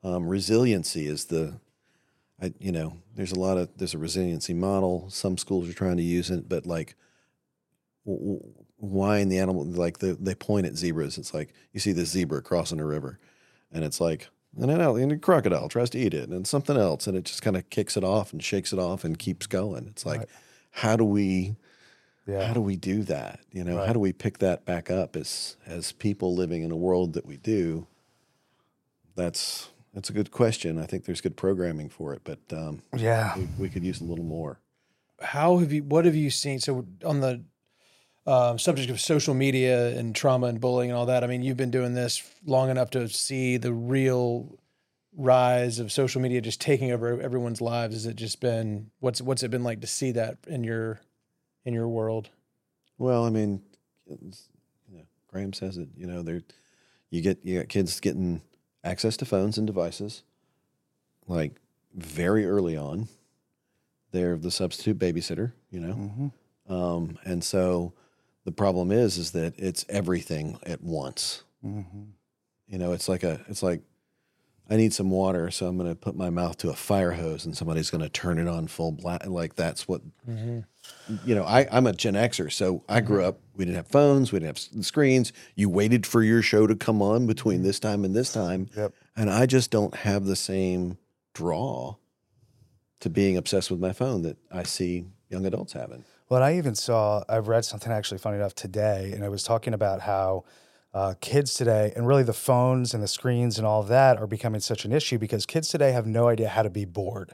Um, 0.03 0.27
resiliency 0.27 1.07
is 1.07 1.25
the, 1.25 1.59
I 2.39 2.53
you 2.59 2.71
know, 2.71 2.97
there's 3.15 3.31
a 3.31 3.39
lot 3.39 3.57
of 3.57 3.69
there's 3.77 3.95
a 3.95 3.97
resiliency 3.97 4.53
model. 4.53 5.09
Some 5.09 5.35
schools 5.37 5.67
are 5.67 5.73
trying 5.73 5.97
to 5.97 6.03
use 6.03 6.29
it, 6.29 6.47
but 6.47 6.67
like, 6.67 6.95
w- 8.05 8.35
w- 8.35 8.53
why 8.77 9.17
in 9.17 9.29
the 9.29 9.39
animal 9.39 9.63
like 9.65 9.97
the, 9.97 10.13
they 10.13 10.35
point 10.35 10.67
at 10.67 10.75
zebras? 10.75 11.17
It's 11.17 11.33
like 11.33 11.53
you 11.73 11.79
see 11.79 11.91
this 11.91 12.09
zebra 12.11 12.43
crossing 12.43 12.79
a 12.79 12.85
river, 12.85 13.19
and 13.75 13.83
it's 13.83 14.01
like. 14.01 14.29
And 14.57 14.71
an 14.71 14.79
al- 14.79 14.95
and 14.95 15.11
a 15.11 15.17
crocodile 15.17 15.67
tries 15.67 15.89
to 15.89 15.99
eat 15.99 16.13
it, 16.13 16.29
and 16.29 16.47
something 16.47 16.77
else, 16.77 17.07
and 17.07 17.17
it 17.17 17.25
just 17.25 17.41
kind 17.41 17.57
of 17.57 17.69
kicks 17.69 17.97
it 17.97 18.05
off 18.05 18.31
and 18.31 18.41
shakes 18.41 18.71
it 18.71 18.79
off 18.79 19.03
and 19.03 19.19
keeps 19.19 19.47
going. 19.47 19.85
It's 19.89 20.05
like, 20.05 20.19
Right. 20.19 20.29
how 20.71 20.95
do 20.95 21.03
we 21.03 21.57
Yeah. 22.25 22.47
how 22.47 22.53
do 22.53 22.61
we 22.61 22.77
do 22.77 23.03
that? 23.03 23.41
You 23.51 23.65
know, 23.65 23.75
Right. 23.75 23.87
how 23.87 23.91
do 23.91 23.99
we 23.99 24.13
pick 24.13 24.37
that 24.37 24.63
back 24.63 24.89
up 24.89 25.17
as 25.17 25.57
as 25.65 25.91
people 25.91 26.33
living 26.33 26.63
in 26.63 26.71
a 26.71 26.75
world 26.77 27.11
that 27.15 27.25
we 27.25 27.35
do? 27.35 27.85
That's 29.15 29.69
that's 29.93 30.09
a 30.09 30.13
good 30.13 30.31
question. 30.31 30.77
I 30.79 30.85
think 30.85 31.03
there's 31.03 31.19
good 31.21 31.35
programming 31.37 31.89
for 31.89 32.13
it, 32.13 32.21
but 32.23 32.39
um, 32.51 32.81
yeah. 32.95 33.35
we, 33.37 33.47
we 33.59 33.69
could 33.69 33.83
use 33.83 33.99
a 33.99 34.05
little 34.05 34.25
more. 34.25 34.59
How 35.21 35.57
have 35.57 35.71
you? 35.73 35.83
What 35.83 36.05
have 36.05 36.15
you 36.15 36.29
seen? 36.29 36.59
So 36.59 36.85
on 37.03 37.19
the 37.19 37.43
um, 38.25 38.57
subject 38.57 38.89
of 38.89 38.99
social 38.99 39.33
media 39.33 39.95
and 39.97 40.15
trauma 40.15 40.47
and 40.47 40.59
bullying 40.59 40.89
and 40.89 40.97
all 40.97 41.05
that. 41.05 41.23
I 41.23 41.27
mean, 41.27 41.43
you've 41.43 41.57
been 41.57 41.71
doing 41.71 41.93
this 41.93 42.23
long 42.45 42.69
enough 42.69 42.89
to 42.91 43.07
see 43.07 43.57
the 43.57 43.71
real 43.73 44.57
rise 45.17 45.79
of 45.79 45.91
social 45.91 46.21
media 46.21 46.41
just 46.41 46.59
taking 46.59 46.91
over 46.91 47.21
everyone's 47.21 47.61
lives. 47.61 47.93
Has 47.95 48.05
it 48.05 48.15
just 48.15 48.41
been 48.41 48.89
what's 48.99 49.21
what's 49.21 49.43
it 49.43 49.51
been 49.51 49.63
like 49.63 49.81
to 49.81 49.87
see 49.87 50.11
that 50.11 50.37
in 50.47 50.63
your 50.63 50.99
in 51.63 51.73
your 51.73 51.87
world? 51.87 52.29
Well, 52.97 53.25
I 53.25 53.29
mean, 53.29 53.61
you 54.07 54.17
know, 54.91 55.03
Graham 55.27 55.53
says 55.53 55.77
it. 55.77 55.89
You 55.95 56.07
know, 56.07 56.21
there 56.23 56.41
you 57.09 57.21
get 57.21 57.39
you 57.43 57.59
got 57.59 57.69
kids 57.69 57.99
getting 57.99 58.41
access 58.83 59.15
to 59.17 59.25
phones 59.25 59.57
and 59.57 59.67
devices, 59.67 60.23
like 61.27 61.53
very 61.93 62.45
early 62.45 62.75
on. 62.75 63.07
They're 64.11 64.37
the 64.37 64.51
substitute 64.51 64.97
babysitter. 64.97 65.51
You 65.69 65.79
know, 65.81 65.93
Mm-hmm. 65.93 66.73
um, 66.73 67.17
and 67.23 67.43
so 67.43 67.93
the 68.45 68.51
problem 68.51 68.91
is 68.91 69.17
is 69.17 69.31
that 69.31 69.53
it's 69.57 69.85
everything 69.89 70.57
at 70.65 70.81
once. 70.81 71.43
Mm-hmm. 71.65 72.03
You 72.67 72.77
know, 72.77 72.93
it's 72.93 73.09
like 73.09 73.23
a 73.23 73.41
it's 73.47 73.61
like 73.63 73.81
I 74.67 74.77
need 74.77 74.93
some 74.93 75.11
water, 75.11 75.51
so 75.51 75.67
I'm 75.67 75.77
going 75.77 75.89
to 75.89 75.95
put 75.95 76.15
my 76.15 76.31
mouth 76.31 76.57
to 76.57 76.69
a 76.71 76.73
fire 76.75 77.11
hose, 77.11 77.45
and 77.45 77.55
somebody's 77.55 77.91
going 77.91 78.01
to 78.01 78.09
turn 78.09 78.39
it 78.39 78.47
on 78.47 78.65
full 78.67 78.91
blast. 78.91 79.27
Like 79.27 79.55
that's 79.55 79.87
what 79.87 80.01
you 80.27 81.35
know. 81.35 81.43
I 81.43 81.67
I'm 81.71 81.85
a 81.85 81.93
Gen 81.93 82.15
Xer, 82.15 82.51
so 82.51 82.83
I 82.89 83.01
grew 83.01 83.23
up. 83.23 83.39
We 83.55 83.65
didn't 83.65 83.77
have 83.77 83.87
phones, 83.87 84.31
we 84.31 84.39
didn't 84.39 84.57
have 84.57 84.83
screens. 84.85 85.31
You 85.55 85.69
waited 85.69 86.05
for 86.05 86.23
your 86.23 86.41
show 86.41 86.65
to 86.67 86.75
come 86.75 87.01
on 87.01 87.27
between 87.27 87.61
this 87.61 87.79
time 87.79 88.03
and 88.03 88.15
this 88.15 88.33
time, 88.33 88.69
Yep. 88.75 88.93
and 89.15 89.29
I 89.29 89.45
just 89.45 89.69
don't 89.71 89.95
have 89.97 90.25
the 90.25 90.35
same 90.35 90.97
draw 91.33 91.95
to 93.01 93.09
being 93.09 93.37
obsessed 93.37 93.69
with 93.69 93.79
my 93.79 93.93
phone 93.93 94.23
that 94.23 94.37
I 94.51 94.63
see 94.63 95.05
young 95.29 95.45
adults 95.45 95.73
having. 95.73 96.05
Well, 96.27 96.41
I 96.41 96.55
even 96.55 96.73
saw, 96.73 97.23
I've 97.29 97.47
read 97.47 97.65
something 97.65 97.91
actually 97.91 98.17
funny 98.17 98.37
enough 98.37 98.55
today, 98.55 99.11
and 99.13 99.23
it 99.23 99.29
was 99.29 99.43
talking 99.43 99.73
about 99.73 100.01
how 100.01 100.43
uh, 100.93 101.13
kids 101.21 101.53
today, 101.53 101.93
and 101.95 102.07
really 102.07 102.23
the 102.23 102.33
phones 102.33 102.93
and 102.93 103.03
the 103.03 103.07
screens 103.07 103.57
and 103.57 103.67
all 103.67 103.81
of 103.81 103.89
that 103.89 104.17
are 104.17 104.27
becoming 104.27 104.61
such 104.61 104.85
an 104.85 104.91
issue 104.91 105.17
because 105.17 105.45
kids 105.45 105.67
today 105.67 105.91
have 105.91 106.07
no 106.07 106.27
idea 106.29 106.47
how 106.49 106.63
to 106.63 106.69
be 106.69 106.85
bored. 106.85 107.33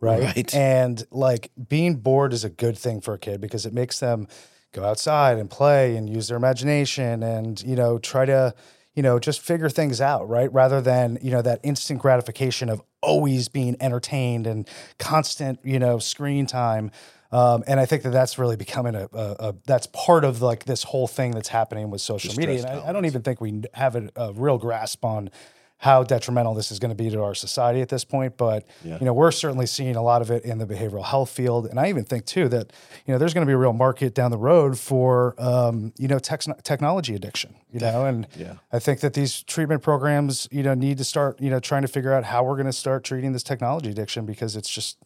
Right? 0.00 0.22
Right. 0.22 0.54
And 0.54 1.04
like 1.10 1.52
being 1.68 1.96
bored 1.96 2.32
is 2.32 2.42
a 2.42 2.50
good 2.50 2.76
thing 2.76 3.00
for 3.00 3.14
a 3.14 3.18
kid 3.18 3.40
because 3.40 3.66
it 3.66 3.72
makes 3.72 4.00
them 4.00 4.26
go 4.72 4.84
outside 4.84 5.38
and 5.38 5.48
play 5.48 5.94
and 5.96 6.08
use 6.08 6.26
their 6.28 6.36
imagination 6.36 7.22
and, 7.22 7.62
you 7.62 7.76
know, 7.76 7.98
try 7.98 8.24
to, 8.24 8.52
you 8.94 9.02
know, 9.02 9.20
just 9.20 9.40
figure 9.40 9.68
things 9.68 10.00
out, 10.00 10.28
right? 10.28 10.52
Rather 10.52 10.80
than, 10.80 11.18
you 11.22 11.30
know, 11.30 11.42
that 11.42 11.60
instant 11.62 12.00
gratification 12.00 12.68
of 12.68 12.82
always 13.00 13.48
being 13.48 13.76
entertained 13.78 14.46
and 14.46 14.68
constant, 14.98 15.60
you 15.62 15.78
know, 15.78 15.98
screen 15.98 16.46
time. 16.46 16.90
Um, 17.32 17.64
and 17.66 17.80
I 17.80 17.86
think 17.86 18.02
that 18.02 18.10
that's 18.10 18.38
really 18.38 18.56
becoming 18.56 18.94
a, 18.94 19.08
a, 19.12 19.36
a 19.48 19.54
that's 19.66 19.86
part 19.88 20.24
of 20.24 20.42
like 20.42 20.64
this 20.64 20.82
whole 20.82 21.06
thing 21.08 21.30
that's 21.32 21.48
happening 21.48 21.90
with 21.90 22.00
social 22.02 22.34
media. 22.34 22.58
And 22.58 22.66
I, 22.80 22.88
I 22.88 22.92
don't 22.92 23.06
even 23.06 23.22
think 23.22 23.40
we 23.40 23.62
have 23.74 23.96
a, 23.96 24.10
a 24.16 24.32
real 24.34 24.58
grasp 24.58 25.04
on 25.04 25.30
how 25.78 26.04
detrimental 26.04 26.54
this 26.54 26.70
is 26.70 26.78
going 26.78 26.90
to 26.90 26.94
be 26.94 27.10
to 27.10 27.20
our 27.20 27.34
society 27.34 27.80
at 27.80 27.88
this 27.88 28.04
point. 28.04 28.36
But 28.36 28.64
Yeah. 28.84 28.98
you 29.00 29.04
know, 29.04 29.12
we're 29.12 29.32
certainly 29.32 29.66
seeing 29.66 29.96
a 29.96 30.02
lot 30.02 30.22
of 30.22 30.30
it 30.30 30.44
in 30.44 30.58
the 30.58 30.66
behavioral 30.66 31.04
health 31.04 31.30
field, 31.30 31.66
and 31.66 31.80
I 31.80 31.88
even 31.88 32.04
think 32.04 32.24
too 32.24 32.48
that 32.50 32.72
you 33.04 33.12
know 33.12 33.18
there's 33.18 33.34
going 33.34 33.44
to 33.44 33.50
be 33.50 33.54
a 33.54 33.58
real 33.58 33.72
market 33.72 34.14
down 34.14 34.30
the 34.30 34.38
road 34.38 34.78
for 34.78 35.34
um, 35.38 35.92
you 35.98 36.06
know 36.06 36.20
tech- 36.20 36.62
technology 36.62 37.16
addiction. 37.16 37.56
You 37.72 37.80
know, 37.80 38.04
and 38.04 38.28
Yeah. 38.36 38.54
I 38.72 38.78
think 38.78 39.00
that 39.00 39.14
these 39.14 39.42
treatment 39.42 39.82
programs 39.82 40.46
you 40.52 40.62
know 40.62 40.74
need 40.74 40.98
to 40.98 41.04
start 41.04 41.40
you 41.40 41.50
know 41.50 41.58
trying 41.58 41.82
to 41.82 41.88
figure 41.88 42.12
out 42.12 42.24
how 42.24 42.44
we're 42.44 42.56
going 42.56 42.66
to 42.66 42.72
start 42.72 43.02
treating 43.02 43.32
this 43.32 43.42
technology 43.42 43.90
addiction 43.90 44.24
because 44.24 44.54
it's 44.54 44.68
just 44.68 44.98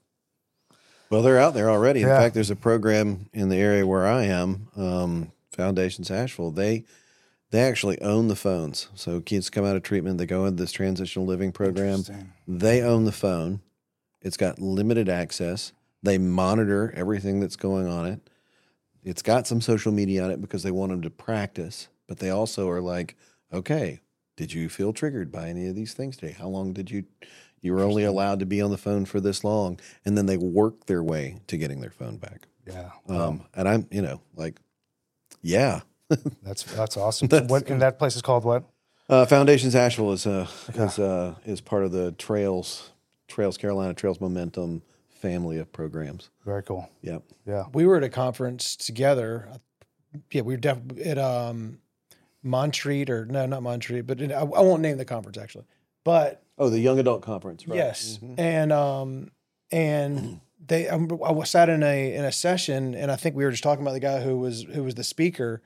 Well, 1.11 1.23
they're 1.23 1.39
out 1.39 1.55
there 1.55 1.71
already. 1.71 2.03
In 2.03 2.09
Yeah. 2.09 2.19
fact, 2.19 2.35
there's 2.35 2.51
a 2.51 2.57
program 2.57 3.29
in 3.33 3.49
the 3.49 3.57
area 3.57 3.87
where 3.87 4.07
I 4.07 4.25
am, 4.25 4.69
um, 4.77 5.33
Foundations 5.53 6.11
Asheville. 6.11 6.51
They 6.51 6.85
they 7.53 7.61
actually 7.63 8.01
own 8.03 8.27
the 8.27 8.35
phones. 8.37 8.89
So 8.97 9.21
kids 9.21 9.51
come 9.51 9.65
out 9.65 9.77
of 9.77 9.85
treatment, 9.85 10.19
they 10.19 10.27
go 10.27 10.45
into 10.47 10.61
this 10.61 10.73
transitional 10.73 11.27
living 11.27 11.53
program. 11.53 12.03
They 12.49 12.83
own 12.83 13.05
the 13.05 13.13
phone. 13.13 13.61
It's 14.21 14.37
got 14.37 14.59
limited 14.59 15.09
access. 15.09 15.73
They 16.03 16.19
monitor 16.19 16.93
everything 16.97 17.39
that's 17.39 17.55
going 17.55 17.87
on 17.87 18.05
it. 18.05 18.21
It's 19.05 19.23
got 19.23 19.47
some 19.47 19.61
social 19.61 19.93
media 19.93 20.25
on 20.25 20.33
it 20.33 20.41
because 20.41 20.65
they 20.65 20.73
want 20.73 20.91
them 20.91 21.03
to 21.03 21.11
practice, 21.11 21.87
but 22.09 22.19
they 22.19 22.31
also 22.31 22.69
are 22.69 22.81
like, 22.81 23.15
okay, 23.53 24.01
did 24.37 24.53
you 24.53 24.69
feel 24.69 24.93
triggered 24.93 25.31
by 25.31 25.49
any 25.49 25.69
of 25.69 25.77
these 25.77 25.95
things 25.95 26.17
today? 26.17 26.33
How 26.33 26.49
long 26.49 26.73
did 26.73 26.91
you 26.91 27.05
you 27.63 27.73
were 27.73 27.83
only 27.83 28.05
allowed 28.05 28.41
to 28.41 28.47
be 28.47 28.61
on 28.61 28.71
the 28.71 28.79
phone 28.79 29.05
for 29.05 29.21
this 29.21 29.45
long? 29.45 29.79
And 30.05 30.17
then 30.17 30.27
they 30.27 30.37
work 30.37 30.87
their 30.87 31.03
way 31.03 31.41
to 31.47 31.57
getting 31.57 31.81
their 31.81 31.91
phone 31.91 32.17
back. 32.17 32.47
yeah. 32.67 32.91
Um, 33.09 33.43
and 33.55 33.69
I'm, 33.69 33.87
you 33.91 34.03
know, 34.03 34.21
like, 34.35 34.61
yeah. 35.43 35.81
That's 36.43 36.63
that's 36.63 36.97
awesome. 36.97 37.29
what 37.49 37.69
and 37.69 37.83
that 37.83 37.99
place 37.99 38.15
is 38.15 38.23
called 38.23 38.45
what? 38.45 38.63
Uh, 39.09 39.27
Foundations 39.27 39.75
Asheville 39.75 40.13
is 40.13 40.25
uh, 40.25 40.47
is 40.75 41.01
uh, 41.01 41.35
is 41.45 41.61
part 41.61 41.83
of 41.83 41.91
the 41.91 42.13
Trails 42.13 42.91
Trails 43.27 43.57
Carolina 43.57 43.93
Trails 43.93 44.21
Momentum 44.21 44.83
family 45.09 45.59
of 45.59 45.73
programs. 45.73 46.31
Very 46.45 46.63
cool. 46.63 46.89
Yep. 47.03 47.23
Yeah. 47.47 47.65
we 47.73 47.87
were 47.87 47.97
at 47.97 48.05
a 48.05 48.09
conference 48.09 48.77
together. 48.77 49.49
Yeah, 50.31 50.43
we 50.43 50.55
were 50.55 50.61
def- 50.61 50.99
at 51.05 51.19
um, 51.19 51.79
Montreat 52.45 53.11
or 53.11 53.27
no, 53.27 53.47
not 53.47 53.63
Montreat, 53.65 54.07
but 54.07 54.21
it, 54.21 54.31
I, 54.31 54.41
I 54.41 54.61
won't 54.61 54.83
name 54.83 54.99
the 54.99 55.05
conference 55.05 55.39
actually. 55.39 55.65
But 56.07 56.45
Oh, 56.57 56.71
the 56.71 56.79
Young 56.79 57.01
Adult 57.01 57.21
Conference, 57.21 57.67
right? 57.67 57.77
yes, 57.77 58.21
Mhm. 58.23 58.39
and 58.39 58.73
um, 58.73 59.31
and 59.73 60.41
they 60.65 60.89
I, 60.89 60.95
I 60.95 61.33
was 61.33 61.51
sat 61.51 61.69
in 61.69 61.83
a 61.83 62.15
in 62.15 62.25
a 62.25 62.31
session, 62.31 62.95
and 62.95 63.11
I 63.11 63.17
think 63.17 63.35
we 63.35 63.45
were 63.45 63.51
just 63.51 63.65
talking 63.65 63.83
about 63.83 63.93
the 63.95 64.01
guy 64.01 64.21
who 64.21 64.39
was 64.39 64.63
who 64.63 64.85
was 64.85 64.95
the 64.95 65.03
speaker, 65.05 65.63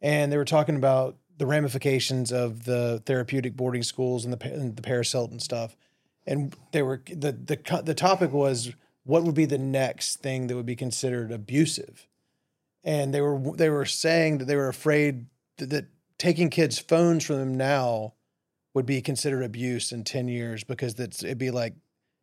and 0.00 0.30
they 0.30 0.36
were 0.36 0.44
talking 0.44 0.76
about 0.76 1.16
the 1.36 1.44
ramifications 1.44 2.30
of 2.32 2.64
the 2.66 3.02
therapeutic 3.04 3.56
boarding 3.56 3.82
schools 3.82 4.24
and 4.24 4.32
the 4.32 4.52
and 4.54 4.76
the 4.76 4.82
Paris 4.82 5.10
Hilton 5.10 5.40
stuff, 5.40 5.76
and 6.24 6.54
they 6.70 6.82
were 6.82 7.02
the 7.12 7.32
the 7.32 7.82
the 7.84 7.94
topic 7.94 8.32
was 8.32 8.72
what 9.02 9.24
would 9.24 9.34
be 9.34 9.44
the 9.46 9.58
next 9.58 10.20
thing 10.22 10.46
that 10.46 10.54
would 10.54 10.66
be 10.66 10.76
considered 10.76 11.32
abusive, 11.32 12.06
and 12.84 13.12
they 13.12 13.20
were 13.20 13.40
they 13.56 13.68
were 13.70 13.84
saying 13.86 14.38
that 14.38 14.44
they 14.44 14.56
were 14.56 14.68
afraid 14.68 15.26
that, 15.56 15.70
that 15.70 15.86
taking 16.16 16.48
kids' 16.48 16.78
phones 16.78 17.24
from 17.24 17.38
them 17.38 17.56
now 17.56 18.14
would 18.74 18.86
be 18.86 19.00
considered 19.00 19.42
abuse 19.42 19.92
in 19.92 20.04
10 20.04 20.28
years 20.28 20.64
because 20.64 20.94
that's 20.94 21.22
it'd 21.22 21.38
be 21.38 21.50
like 21.50 21.74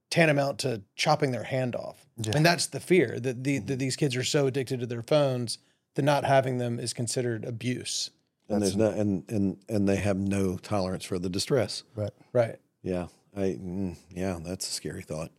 tantamount 0.10 0.60
to 0.60 0.82
chopping 0.96 1.32
their 1.32 1.44
hand 1.44 1.76
off. 1.76 2.06
Yeah. 2.18 2.34
And 2.36 2.46
that's 2.46 2.68
the 2.68 2.80
fear 2.80 3.20
that 3.20 3.44
the 3.44 3.60
that 3.60 3.80
these 3.80 3.96
kids 3.96 4.16
are 4.16 4.24
so 4.24 4.48
addicted 4.48 4.80
to 4.80 4.86
their 4.86 5.04
phones 5.04 5.58
that 5.96 6.04
not 6.04 6.24
having 6.24 6.58
them 6.58 6.80
is 6.80 6.94
considered 6.94 7.44
abuse. 7.46 8.12
And 8.50 8.62
there's 8.62 8.78
no 8.78 8.90
and 8.90 9.30
and 9.30 9.58
and 9.68 9.88
they 9.88 9.98
have 9.98 10.18
no 10.18 10.58
tolerance 10.58 11.04
for 11.04 11.20
the 11.20 11.30
distress. 11.30 11.84
Right. 11.96 12.14
Right. 12.32 12.58
Yeah. 12.82 13.08
I 13.36 13.58
mm, 13.62 13.98
yeah, 14.10 14.40
that's 14.44 14.68
a 14.68 14.72
scary 14.72 15.04
thought. 15.04 15.32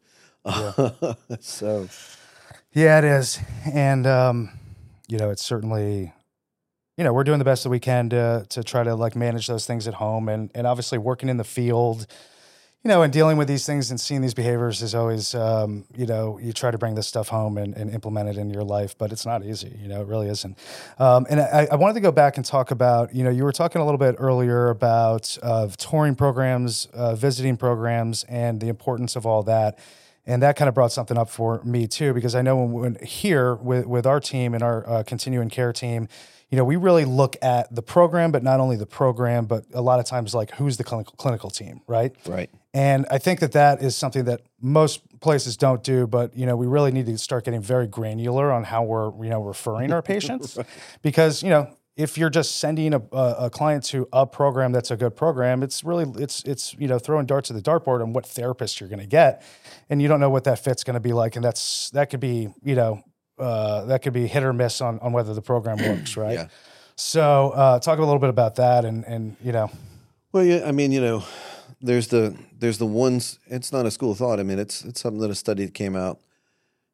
so 1.40 1.88
Yeah, 2.72 2.98
it 2.98 3.04
is. 3.04 3.40
And 3.72 4.06
um, 4.06 4.50
you 5.08 5.18
know, 5.18 5.30
it's 5.30 5.44
certainly 5.44 6.12
you 6.98 7.04
know, 7.04 7.12
we're 7.12 7.24
doing 7.24 7.38
the 7.38 7.44
best 7.44 7.62
that 7.62 7.70
we 7.70 7.78
can 7.78 8.10
to 8.10 8.44
to 8.48 8.64
try 8.64 8.82
to 8.82 8.94
like 8.96 9.14
manage 9.14 9.46
those 9.46 9.64
things 9.64 9.86
at 9.86 9.94
home 9.94 10.28
and 10.28 10.50
and 10.54 10.66
obviously 10.66 10.98
working 10.98 11.28
in 11.28 11.36
the 11.36 11.44
field, 11.44 12.08
you 12.82 12.88
know, 12.88 13.02
and 13.02 13.12
dealing 13.12 13.36
with 13.36 13.46
these 13.46 13.64
things 13.64 13.92
and 13.92 14.00
seeing 14.00 14.20
these 14.20 14.34
behaviors 14.34 14.82
is 14.82 14.96
always 14.96 15.32
um, 15.32 15.84
you 15.96 16.06
know, 16.06 16.38
you 16.38 16.52
try 16.52 16.72
to 16.72 16.76
bring 16.76 16.96
this 16.96 17.06
stuff 17.06 17.28
home 17.28 17.56
and, 17.56 17.76
and 17.76 17.88
implement 17.94 18.28
it 18.28 18.36
in 18.36 18.50
your 18.50 18.64
life, 18.64 18.98
but 18.98 19.12
it's 19.12 19.24
not 19.24 19.44
easy, 19.44 19.78
you 19.80 19.86
know, 19.86 20.00
it 20.02 20.08
really 20.08 20.28
isn't. 20.28 20.58
Um, 20.98 21.24
and 21.30 21.40
I, 21.40 21.68
I 21.70 21.76
wanted 21.76 21.94
to 21.94 22.00
go 22.00 22.10
back 22.10 22.36
and 22.36 22.44
talk 22.44 22.72
about, 22.72 23.14
you 23.14 23.22
know, 23.22 23.30
you 23.30 23.44
were 23.44 23.52
talking 23.52 23.80
a 23.80 23.84
little 23.84 23.98
bit 23.98 24.16
earlier 24.18 24.68
about 24.68 25.38
uh, 25.40 25.68
touring 25.78 26.16
programs, 26.16 26.88
uh, 26.92 27.14
visiting 27.14 27.56
programs, 27.56 28.24
and 28.24 28.60
the 28.60 28.68
importance 28.68 29.14
of 29.14 29.24
all 29.24 29.44
that 29.44 29.78
and 30.26 30.42
that 30.42 30.56
kind 30.56 30.68
of 30.68 30.74
brought 30.74 30.92
something 30.92 31.16
up 31.16 31.30
for 31.30 31.62
me 31.64 31.86
too 31.86 32.12
because 32.12 32.34
i 32.34 32.42
know 32.42 32.56
when, 32.56 32.72
when 32.72 32.94
here 33.02 33.54
with, 33.54 33.86
with 33.86 34.04
our 34.04 34.20
team 34.20 34.52
and 34.52 34.62
our 34.62 34.86
uh, 34.88 35.02
continuing 35.02 35.48
care 35.48 35.72
team 35.72 36.06
you 36.50 36.56
know 36.56 36.64
we 36.64 36.76
really 36.76 37.04
look 37.04 37.36
at 37.42 37.74
the 37.74 37.82
program 37.82 38.32
but 38.32 38.42
not 38.42 38.60
only 38.60 38.76
the 38.76 38.86
program 38.86 39.46
but 39.46 39.64
a 39.74 39.82
lot 39.82 40.00
of 40.00 40.06
times 40.06 40.34
like 40.34 40.52
who's 40.52 40.76
the 40.76 40.84
clinical, 40.84 41.14
clinical 41.16 41.50
team 41.50 41.80
right? 41.86 42.14
Right. 42.26 42.50
and 42.74 43.06
i 43.10 43.18
think 43.18 43.40
that 43.40 43.52
that 43.52 43.82
is 43.82 43.96
something 43.96 44.24
that 44.24 44.42
most 44.60 45.20
places 45.20 45.56
don't 45.56 45.82
do 45.82 46.06
but 46.06 46.36
you 46.36 46.46
know 46.46 46.56
we 46.56 46.66
really 46.66 46.92
need 46.92 47.06
to 47.06 47.18
start 47.18 47.44
getting 47.44 47.62
very 47.62 47.86
granular 47.86 48.52
on 48.52 48.64
how 48.64 48.82
we're 48.82 49.12
you 49.22 49.30
know 49.30 49.42
referring 49.42 49.92
our 49.92 50.02
patients. 50.02 50.58
Because 51.02 51.42
you 51.42 51.50
know 51.50 51.70
if 51.96 52.16
you're 52.16 52.30
just 52.30 52.56
sending 52.56 52.94
a, 52.94 53.02
a, 53.12 53.34
a 53.46 53.50
client 53.50 53.82
to 53.82 54.08
a 54.12 54.24
program 54.24 54.70
that's 54.70 54.90
a 54.92 54.96
good 54.96 55.16
program, 55.16 55.62
it's 55.62 55.82
really 55.82 56.06
it's 56.22 56.42
it's 56.44 56.74
you 56.78 56.86
know 56.86 56.98
throwing 56.98 57.26
darts 57.26 57.50
at 57.50 57.56
the 57.56 57.62
dartboard 57.62 58.02
on 58.02 58.12
what 58.12 58.24
therapist 58.24 58.80
you're 58.80 58.88
going 58.88 59.00
to 59.00 59.06
get, 59.06 59.42
and 59.90 60.00
you 60.00 60.08
don't 60.08 60.20
know 60.20 60.30
what 60.30 60.44
that 60.44 60.60
fit's 60.60 60.84
going 60.84 60.94
to 60.94 61.00
be 61.00 61.12
like, 61.12 61.34
and 61.36 61.44
that's 61.44 61.90
that 61.90 62.10
could 62.10 62.20
be 62.20 62.48
you 62.62 62.74
know 62.74 63.02
uh, 63.38 63.84
that 63.86 64.02
could 64.02 64.12
be 64.12 64.26
hit 64.26 64.42
or 64.42 64.52
miss 64.52 64.80
on 64.80 64.98
on 65.00 65.12
whether 65.12 65.34
the 65.34 65.42
program 65.42 65.78
works, 65.96 66.16
right? 66.16 66.34
Yeah. 66.34 66.48
So 66.96 67.50
uh, 67.50 67.78
talk 67.78 67.98
a 67.98 68.02
little 68.02 68.18
bit 68.18 68.30
about 68.30 68.56
that, 68.56 68.84
and 68.84 69.04
and 69.04 69.36
you 69.42 69.52
know 69.52 69.70
Well, 70.32 70.44
yeah, 70.44 70.64
I 70.66 70.72
mean, 70.72 70.90
you 70.92 71.00
know, 71.00 71.24
there's 71.80 72.08
the 72.08 72.36
there's 72.58 72.78
the 72.78 72.86
ones. 72.86 73.38
It's 73.46 73.72
not 73.72 73.86
a 73.86 73.90
school 73.90 74.12
of 74.12 74.18
thought. 74.18 74.40
I 74.40 74.42
mean, 74.42 74.58
it's 74.58 74.84
it's 74.84 75.00
something 75.00 75.20
that 75.20 75.30
a 75.30 75.34
study 75.34 75.64
that 75.64 75.74
came 75.74 75.94
out. 75.96 76.18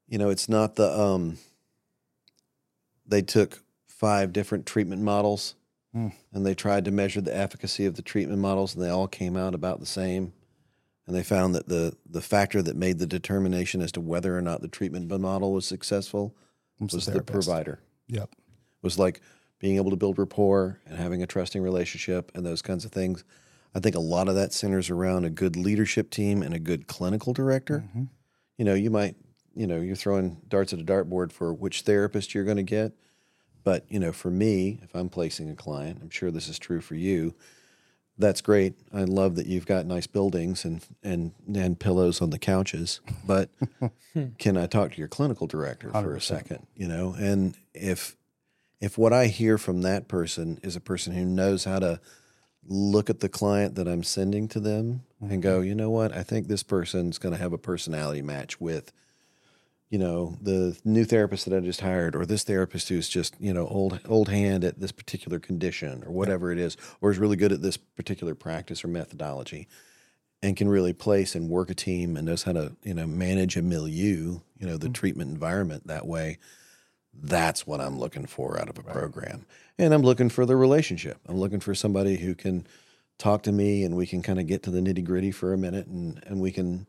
You 0.08 0.18
know, 0.18 0.28
it's 0.30 0.48
not 0.48 0.76
the 0.76 0.90
um. 0.98 1.38
They 3.06 3.22
took 3.22 3.62
five 3.86 4.32
different 4.32 4.66
treatment 4.66 5.02
models, 5.02 5.54
Hmm. 5.92 6.08
and 6.32 6.44
they 6.44 6.54
tried 6.54 6.84
to 6.86 6.90
measure 6.90 7.20
the 7.20 7.36
efficacy 7.36 7.86
of 7.86 7.94
the 7.96 8.02
treatment 8.02 8.40
models, 8.40 8.74
and 8.74 8.82
they 8.84 8.88
all 8.90 9.08
came 9.08 9.36
out 9.36 9.54
about 9.54 9.80
the 9.80 9.86
same. 9.86 10.32
And 11.06 11.14
they 11.14 11.22
found 11.22 11.54
that 11.54 11.68
the 11.68 11.96
the 12.08 12.22
factor 12.22 12.62
that 12.62 12.76
made 12.76 12.98
the 12.98 13.06
determination 13.06 13.82
as 13.82 13.92
to 13.92 14.00
whether 14.00 14.36
or 14.36 14.40
not 14.42 14.62
the 14.62 14.68
treatment 14.68 15.08
model 15.20 15.52
was 15.52 15.66
successful 15.66 16.34
who's 16.78 16.92
was 16.92 17.06
the 17.06 17.12
therapist. 17.12 17.46
provider 17.46 17.80
Yep. 18.08 18.30
was 18.82 18.98
like 18.98 19.20
being 19.58 19.76
able 19.76 19.90
to 19.90 19.96
build 19.96 20.18
rapport 20.18 20.80
and 20.86 20.98
having 20.98 21.22
a 21.22 21.26
trusting 21.26 21.62
relationship 21.62 22.30
and 22.34 22.44
those 22.44 22.62
kinds 22.62 22.84
of 22.84 22.92
things. 22.92 23.24
I 23.74 23.80
think 23.80 23.94
a 23.96 24.00
lot 24.00 24.28
of 24.28 24.34
that 24.36 24.52
centers 24.52 24.88
around 24.90 25.24
a 25.24 25.30
good 25.30 25.56
leadership 25.56 26.10
team 26.10 26.42
and 26.42 26.54
a 26.54 26.58
good 26.58 26.86
clinical 26.86 27.32
director. 27.32 27.84
Mhm. 27.94 28.08
You 28.58 28.64
know, 28.64 28.74
you 28.74 28.90
might, 28.90 29.16
you 29.54 29.66
know, 29.66 29.80
you're 29.80 29.96
throwing 29.96 30.40
darts 30.48 30.72
at 30.72 30.80
a 30.80 30.84
dartboard 30.84 31.32
for 31.32 31.52
which 31.52 31.82
therapist 31.82 32.34
you're 32.34 32.44
going 32.44 32.56
to 32.58 32.62
get. 32.62 32.92
But, 33.62 33.84
you 33.90 33.98
know, 33.98 34.12
for 34.12 34.30
me, 34.30 34.80
if 34.82 34.94
I'm 34.94 35.08
placing 35.08 35.48
a 35.50 35.56
client, 35.56 35.98
I'm 36.02 36.10
sure 36.10 36.30
this 36.30 36.48
is 36.48 36.58
true 36.58 36.80
for 36.80 36.94
you. 36.94 37.34
That's 38.16 38.40
great. 38.40 38.74
I 38.92 39.04
love 39.04 39.34
that 39.36 39.46
you've 39.46 39.66
got 39.66 39.86
nice 39.86 40.06
buildings 40.06 40.64
and 40.64 40.84
and 41.02 41.32
and 41.52 41.78
pillows 41.78 42.22
on 42.22 42.30
the 42.30 42.38
couches. 42.38 43.00
But 43.26 43.50
can 44.38 44.56
I 44.56 44.66
talk 44.66 44.92
to 44.92 44.98
your 44.98 45.08
clinical 45.08 45.46
director 45.46 45.90
for 45.90 46.14
a 46.14 46.20
second? 46.20 46.66
You 46.76 46.86
know, 46.86 47.14
and 47.18 47.56
if 47.74 48.16
if 48.80 48.96
what 48.98 49.12
I 49.12 49.26
hear 49.26 49.58
from 49.58 49.82
that 49.82 50.08
person 50.08 50.60
is 50.62 50.76
a 50.76 50.80
person 50.80 51.14
who 51.14 51.24
knows 51.24 51.64
how 51.64 51.78
to 51.78 52.00
look 52.66 53.10
at 53.10 53.20
the 53.20 53.28
client 53.28 53.74
that 53.74 53.88
I'm 53.88 54.02
sending 54.02 54.48
to 54.48 54.60
them 54.60 55.02
and 55.20 55.30
mm-hmm. 55.30 55.40
go, 55.40 55.60
you 55.60 55.74
know 55.74 55.90
what, 55.90 56.12
I 56.12 56.22
think 56.22 56.48
this 56.48 56.62
person's 56.62 57.18
going 57.18 57.34
to 57.34 57.40
have 57.40 57.52
a 57.52 57.58
personality 57.58 58.22
match 58.22 58.60
with, 58.60 58.92
you 59.94 59.98
know, 60.00 60.36
the 60.42 60.76
new 60.84 61.04
therapist 61.04 61.44
that 61.44 61.56
I 61.56 61.60
just 61.60 61.80
hired, 61.80 62.16
or 62.16 62.26
this 62.26 62.42
therapist 62.42 62.88
who's 62.88 63.08
just, 63.08 63.36
you 63.38 63.54
know, 63.54 63.68
old 63.68 64.00
old 64.08 64.28
hand 64.28 64.64
at 64.64 64.80
this 64.80 64.90
particular 64.90 65.38
condition, 65.38 66.02
or 66.04 66.10
whatever 66.10 66.50
it 66.50 66.58
is, 66.58 66.76
or 67.00 67.12
is 67.12 67.18
really 67.18 67.36
good 67.36 67.52
at 67.52 67.62
this 67.62 67.76
particular 67.76 68.34
practice 68.34 68.82
or 68.82 68.88
methodology, 68.88 69.68
and 70.42 70.56
can 70.56 70.68
really 70.68 70.92
place 70.92 71.36
and 71.36 71.48
work 71.48 71.70
a 71.70 71.74
team 71.74 72.16
and 72.16 72.26
knows 72.26 72.42
how 72.42 72.50
to, 72.50 72.74
you 72.82 72.92
know, 72.92 73.06
manage 73.06 73.56
a 73.56 73.62
milieu, 73.62 74.40
you 74.58 74.66
know, 74.66 74.76
the 74.76 74.86
mm-hmm. 74.86 74.94
treatment 74.94 75.30
environment 75.30 75.86
that 75.86 76.08
way 76.08 76.38
that's 77.22 77.64
what 77.64 77.80
I'm 77.80 77.96
looking 77.96 78.26
for 78.26 78.60
out 78.60 78.68
of 78.68 78.76
a 78.76 78.82
program. 78.82 79.46
And 79.78 79.94
I'm 79.94 80.02
looking 80.02 80.28
for 80.28 80.44
the 80.44 80.56
relationship. 80.56 81.18
I'm 81.28 81.36
looking 81.36 81.60
for 81.60 81.72
somebody 81.72 82.16
who 82.16 82.34
can 82.34 82.66
talk 83.18 83.44
to 83.44 83.52
me 83.52 83.84
and 83.84 83.96
we 83.96 84.08
can 84.08 84.20
kind 84.20 84.40
of 84.40 84.48
get 84.48 84.64
to 84.64 84.72
the 84.72 84.80
nitty 84.80 85.04
gritty 85.04 85.30
for 85.30 85.52
a 85.52 85.56
minute 85.56 85.86
and, 85.86 86.20
and 86.26 86.40
we 86.40 86.50
can 86.50 86.88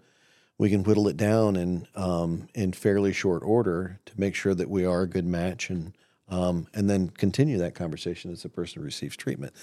we 0.57 0.69
can 0.69 0.83
whittle 0.83 1.07
it 1.07 1.17
down 1.17 1.55
in 1.55 1.87
um, 1.95 2.47
in 2.55 2.71
fairly 2.73 3.11
short 3.13 3.43
order 3.43 3.99
to 4.05 4.13
make 4.19 4.35
sure 4.35 4.53
that 4.55 4.69
we 4.69 4.85
are 4.85 5.01
a 5.01 5.07
good 5.09 5.25
match 5.25 5.69
and 5.69 5.93
um, 6.29 6.67
and 6.73 6.89
then 6.89 7.09
continue 7.09 7.57
that 7.59 7.75
conversation 7.75 8.31
as 8.31 8.43
the 8.43 8.49
person 8.49 8.81
receives 8.81 9.15
treatment. 9.15 9.53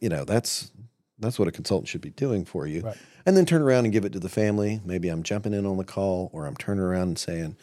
You 0.00 0.08
know, 0.08 0.24
that's 0.24 0.70
That's 1.18 1.38
what 1.38 1.48
a 1.48 1.52
consultant 1.52 1.88
should 1.88 2.00
be 2.00 2.10
doing 2.10 2.44
for 2.44 2.66
you. 2.68 2.82
Right. 2.82 2.96
And 3.26 3.36
then 3.36 3.44
turn 3.46 3.62
around 3.62 3.84
and 3.86 3.92
give 3.92 4.04
it 4.04 4.12
to 4.12 4.20
the 4.20 4.28
family. 4.28 4.80
Maybe 4.84 5.08
I'm 5.08 5.24
jumping 5.24 5.52
in 5.54 5.66
on 5.66 5.76
the 5.76 5.84
call 5.84 6.30
or 6.32 6.46
I'm 6.46 6.56
turning 6.56 6.84
around 6.84 7.08
and 7.08 7.18
saying, 7.18 7.56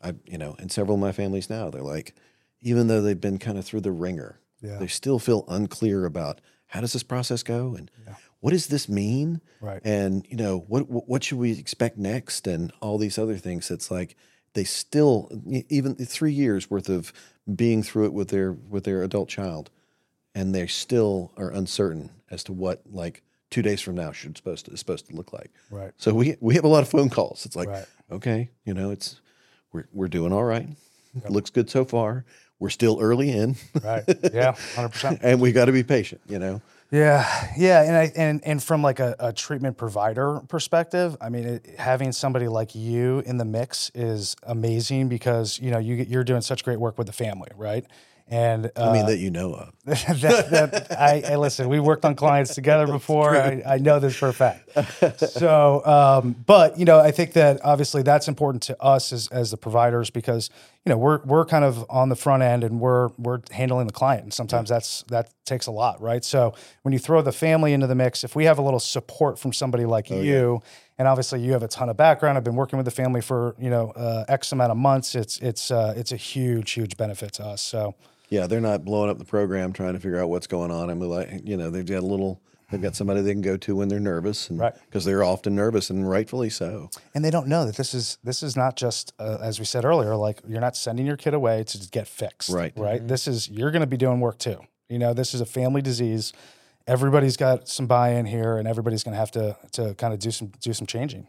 I, 0.00 0.14
you 0.24 0.38
know, 0.38 0.54
in 0.60 0.68
several 0.68 0.94
of 0.94 1.00
my 1.00 1.10
families 1.12 1.50
now, 1.50 1.68
they're 1.70 1.82
like, 1.82 2.14
even 2.60 2.86
though 2.86 3.00
they've 3.02 3.20
been 3.20 3.38
kind 3.38 3.58
of 3.58 3.64
through 3.64 3.80
the 3.80 3.90
wringer, 3.90 4.38
Yeah. 4.60 4.78
they 4.78 4.86
still 4.86 5.18
feel 5.18 5.44
unclear 5.48 6.04
about 6.06 6.40
how 6.68 6.80
does 6.80 6.92
this 6.92 7.02
process 7.02 7.42
go 7.42 7.74
and 7.74 7.90
Yeah. 8.06 8.14
What 8.42 8.50
does 8.50 8.66
this 8.66 8.88
mean? 8.88 9.40
Right. 9.60 9.80
And, 9.84 10.26
you 10.28 10.36
know, 10.36 10.64
what, 10.66 10.82
what 10.90 11.22
should 11.22 11.38
we 11.38 11.52
expect 11.52 11.96
next 11.96 12.46
and 12.48 12.72
all 12.80 12.98
these 12.98 13.16
other 13.16 13.36
things. 13.36 13.70
It's 13.70 13.88
like 13.88 14.16
they 14.54 14.64
still 14.64 15.30
even 15.68 15.94
three 15.94 16.32
years 16.32 16.68
worth 16.68 16.88
of 16.88 17.12
being 17.54 17.82
through 17.84 18.06
it 18.06 18.12
with 18.12 18.28
their 18.28 18.52
with 18.52 18.82
their 18.84 19.02
adult 19.02 19.28
child 19.28 19.70
and 20.34 20.54
they 20.54 20.66
still 20.66 21.32
are 21.36 21.50
uncertain 21.50 22.10
as 22.30 22.42
to 22.44 22.52
what 22.52 22.82
like 22.90 23.22
two 23.50 23.62
days 23.62 23.80
from 23.80 23.94
now 23.94 24.10
should 24.12 24.36
supposed 24.36 24.64
to 24.66 24.72
is 24.72 24.80
supposed 24.80 25.06
to 25.06 25.14
look 25.14 25.32
like. 25.32 25.50
Right. 25.70 25.92
So 25.96 26.12
we 26.12 26.36
we 26.40 26.54
have 26.56 26.64
a 26.64 26.68
lot 26.68 26.82
of 26.82 26.88
phone 26.88 27.10
calls. 27.10 27.46
It's 27.46 27.54
like, 27.56 27.68
Right. 27.68 27.86
okay, 28.10 28.50
you 28.64 28.74
know, 28.74 28.90
it's 28.90 29.20
we're 29.72 29.86
we're 29.92 30.08
doing 30.08 30.32
all 30.32 30.44
right. 30.44 30.68
Looks 31.28 31.50
good 31.50 31.70
so 31.70 31.84
far. 31.84 32.24
We're 32.58 32.70
still 32.70 32.98
early 33.00 33.30
in, 33.30 33.56
Right. 33.82 34.04
Yeah. 34.32 34.54
Hundred 34.74 34.88
percent. 34.90 35.20
and 35.22 35.40
we 35.40 35.52
got 35.52 35.66
to 35.66 35.72
be 35.72 35.82
patient. 35.82 36.20
You 36.28 36.38
know, 36.38 36.62
Yeah, 36.92 37.50
yeah, 37.56 37.82
and 37.84 37.96
I 37.96 38.12
and 38.16 38.44
and 38.44 38.62
from 38.62 38.82
like 38.82 39.00
a, 39.00 39.16
a 39.18 39.32
treatment 39.32 39.78
provider 39.78 40.40
perspective, 40.48 41.16
I 41.22 41.30
mean, 41.30 41.44
it, 41.46 41.66
having 41.78 42.12
somebody 42.12 42.48
like 42.48 42.74
you 42.74 43.20
in 43.20 43.38
the 43.38 43.46
mix 43.46 43.90
is 43.94 44.36
amazing 44.42 45.08
because 45.08 45.58
you 45.58 45.70
know 45.70 45.78
you 45.78 45.94
you're 45.94 46.22
doing 46.24 46.42
such 46.42 46.64
great 46.64 46.78
work 46.78 46.98
with 46.98 47.06
the 47.06 47.12
family, 47.14 47.48
right? 47.56 47.86
And 48.32 48.72
uh, 48.76 48.88
I 48.88 48.92
mean 48.94 49.04
that 49.04 49.18
you 49.18 49.30
know 49.30 49.52
of. 49.52 49.74
that, 49.84 50.46
that, 50.50 50.98
I, 50.98 51.22
I 51.32 51.36
listen. 51.36 51.68
We 51.68 51.80
worked 51.80 52.06
on 52.06 52.14
clients 52.14 52.54
together 52.54 52.86
before. 52.86 53.36
I, 53.36 53.62
I 53.66 53.76
know 53.76 54.00
this 54.00 54.16
for 54.16 54.28
a 54.28 54.32
fact. 54.32 54.70
So, 55.18 55.84
um, 55.84 56.34
but 56.46 56.78
you 56.78 56.86
know, 56.86 56.98
I 56.98 57.10
think 57.10 57.34
that 57.34 57.60
obviously 57.62 58.02
that's 58.02 58.28
important 58.28 58.62
to 58.64 58.82
us 58.82 59.12
as, 59.12 59.28
as 59.28 59.50
the 59.50 59.56
providers 59.58 60.08
because 60.08 60.48
you 60.86 60.90
know 60.90 60.96
we're 60.96 61.22
we're 61.24 61.44
kind 61.44 61.64
of 61.64 61.84
on 61.90 62.08
the 62.08 62.16
front 62.16 62.42
end 62.42 62.64
and 62.64 62.80
we're 62.80 63.08
we're 63.18 63.40
handling 63.50 63.86
the 63.86 63.92
client, 63.92 64.22
and 64.22 64.32
sometimes 64.32 64.70
that's 64.70 65.02
that 65.08 65.28
takes 65.44 65.66
a 65.66 65.70
lot, 65.70 66.00
right? 66.00 66.24
So 66.24 66.54
when 66.82 66.92
you 66.92 66.98
throw 66.98 67.20
the 67.20 67.32
family 67.32 67.74
into 67.74 67.86
the 67.86 67.94
mix, 67.94 68.24
if 68.24 68.34
we 68.34 68.44
have 68.44 68.58
a 68.58 68.62
little 68.62 68.80
support 68.80 69.38
from 69.38 69.52
somebody 69.52 69.84
like 69.84 70.08
you. 70.08 70.62
And 70.98 71.08
obviously, 71.08 71.40
you 71.40 71.52
have 71.52 71.64
a 71.64 71.68
ton 71.68 71.88
of 71.88 71.96
background. 71.96 72.38
I've 72.38 72.44
been 72.44 72.54
working 72.54 72.76
with 72.76 72.84
the 72.84 72.92
family 72.92 73.22
for 73.22 73.56
you 73.58 73.70
know 73.70 73.90
uh, 73.92 74.24
x 74.28 74.52
amount 74.52 74.70
of 74.70 74.76
months. 74.76 75.16
It's 75.16 75.38
it's 75.38 75.70
uh, 75.70 75.94
it's 75.96 76.12
a 76.12 76.16
huge 76.16 76.70
huge 76.72 76.96
benefit 76.96 77.32
to 77.34 77.44
us. 77.44 77.60
So 77.60 77.96
Yeah, 78.32 78.46
they're 78.46 78.62
not 78.62 78.82
blowing 78.84 79.10
up 79.10 79.18
the 79.18 79.26
program 79.26 79.74
trying 79.74 79.92
to 79.92 80.00
figure 80.00 80.18
out 80.18 80.30
what's 80.30 80.46
going 80.46 80.70
on. 80.70 80.88
I 80.88 80.94
mean, 80.94 81.10
like 81.10 81.42
you 81.44 81.56
know, 81.58 81.70
they've 81.70 81.84
got 81.86 82.02
a 82.02 82.06
little. 82.06 82.40
They've 82.70 82.80
got 82.80 82.96
somebody 82.96 83.20
they 83.20 83.32
can 83.32 83.42
go 83.42 83.58
to 83.58 83.76
when 83.76 83.88
they're 83.88 84.00
nervous, 84.00 84.48
and 84.48 84.58
Right. 84.58 84.72
because 84.86 85.04
they're 85.04 85.22
often 85.22 85.54
nervous 85.54 85.90
and 85.90 86.08
rightfully 86.08 86.48
so. 86.48 86.88
and 87.14 87.22
they 87.22 87.30
don't 87.30 87.46
know 87.46 87.66
that 87.66 87.76
this 87.76 87.92
is 87.92 88.16
this 88.24 88.42
is 88.42 88.56
not 88.56 88.76
just 88.76 89.12
uh, 89.18 89.36
as 89.42 89.58
we 89.58 89.66
said 89.66 89.84
earlier 89.84 90.16
like 90.16 90.40
you're 90.48 90.62
not 90.62 90.74
sending 90.74 91.04
your 91.04 91.18
kid 91.18 91.34
away 91.34 91.64
to 91.64 91.76
get 91.90 92.08
fixed 92.08 92.48
Right. 92.48 92.72
right 92.74 93.06
this 93.06 93.28
is 93.28 93.50
you're 93.50 93.70
going 93.72 93.82
to 93.82 93.86
be 93.86 93.98
doing 93.98 94.20
work 94.20 94.38
too 94.38 94.58
you 94.88 94.98
know 94.98 95.12
this 95.12 95.34
is 95.34 95.42
a 95.42 95.46
family 95.46 95.82
disease 95.82 96.32
everybody's 96.86 97.36
got 97.36 97.68
some 97.68 97.86
buy-in 97.86 98.24
here 98.24 98.56
and 98.56 98.66
everybody's 98.66 99.02
going 99.04 99.12
to 99.12 99.18
have 99.20 99.30
to 99.32 99.54
to 99.72 99.94
kind 99.96 100.14
of 100.14 100.18
do 100.20 100.30
some 100.30 100.50
do 100.62 100.72
some 100.72 100.86
changing 100.86 101.26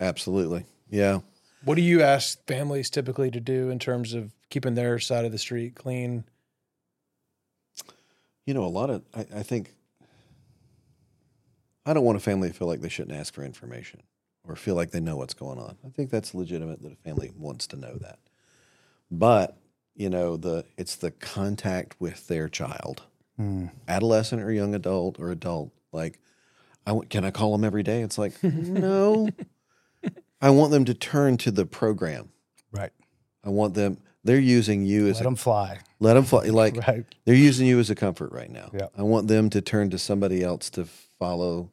Absolutely, 0.00 0.64
yeah. 0.90 1.18
What 1.64 1.74
do 1.74 1.82
you 1.82 2.02
ask 2.02 2.38
families 2.46 2.88
typically 2.90 3.30
to 3.32 3.40
do 3.40 3.70
in 3.70 3.78
terms 3.80 4.14
of 4.14 4.32
keeping 4.50 4.74
their 4.74 5.00
side 5.00 5.24
of 5.24 5.32
the 5.32 5.38
street 5.38 5.74
clean? 5.74 6.22
You 8.46 8.54
know, 8.54 8.64
a 8.64 8.66
lot 8.66 8.90
of 8.90 9.02
I, 9.14 9.26
I 9.36 9.42
think 9.42 9.74
I 11.86 11.92
don't 11.92 12.04
want 12.04 12.16
a 12.16 12.20
family 12.20 12.48
to 12.48 12.54
feel 12.54 12.68
like 12.68 12.80
they 12.80 12.88
shouldn't 12.88 13.16
ask 13.16 13.34
for 13.34 13.44
information 13.44 14.02
or 14.46 14.56
feel 14.56 14.74
like 14.74 14.90
they 14.90 15.00
know 15.00 15.16
what's 15.16 15.34
going 15.34 15.58
on. 15.58 15.76
I 15.84 15.90
think 15.90 16.10
that's 16.10 16.34
legitimate 16.34 16.82
that 16.82 16.92
a 16.92 16.96
family 16.96 17.30
wants 17.36 17.66
to 17.68 17.76
know 17.76 17.96
that. 17.96 18.18
But, 19.10 19.56
you 19.94 20.10
know, 20.10 20.36
the 20.36 20.64
it's 20.76 20.96
the 20.96 21.10
contact 21.10 21.96
with 21.98 22.26
their 22.28 22.48
child, 22.48 23.02
hmm. 23.36 23.66
adolescent 23.88 24.42
or 24.42 24.50
young 24.50 24.74
adult 24.74 25.18
or 25.18 25.30
adult. 25.30 25.72
Like, 25.92 26.18
I 26.86 26.98
can 27.08 27.24
I 27.24 27.30
call 27.30 27.52
them 27.52 27.64
every 27.64 27.82
day? 27.82 28.02
It's 28.02 28.18
like, 28.18 28.42
no. 28.42 29.28
I 30.40 30.50
want 30.50 30.72
them 30.72 30.84
to 30.86 30.94
turn 30.94 31.38
to 31.38 31.50
the 31.50 31.64
program. 31.64 32.28
right 32.70 32.92
I 33.42 33.50
want 33.50 33.74
them. 33.74 33.98
They're 34.24 34.38
using 34.38 34.84
you 34.86 35.06
as 35.08 35.16
let 35.16 35.20
a 35.20 35.24
them 35.24 35.36
fly 35.36 35.78
let 36.00 36.14
them 36.14 36.24
fly. 36.24 36.46
Like 36.48 36.76
right 36.86 37.04
they're 37.24 37.34
using 37.34 37.66
you 37.66 37.78
as 37.78 37.90
a 37.90 37.94
comfort 37.94 38.32
right 38.32 38.50
now. 38.50 38.70
Yeah. 38.72 38.88
I 38.96 39.02
want 39.02 39.28
them 39.28 39.50
to 39.50 39.60
turn 39.60 39.90
to 39.90 39.98
somebody 39.98 40.42
else 40.42 40.70
to 40.70 40.86
follow 41.18 41.70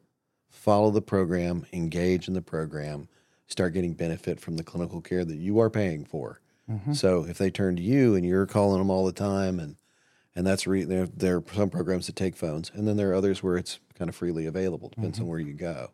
follow 0.50 0.90
the 0.90 1.02
program, 1.02 1.66
engage 1.72 2.28
in 2.28 2.34
the 2.34 2.42
program, 2.42 3.08
start 3.48 3.74
getting 3.74 3.94
benefit 3.94 4.38
from 4.40 4.56
the 4.56 4.62
clinical 4.62 5.00
care 5.00 5.24
that 5.24 5.36
you 5.36 5.58
are 5.58 5.70
paying 5.70 6.04
for. 6.04 6.40
Mm-hmm. 6.70 6.92
So 6.92 7.24
if 7.26 7.38
they 7.38 7.50
turn 7.50 7.74
to 7.76 7.82
you 7.82 8.14
and 8.14 8.24
you're 8.24 8.46
calling 8.46 8.78
them 8.78 8.90
all 8.90 9.04
the 9.04 9.12
time 9.12 9.58
and 9.58 9.76
and 10.34 10.46
that's 10.46 10.66
re- 10.66 10.84
there 10.84 11.06
there 11.06 11.36
are 11.38 11.44
some 11.54 11.68
programs 11.70 12.06
that 12.06 12.16
take 12.16 12.36
phones 12.36 12.70
and 12.74 12.86
then 12.86 12.96
there 12.96 13.10
are 13.10 13.14
others 13.14 13.42
where 13.42 13.56
it's 13.56 13.80
kind 13.98 14.08
of 14.08 14.14
freely 14.14 14.46
available 14.46 14.88
depends 14.90 15.16
Mm-hmm. 15.18 15.24
on 15.24 15.30
where 15.30 15.40
you 15.40 15.54
go. 15.54 15.90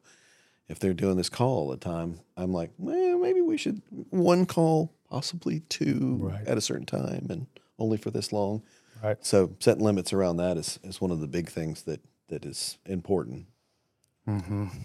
If 0.69 0.79
they're 0.81 0.93
doing 0.93 1.17
this 1.17 1.31
call 1.31 1.57
all 1.61 1.69
the 1.71 1.79
time, 1.79 2.21
I'm 2.37 2.53
like, 2.53 2.71
well, 2.77 3.19
maybe 3.19 3.41
we 3.41 3.57
should 3.57 3.81
one 4.11 4.45
call, 4.45 4.93
possibly 5.11 5.61
two 5.69 6.19
Right. 6.21 6.47
at 6.47 6.59
a 6.59 6.61
certain 6.61 6.87
time 6.87 7.27
and 7.31 7.47
only 7.79 7.97
for 7.97 8.11
this 8.11 8.33
long. 8.33 8.63
right 9.03 9.17
So 9.25 9.55
setting 9.61 9.85
limits 9.85 10.13
around 10.13 10.37
that 10.39 10.57
is, 10.57 10.79
is 10.83 11.01
one 11.01 11.11
of 11.11 11.21
the 11.21 11.27
big 11.29 11.49
things 11.49 11.83
that, 11.85 12.01
that 12.29 12.45
is 12.45 12.79
important. 12.87 13.47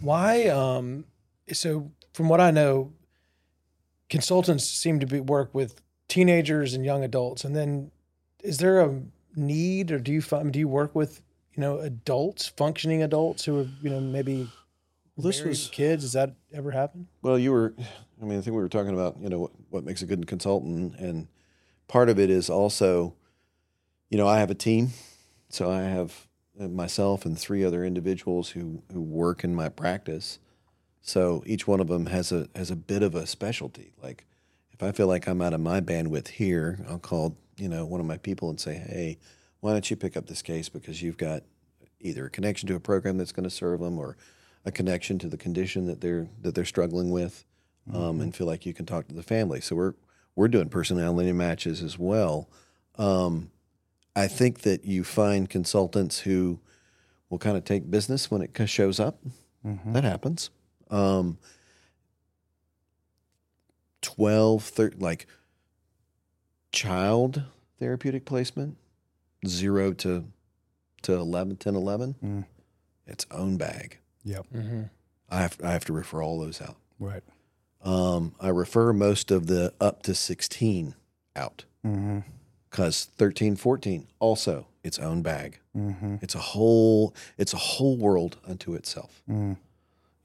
Why? 0.01 0.47
Um, 0.47 1.05
so, 1.51 1.91
from 2.13 2.29
what 2.29 2.39
I 2.39 2.51
know, 2.51 2.93
consultants 4.09 4.65
seem 4.65 4.99
to 5.01 5.05
be 5.05 5.19
work 5.19 5.53
with 5.53 5.81
teenagers 6.07 6.73
and 6.73 6.85
young 6.85 7.03
adults. 7.03 7.43
And 7.43 7.53
then, 7.53 7.91
is 8.41 8.57
there 8.59 8.79
a 8.81 9.01
need, 9.35 9.91
or 9.91 9.99
do 9.99 10.13
you 10.13 10.21
find 10.21 10.53
do 10.53 10.59
you 10.59 10.69
work 10.69 10.95
with 10.95 11.21
you 11.55 11.61
know 11.61 11.79
adults, 11.79 12.47
functioning 12.47 13.03
adults 13.03 13.43
who 13.43 13.59
are 13.59 13.67
you 13.81 13.89
know 13.89 13.99
maybe 13.99 14.49
This 15.17 15.43
was- 15.43 15.67
kids? 15.69 16.03
Does 16.03 16.13
that 16.13 16.35
ever 16.53 16.71
happen? 16.71 17.07
Well, 17.21 17.37
you 17.37 17.51
were, 17.51 17.73
I 18.23 18.25
mean, 18.25 18.39
I 18.39 18.41
think 18.41 18.55
we 18.55 18.61
were 18.61 18.69
talking 18.69 18.93
about, 18.93 19.17
you 19.19 19.27
know, 19.27 19.39
what, 19.39 19.51
what 19.69 19.83
makes 19.83 20.01
a 20.01 20.05
good 20.05 20.25
consultant. 20.27 20.95
And 20.97 21.27
part 21.89 22.07
of 22.07 22.17
it 22.17 22.29
is 22.29 22.49
also, 22.49 23.15
you 24.09 24.17
know, 24.17 24.27
I 24.27 24.39
have 24.39 24.49
a 24.49 24.55
team. 24.55 24.91
So 25.49 25.69
I 25.69 25.81
have 25.81 26.27
uh, 26.59 26.69
myself 26.69 27.25
and 27.25 27.37
three 27.37 27.65
other 27.65 27.83
individuals 27.83 28.49
who, 28.49 28.81
who 28.93 29.01
work 29.01 29.43
in 29.43 29.53
my 29.53 29.67
practice. 29.67 30.39
So 31.01 31.43
each 31.45 31.67
one 31.67 31.81
of 31.81 31.89
them 31.89 32.05
has 32.05 32.31
a, 32.31 32.47
has 32.55 32.71
a 32.71 32.77
bit 32.77 33.03
of 33.03 33.13
a 33.13 33.27
specialty. 33.27 33.91
Like 34.01 34.25
if 34.71 34.81
I 34.81 34.93
feel 34.93 35.07
like 35.07 35.27
I'm 35.27 35.41
out 35.41 35.53
of 35.53 35.59
my 35.59 35.81
bandwidth 35.81 36.29
here, 36.29 36.79
I'll 36.87 36.99
call, 36.99 37.37
you 37.57 37.67
know, 37.67 37.85
one 37.85 37.99
of 37.99 38.05
my 38.07 38.17
people 38.17 38.49
and 38.49 38.59
say, 38.59 38.75
Hey, 38.75 39.19
why 39.59 39.73
don't 39.73 39.89
you 39.89 39.97
pick 39.97 40.15
up 40.15 40.27
this 40.27 40.41
case? 40.41 40.69
Because 40.69 41.01
you've 41.01 41.17
got 41.17 41.43
either 41.99 42.27
a 42.27 42.29
connection 42.29 42.67
to 42.69 42.75
a 42.75 42.79
program 42.79 43.17
that's 43.17 43.33
going 43.33 43.43
to 43.43 43.49
serve 43.49 43.81
them 43.81 43.99
or 43.99 44.15
a 44.63 44.71
connection 44.71 45.19
to 45.19 45.27
the 45.27 45.37
condition 45.37 45.87
that 45.87 45.99
they're 45.99 46.29
that 46.41 46.55
they're 46.55 46.63
struggling 46.63 47.11
with, 47.11 47.43
um, 47.91 48.21
and 48.21 48.35
feel 48.35 48.47
like 48.47 48.65
you 48.65 48.73
can 48.73 48.85
talk 48.85 49.07
to 49.07 49.15
the 49.15 49.23
family. 49.23 49.59
So 49.61 49.75
we're 49.75 49.93
we're 50.35 50.47
doing 50.47 50.69
personality 50.69 51.31
matches 51.31 51.81
as 51.81 51.97
well. 51.99 52.49
Um, 52.97 53.49
I 54.15 54.27
think 54.27 54.59
that 54.61 54.85
you 54.85 55.03
find 55.03 55.49
consultants 55.49 56.19
who 56.19 56.59
will 57.29 57.39
kind 57.39 57.57
of 57.57 57.65
take 57.65 57.89
business 57.89 58.29
when 58.29 58.41
it 58.41 58.55
shows 58.69 58.99
up. 58.99 59.19
That 59.63 60.03
happens. 60.03 60.49
Um, 60.91 61.37
12, 64.01 64.63
13, 64.63 64.99
like 64.99 65.27
child 66.71 67.43
therapeutic 67.79 68.25
placement, 68.25 68.77
zero 69.47 69.93
to, 69.93 70.25
to 71.03 71.13
11, 71.13 71.57
10, 71.57 71.75
11, 71.75 72.15
Mm. 72.23 72.45
its 73.07 73.25
own 73.31 73.57
bag. 73.57 73.97
yep 74.23 74.45
Mm-hmm. 74.53 74.83
I 75.29 75.41
have, 75.41 75.57
I 75.63 75.71
have 75.71 75.85
to 75.85 75.93
refer 75.93 76.21
all 76.21 76.39
those 76.39 76.61
out. 76.61 76.75
right 76.99 77.23
Um, 77.83 78.33
I 78.39 78.49
refer 78.49 78.93
most 78.93 79.31
of 79.31 79.47
the 79.47 79.73
up 79.79 80.03
to 80.03 80.15
16 80.15 80.95
out 81.35 81.65
mm-hmm. 81.85 82.19
because 82.69 83.05
13, 83.17 83.55
14 83.55 84.07
also 84.19 84.67
its 84.83 84.99
own 84.99 85.21
bag. 85.21 85.59
Mm-hmm. 85.75 86.17
It's 86.21 86.35
a 86.35 86.39
whole 86.39 87.13
it's 87.37 87.53
a 87.53 87.57
whole 87.57 87.97
world 87.97 88.37
unto 88.47 88.73
itself. 88.73 89.21
Mm. 89.29 89.57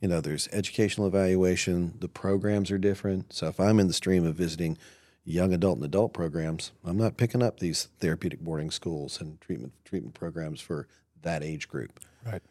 You 0.00 0.08
know, 0.08 0.20
there's 0.20 0.48
educational 0.52 1.08
evaluation. 1.08 1.94
The 1.98 2.08
programs 2.08 2.70
are 2.70 2.78
different. 2.78 3.32
So 3.32 3.48
if 3.48 3.58
I'm 3.58 3.80
in 3.80 3.88
the 3.88 3.92
stream 3.92 4.24
of 4.24 4.36
visiting 4.36 4.78
young 5.24 5.52
adult 5.52 5.76
and 5.76 5.84
adult 5.84 6.12
programs, 6.12 6.72
I'm 6.84 6.96
not 6.96 7.16
picking 7.16 7.42
up 7.42 7.58
these 7.58 7.88
therapeutic 7.98 8.40
boarding 8.40 8.70
schools 8.70 9.20
and 9.20 9.40
treatment 9.40 9.72
treatment 9.84 10.14
programs 10.14 10.60
for 10.60 10.86
that 11.22 11.42
age 11.42 11.68
group. 11.68 12.00
right 12.24 12.42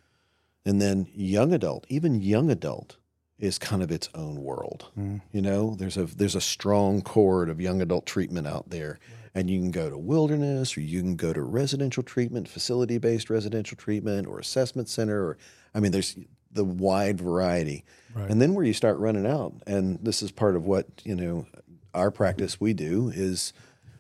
And 0.66 0.82
then 0.82 1.08
young 1.14 1.54
adult, 1.54 1.86
even 1.88 2.22
young 2.22 2.50
adult, 2.50 2.98
is 3.40 3.60
kind 3.60 3.84
of 3.84 3.92
its 3.92 4.10
own 4.16 4.44
world. 4.44 4.90
Mm. 4.98 5.22
You 5.32 5.42
know, 5.42 5.76
there's 5.76 5.98
a 5.98 6.06
there's 6.06 6.36
a 6.36 6.42
strong 6.42 7.02
chord 7.02 7.50
of 7.50 7.62
young 7.62 7.82
adult 7.82 8.06
treatment 8.06 8.48
out 8.48 8.70
there, 8.70 9.00
and 9.36 9.50
you 9.50 9.60
can 9.60 9.72
go 9.72 9.90
to 9.90 9.98
wilderness, 9.98 10.76
or 10.76 10.82
you 10.82 11.02
can 11.02 11.16
go 11.16 11.34
to 11.34 11.42
residential 11.42 12.04
treatment, 12.04 12.48
facility 12.48 12.98
based 12.98 13.30
residential 13.30 13.78
treatment, 13.78 14.28
or 14.28 14.40
assessment 14.40 14.90
center, 14.90 15.24
or 15.24 15.38
I 15.76 15.80
mean, 15.80 15.92
there's 15.92 16.18
the 16.52 16.64
wide 16.64 17.20
variety. 17.22 17.84
And 18.16 18.42
then 18.42 18.56
where 18.56 18.66
you 18.66 18.74
start 18.74 18.98
running 18.98 19.28
out, 19.28 19.54
and 19.68 20.00
this 20.02 20.24
is 20.24 20.32
part 20.32 20.56
of 20.56 20.66
what 20.66 20.88
you 21.04 21.16
know, 21.16 21.46
our 21.94 22.10
practice 22.10 22.60
we 22.60 22.74
do 22.74 23.12
is 23.14 23.54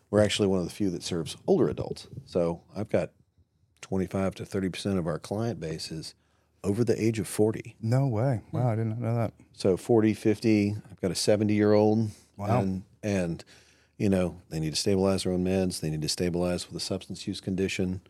we're 0.10 0.24
actually 0.24 0.48
one 0.48 0.60
of 0.60 0.66
the 0.66 0.74
few 0.74 0.90
that 0.90 1.04
serves 1.04 1.38
older 1.46 1.70
adults. 1.70 2.08
So 2.26 2.64
I've 2.76 2.90
got 2.90 3.12
25 3.82 4.34
to 4.36 4.46
30 4.46 4.70
percent 4.70 4.98
of 4.98 5.06
our 5.06 5.20
client 5.20 5.60
base 5.60 5.92
is 5.92 6.16
over 6.68 6.84
the 6.84 7.02
age 7.02 7.18
of 7.18 7.28
40. 7.28 7.78
No 7.82 8.08
way. 8.08 8.42
Wow, 8.52 8.70
I 8.70 8.76
didn't 8.76 9.00
know 9.00 9.16
that. 9.16 9.32
So 9.54 9.78
40, 9.78 10.14
50, 10.14 10.76
I've 10.92 11.02
got 11.02 11.12
a 11.12 11.16
70 11.16 11.54
year 11.54 11.72
old. 11.72 12.10
Wow. 12.36 12.60
And, 12.60 12.84
and, 13.02 13.44
you 13.98 14.10
know, 14.10 14.42
they 14.50 14.60
need 14.60 14.72
to 14.72 14.80
stabilize 14.80 15.24
their 15.24 15.32
own 15.32 15.46
meds. 15.46 15.80
They 15.80 15.90
need 15.90 16.02
to 16.02 16.10
stabilize 16.10 16.68
with 16.68 16.76
a 16.76 16.84
substance 16.84 17.26
use 17.26 17.40
condition. 17.40 18.02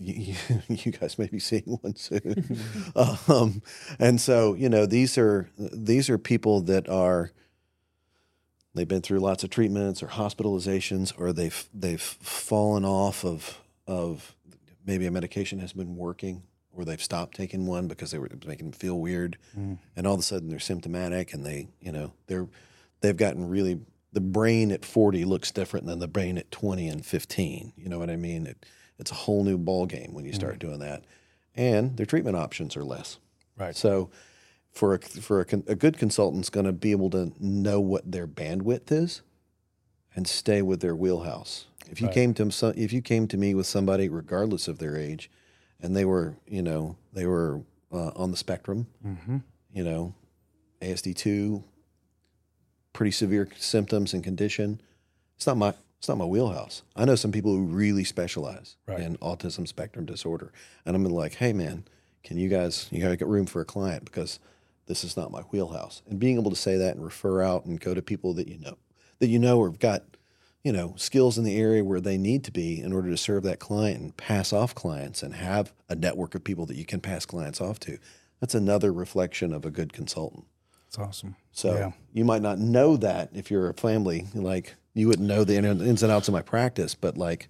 You, 0.00 0.34
you 0.68 0.90
guys 0.90 1.16
may 1.16 1.28
be 1.28 1.38
seeing 1.38 1.78
one 1.80 1.94
soon. 1.94 2.58
um, 3.28 3.62
and 4.00 4.20
so, 4.20 4.54
you 4.54 4.68
know, 4.68 4.84
these 4.84 5.16
are, 5.16 5.48
these 5.56 6.10
are 6.10 6.18
people 6.18 6.62
that 6.62 6.88
are, 6.88 7.30
they've 8.74 8.88
been 8.88 9.00
through 9.00 9.20
lots 9.20 9.44
of 9.44 9.50
treatments 9.50 10.02
or 10.02 10.08
hospitalizations, 10.08 11.12
or 11.16 11.32
they've, 11.32 11.68
they've 11.72 12.02
fallen 12.02 12.84
off 12.84 13.24
of, 13.24 13.60
of 13.86 14.34
maybe 14.84 15.06
a 15.06 15.12
medication 15.12 15.60
has 15.60 15.72
been 15.72 15.94
working 15.94 16.42
or 16.76 16.84
they've 16.84 17.02
stopped 17.02 17.36
taking 17.36 17.66
one 17.66 17.88
because 17.88 18.10
they 18.10 18.18
were 18.18 18.26
it 18.26 18.38
was 18.38 18.46
making 18.46 18.66
them 18.66 18.78
feel 18.78 18.98
weird, 18.98 19.38
hmm. 19.54 19.74
and 19.96 20.06
all 20.06 20.14
of 20.14 20.20
a 20.20 20.22
sudden 20.22 20.48
they're 20.48 20.58
symptomatic 20.58 21.32
and 21.32 21.44
they 21.44 21.68
you 21.80 21.90
know 21.90 22.12
they're 22.26 22.48
they've 23.00 23.16
gotten 23.16 23.48
really 23.48 23.80
the 24.12 24.20
brain 24.20 24.72
at 24.72 24.84
40 24.84 25.24
looks 25.24 25.50
different 25.50 25.86
than 25.86 25.98
the 25.98 26.08
brain 26.08 26.38
at 26.38 26.50
20 26.50 26.88
and 26.88 27.04
15 27.04 27.74
you 27.76 27.88
know 27.88 27.98
what 27.98 28.08
i 28.10 28.16
mean? 28.16 28.46
It, 28.46 28.64
it's 28.98 29.10
a 29.10 29.14
whole 29.14 29.44
new 29.44 29.58
ball 29.58 29.86
game 29.86 30.14
when 30.14 30.24
you 30.24 30.30
hmm. 30.30 30.36
start 30.36 30.58
doing 30.58 30.78
that. 30.80 31.04
And 31.54 31.96
their 31.96 32.06
treatment 32.06 32.36
options 32.36 32.76
are 32.76 32.84
less. 32.84 33.18
Right. 33.58 33.74
so 33.74 34.10
for 34.70 34.94
a, 34.94 34.98
for 34.98 35.40
a, 35.40 35.46
a 35.66 35.74
good 35.74 35.96
consultant's 35.96 36.50
going 36.50 36.66
to 36.66 36.72
be 36.72 36.90
able 36.90 37.08
to 37.10 37.32
know 37.40 37.80
what 37.80 38.10
their 38.12 38.26
bandwidth 38.26 38.92
is 38.92 39.22
and 40.14 40.28
stay 40.28 40.60
with 40.60 40.80
their 40.80 40.94
wheelhouse. 40.94 41.66
If 41.90 42.00
you 42.00 42.08
came 42.08 42.34
to 42.34 42.74
if 42.76 42.92
you 42.92 43.00
came 43.00 43.28
to 43.28 43.36
me 43.36 43.54
with 43.54 43.66
somebody, 43.66 44.08
regardless 44.08 44.66
of 44.66 44.78
their 44.78 44.96
age, 44.96 45.30
and 45.80 45.96
they 45.96 46.04
were, 46.04 46.36
you 46.46 46.62
know, 46.62 46.96
they 47.12 47.26
were 47.26 47.62
uh, 47.92 48.10
on 48.16 48.30
the 48.30 48.36
spectrum, 48.36 48.86
you 49.72 49.84
know, 49.84 50.14
ASD 50.80 51.14
two, 51.14 51.64
pretty 52.92 53.10
severe 53.10 53.48
symptoms 53.58 54.14
and 54.14 54.24
condition, 54.24 54.80
it's 55.36 55.46
not 55.46 55.56
my 55.56 55.74
it's 55.98 56.08
not 56.08 56.18
my 56.18 56.24
wheelhouse. 56.24 56.82
I 56.94 57.04
know 57.06 57.14
some 57.14 57.32
people 57.32 57.54
who 57.56 57.64
really 57.64 58.04
specialize 58.04 58.76
Right. 58.86 59.00
in 59.00 59.16
autism 59.18 59.66
spectrum 59.66 60.04
disorder, 60.04 60.52
and 60.84 60.94
I'm 60.94 61.04
like, 61.04 61.34
hey 61.36 61.52
man, 61.52 61.84
can 62.22 62.36
you 62.38 62.48
guys 62.48 62.88
you 62.90 63.00
gotta 63.02 63.16
get 63.16 63.28
room 63.28 63.46
for 63.46 63.60
a 63.60 63.64
client 63.64 64.04
because 64.04 64.38
this 64.86 65.02
is 65.04 65.16
not 65.16 65.30
my 65.32 65.40
wheelhouse. 65.42 66.02
And 66.08 66.18
being 66.20 66.38
able 66.38 66.50
to 66.50 66.56
say 66.56 66.76
that 66.76 66.94
and 66.96 67.04
refer 67.04 67.42
out 67.42 67.64
and 67.64 67.80
go 67.80 67.92
to 67.94 68.02
people 68.02 68.34
that 68.34 68.48
you 68.48 68.58
know 68.58 68.76
that 69.18 69.28
you 69.28 69.38
know 69.38 69.58
or 69.58 69.68
have 69.70 69.78
got 69.78 70.02
you 70.66 70.72
know 70.72 70.94
skills 70.96 71.38
in 71.38 71.44
the 71.44 71.56
area 71.56 71.84
where 71.84 72.00
they 72.00 72.18
need 72.18 72.42
to 72.42 72.50
be 72.50 72.80
in 72.80 72.92
order 72.92 73.08
to 73.08 73.16
serve 73.16 73.44
that 73.44 73.60
client 73.60 74.00
and 74.00 74.16
pass 74.16 74.52
off 74.52 74.74
clients 74.74 75.22
and 75.22 75.32
have 75.36 75.72
a 75.88 75.94
network 75.94 76.34
of 76.34 76.42
people 76.42 76.66
that 76.66 76.74
you 76.74 76.84
can 76.84 76.98
pass 77.00 77.24
clients 77.24 77.60
off 77.60 77.78
to. 77.78 77.98
That's 78.40 78.56
another 78.56 78.92
reflection 78.92 79.52
of 79.52 79.64
a 79.64 79.70
good 79.70 79.92
consultant. 79.92 80.44
That's 80.86 80.98
awesome. 80.98 81.36
So 81.52 81.76
Yeah. 81.76 81.92
you 82.12 82.24
might 82.24 82.42
not 82.42 82.58
know 82.58 82.96
that 82.96 83.30
if 83.32 83.48
you're 83.48 83.68
a 83.68 83.74
family, 83.74 84.26
like 84.34 84.74
you 84.92 85.06
wouldn't 85.06 85.28
know 85.28 85.44
the 85.44 85.54
ins 85.54 86.02
and 86.02 86.10
outs 86.10 86.26
of 86.26 86.32
my 86.32 86.42
practice, 86.42 86.96
but 86.96 87.16
like 87.16 87.48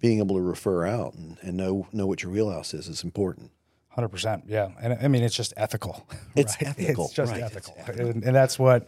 being 0.00 0.18
able 0.18 0.34
to 0.34 0.42
refer 0.42 0.84
out 0.84 1.14
and, 1.14 1.38
and 1.42 1.56
know 1.56 1.86
know 1.92 2.08
what 2.08 2.24
your 2.24 2.32
wheelhouse 2.32 2.74
is 2.74 2.88
is 2.88 3.04
important. 3.04 3.52
Hundred 3.94 4.08
percent, 4.08 4.44
yeah, 4.48 4.70
and 4.80 4.96
I 5.02 5.08
mean 5.08 5.22
it's 5.22 5.34
just 5.34 5.52
ethical. 5.56 6.06
It's 6.34 6.56
right? 6.62 6.70
ethical, 6.70 7.04
It's 7.04 7.14
just 7.14 7.30
right, 7.32 7.42
it's 7.42 7.56
ethical, 7.56 8.06
And, 8.06 8.24
and 8.24 8.34
that's 8.34 8.58
what 8.58 8.86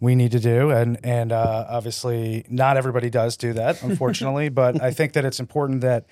we 0.00 0.14
need 0.14 0.32
to 0.32 0.40
do. 0.40 0.70
And 0.70 0.98
and 1.04 1.32
uh, 1.32 1.66
obviously, 1.68 2.46
not 2.48 2.78
everybody 2.78 3.10
does 3.10 3.36
do 3.36 3.52
that, 3.52 3.82
unfortunately. 3.82 4.48
but 4.62 4.80
I 4.82 4.90
think 4.90 5.12
that 5.12 5.26
it's 5.26 5.38
important 5.38 5.82
that 5.82 6.06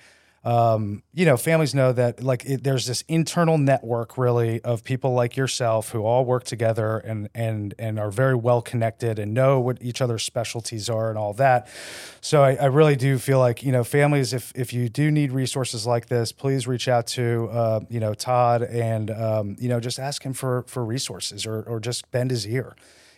um, 0.47 1.03
you 1.13 1.25
know 1.25 1.35
families 1.35 1.75
know 1.75 1.91
that 1.91 2.23
like 2.23 2.45
it, 2.45 2.63
there's 2.63 2.85
this 2.85 3.03
internal 3.09 3.57
network 3.57 4.17
really 4.17 4.61
of 4.61 4.81
people 4.81 5.11
like 5.11 5.35
yourself 5.35 5.89
who 5.89 6.05
all 6.05 6.23
work 6.23 6.45
together 6.45 6.99
and 6.99 7.27
and 7.35 7.75
and 7.77 7.99
are 7.99 8.09
very 8.09 8.33
well 8.33 8.61
connected 8.61 9.19
and 9.19 9.33
know 9.33 9.59
what 9.59 9.77
each 9.81 10.01
other's 10.01 10.23
specialties 10.23 10.89
are 10.89 11.09
and 11.09 11.17
all 11.17 11.33
that. 11.33 11.67
So 12.21 12.43
I, 12.43 12.53
I 12.55 12.65
really 12.67 12.95
do 12.95 13.17
feel 13.17 13.39
like 13.39 13.61
you 13.61 13.73
know 13.73 13.83
families, 13.83 14.31
if 14.31 14.53
if 14.55 14.71
you 14.71 14.87
do 14.87 15.11
need 15.11 15.33
resources 15.33 15.85
like 15.85 16.05
this, 16.07 16.31
please 16.31 16.65
reach 16.65 16.87
out 16.87 17.07
to 17.07 17.49
uh, 17.51 17.79
you 17.89 17.99
know 17.99 18.13
Todd 18.13 18.61
and 18.61 19.11
um, 19.11 19.57
you 19.59 19.67
know 19.67 19.81
just 19.81 19.99
ask 19.99 20.23
him 20.23 20.31
for 20.31 20.63
for 20.67 20.85
resources 20.85 21.45
or 21.45 21.61
or 21.63 21.81
just 21.81 22.09
bend 22.11 22.31
his 22.31 22.47
ear. 22.47 22.73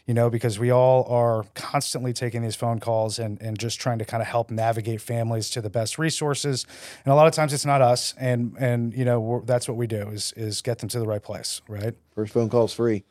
You 0.10 0.16
know, 0.16 0.32
because 0.32 0.58
we 0.58 0.72
all 0.72 1.04
are 1.04 1.44
constantly 1.54 2.14
taking 2.14 2.42
these 2.42 2.56
phone 2.56 2.80
calls 2.80 3.20
and, 3.20 3.40
and 3.44 3.60
just 3.60 3.80
trying 3.80 4.00
to 4.00 4.06
kind 4.06 4.22
of 4.24 4.28
help 4.28 4.50
navigate 4.50 5.02
families 5.02 5.52
to 5.52 5.62
the 5.62 5.70
best 5.70 6.00
resources. 6.00 6.66
And 7.06 7.12
a 7.12 7.16
lot 7.16 7.28
of 7.28 7.34
times 7.34 7.54
it's 7.54 7.64
not 7.64 7.80
us, 7.84 8.16
and 8.18 8.56
and 8.58 8.92
you 8.96 9.06
know 9.06 9.20
we're, 9.20 9.42
that's 9.42 9.68
what 9.68 9.78
we 9.78 9.86
do 9.86 10.10
is 10.10 10.34
is 10.36 10.64
get 10.64 10.80
them 10.80 10.90
to 10.90 11.00
the 11.00 11.06
right 11.06 11.22
place, 11.22 11.62
right? 11.68 11.94
First 12.16 12.34
phone 12.34 12.50
call's 12.50 12.74
free. 12.74 13.04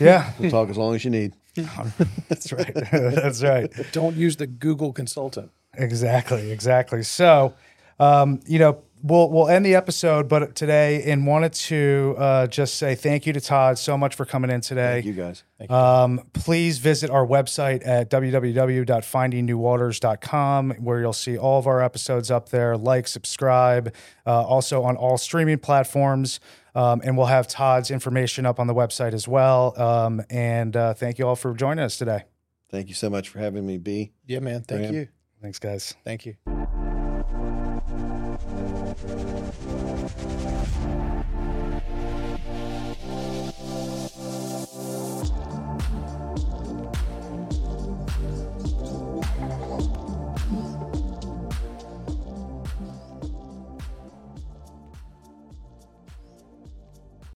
Yeah, 0.00 0.32
We'll 0.38 0.50
talk 0.50 0.70
as 0.70 0.78
long 0.78 0.94
as 0.94 1.04
you 1.04 1.10
need. 1.10 1.34
that's 2.30 2.50
right. 2.50 2.72
that's 2.90 3.42
right. 3.42 3.70
Don't 3.92 4.16
use 4.16 4.36
the 4.36 4.46
Google 4.46 4.94
consultant. 4.94 5.50
Exactly, 5.74 6.52
exactly. 6.52 7.02
So, 7.02 7.52
um, 8.00 8.40
you 8.46 8.58
know, 8.58 8.82
we'll 9.02 9.28
we'll 9.30 9.48
end 9.48 9.66
the 9.66 9.74
episode, 9.74 10.28
but 10.28 10.54
today, 10.54 11.02
and 11.10 11.26
wanted 11.26 11.54
to 11.54 12.14
uh, 12.18 12.46
just 12.46 12.76
say 12.76 12.94
thank 12.94 13.26
you 13.26 13.32
to 13.32 13.40
Todd 13.40 13.76
so 13.78 13.98
much 13.98 14.14
for 14.14 14.24
coming 14.24 14.50
in 14.50 14.60
today. 14.60 15.02
Thank 15.02 15.06
you 15.06 15.14
guys. 15.14 15.42
Um, 15.70 16.20
please 16.32 16.78
visit 16.78 17.10
our 17.10 17.26
website 17.26 17.84
at 17.86 18.10
www.findingnewwaters.com, 18.10 20.70
where 20.78 21.00
you'll 21.00 21.12
see 21.12 21.36
all 21.38 21.58
of 21.58 21.66
our 21.66 21.82
episodes 21.82 22.30
up 22.30 22.50
there. 22.50 22.76
Like, 22.76 23.08
subscribe, 23.08 23.92
uh, 24.26 24.42
also 24.42 24.82
on 24.82 24.96
all 24.96 25.16
streaming 25.18 25.58
platforms. 25.58 26.38
Um, 26.74 27.00
and 27.02 27.16
we'll 27.16 27.26
have 27.26 27.48
Todd's 27.48 27.90
information 27.90 28.44
up 28.44 28.60
on 28.60 28.66
the 28.66 28.74
website 28.74 29.14
as 29.14 29.26
well. 29.26 29.72
Um, 29.80 30.22
and 30.28 30.76
uh, 30.76 30.92
thank 30.92 31.18
you 31.18 31.26
all 31.26 31.34
for 31.34 31.54
joining 31.54 31.82
us 31.82 31.96
today. 31.96 32.24
Thank 32.70 32.88
you 32.88 32.94
so 32.94 33.08
much 33.08 33.30
for 33.30 33.38
having 33.38 33.66
me, 33.66 33.78
B. 33.78 34.12
Yeah, 34.26 34.40
man. 34.40 34.62
Thank 34.62 34.82
Graham. 34.82 34.94
you. 34.94 35.08
Thanks, 35.40 35.58
guys. 35.58 35.94
Thank 36.04 36.26
you. 36.26 36.36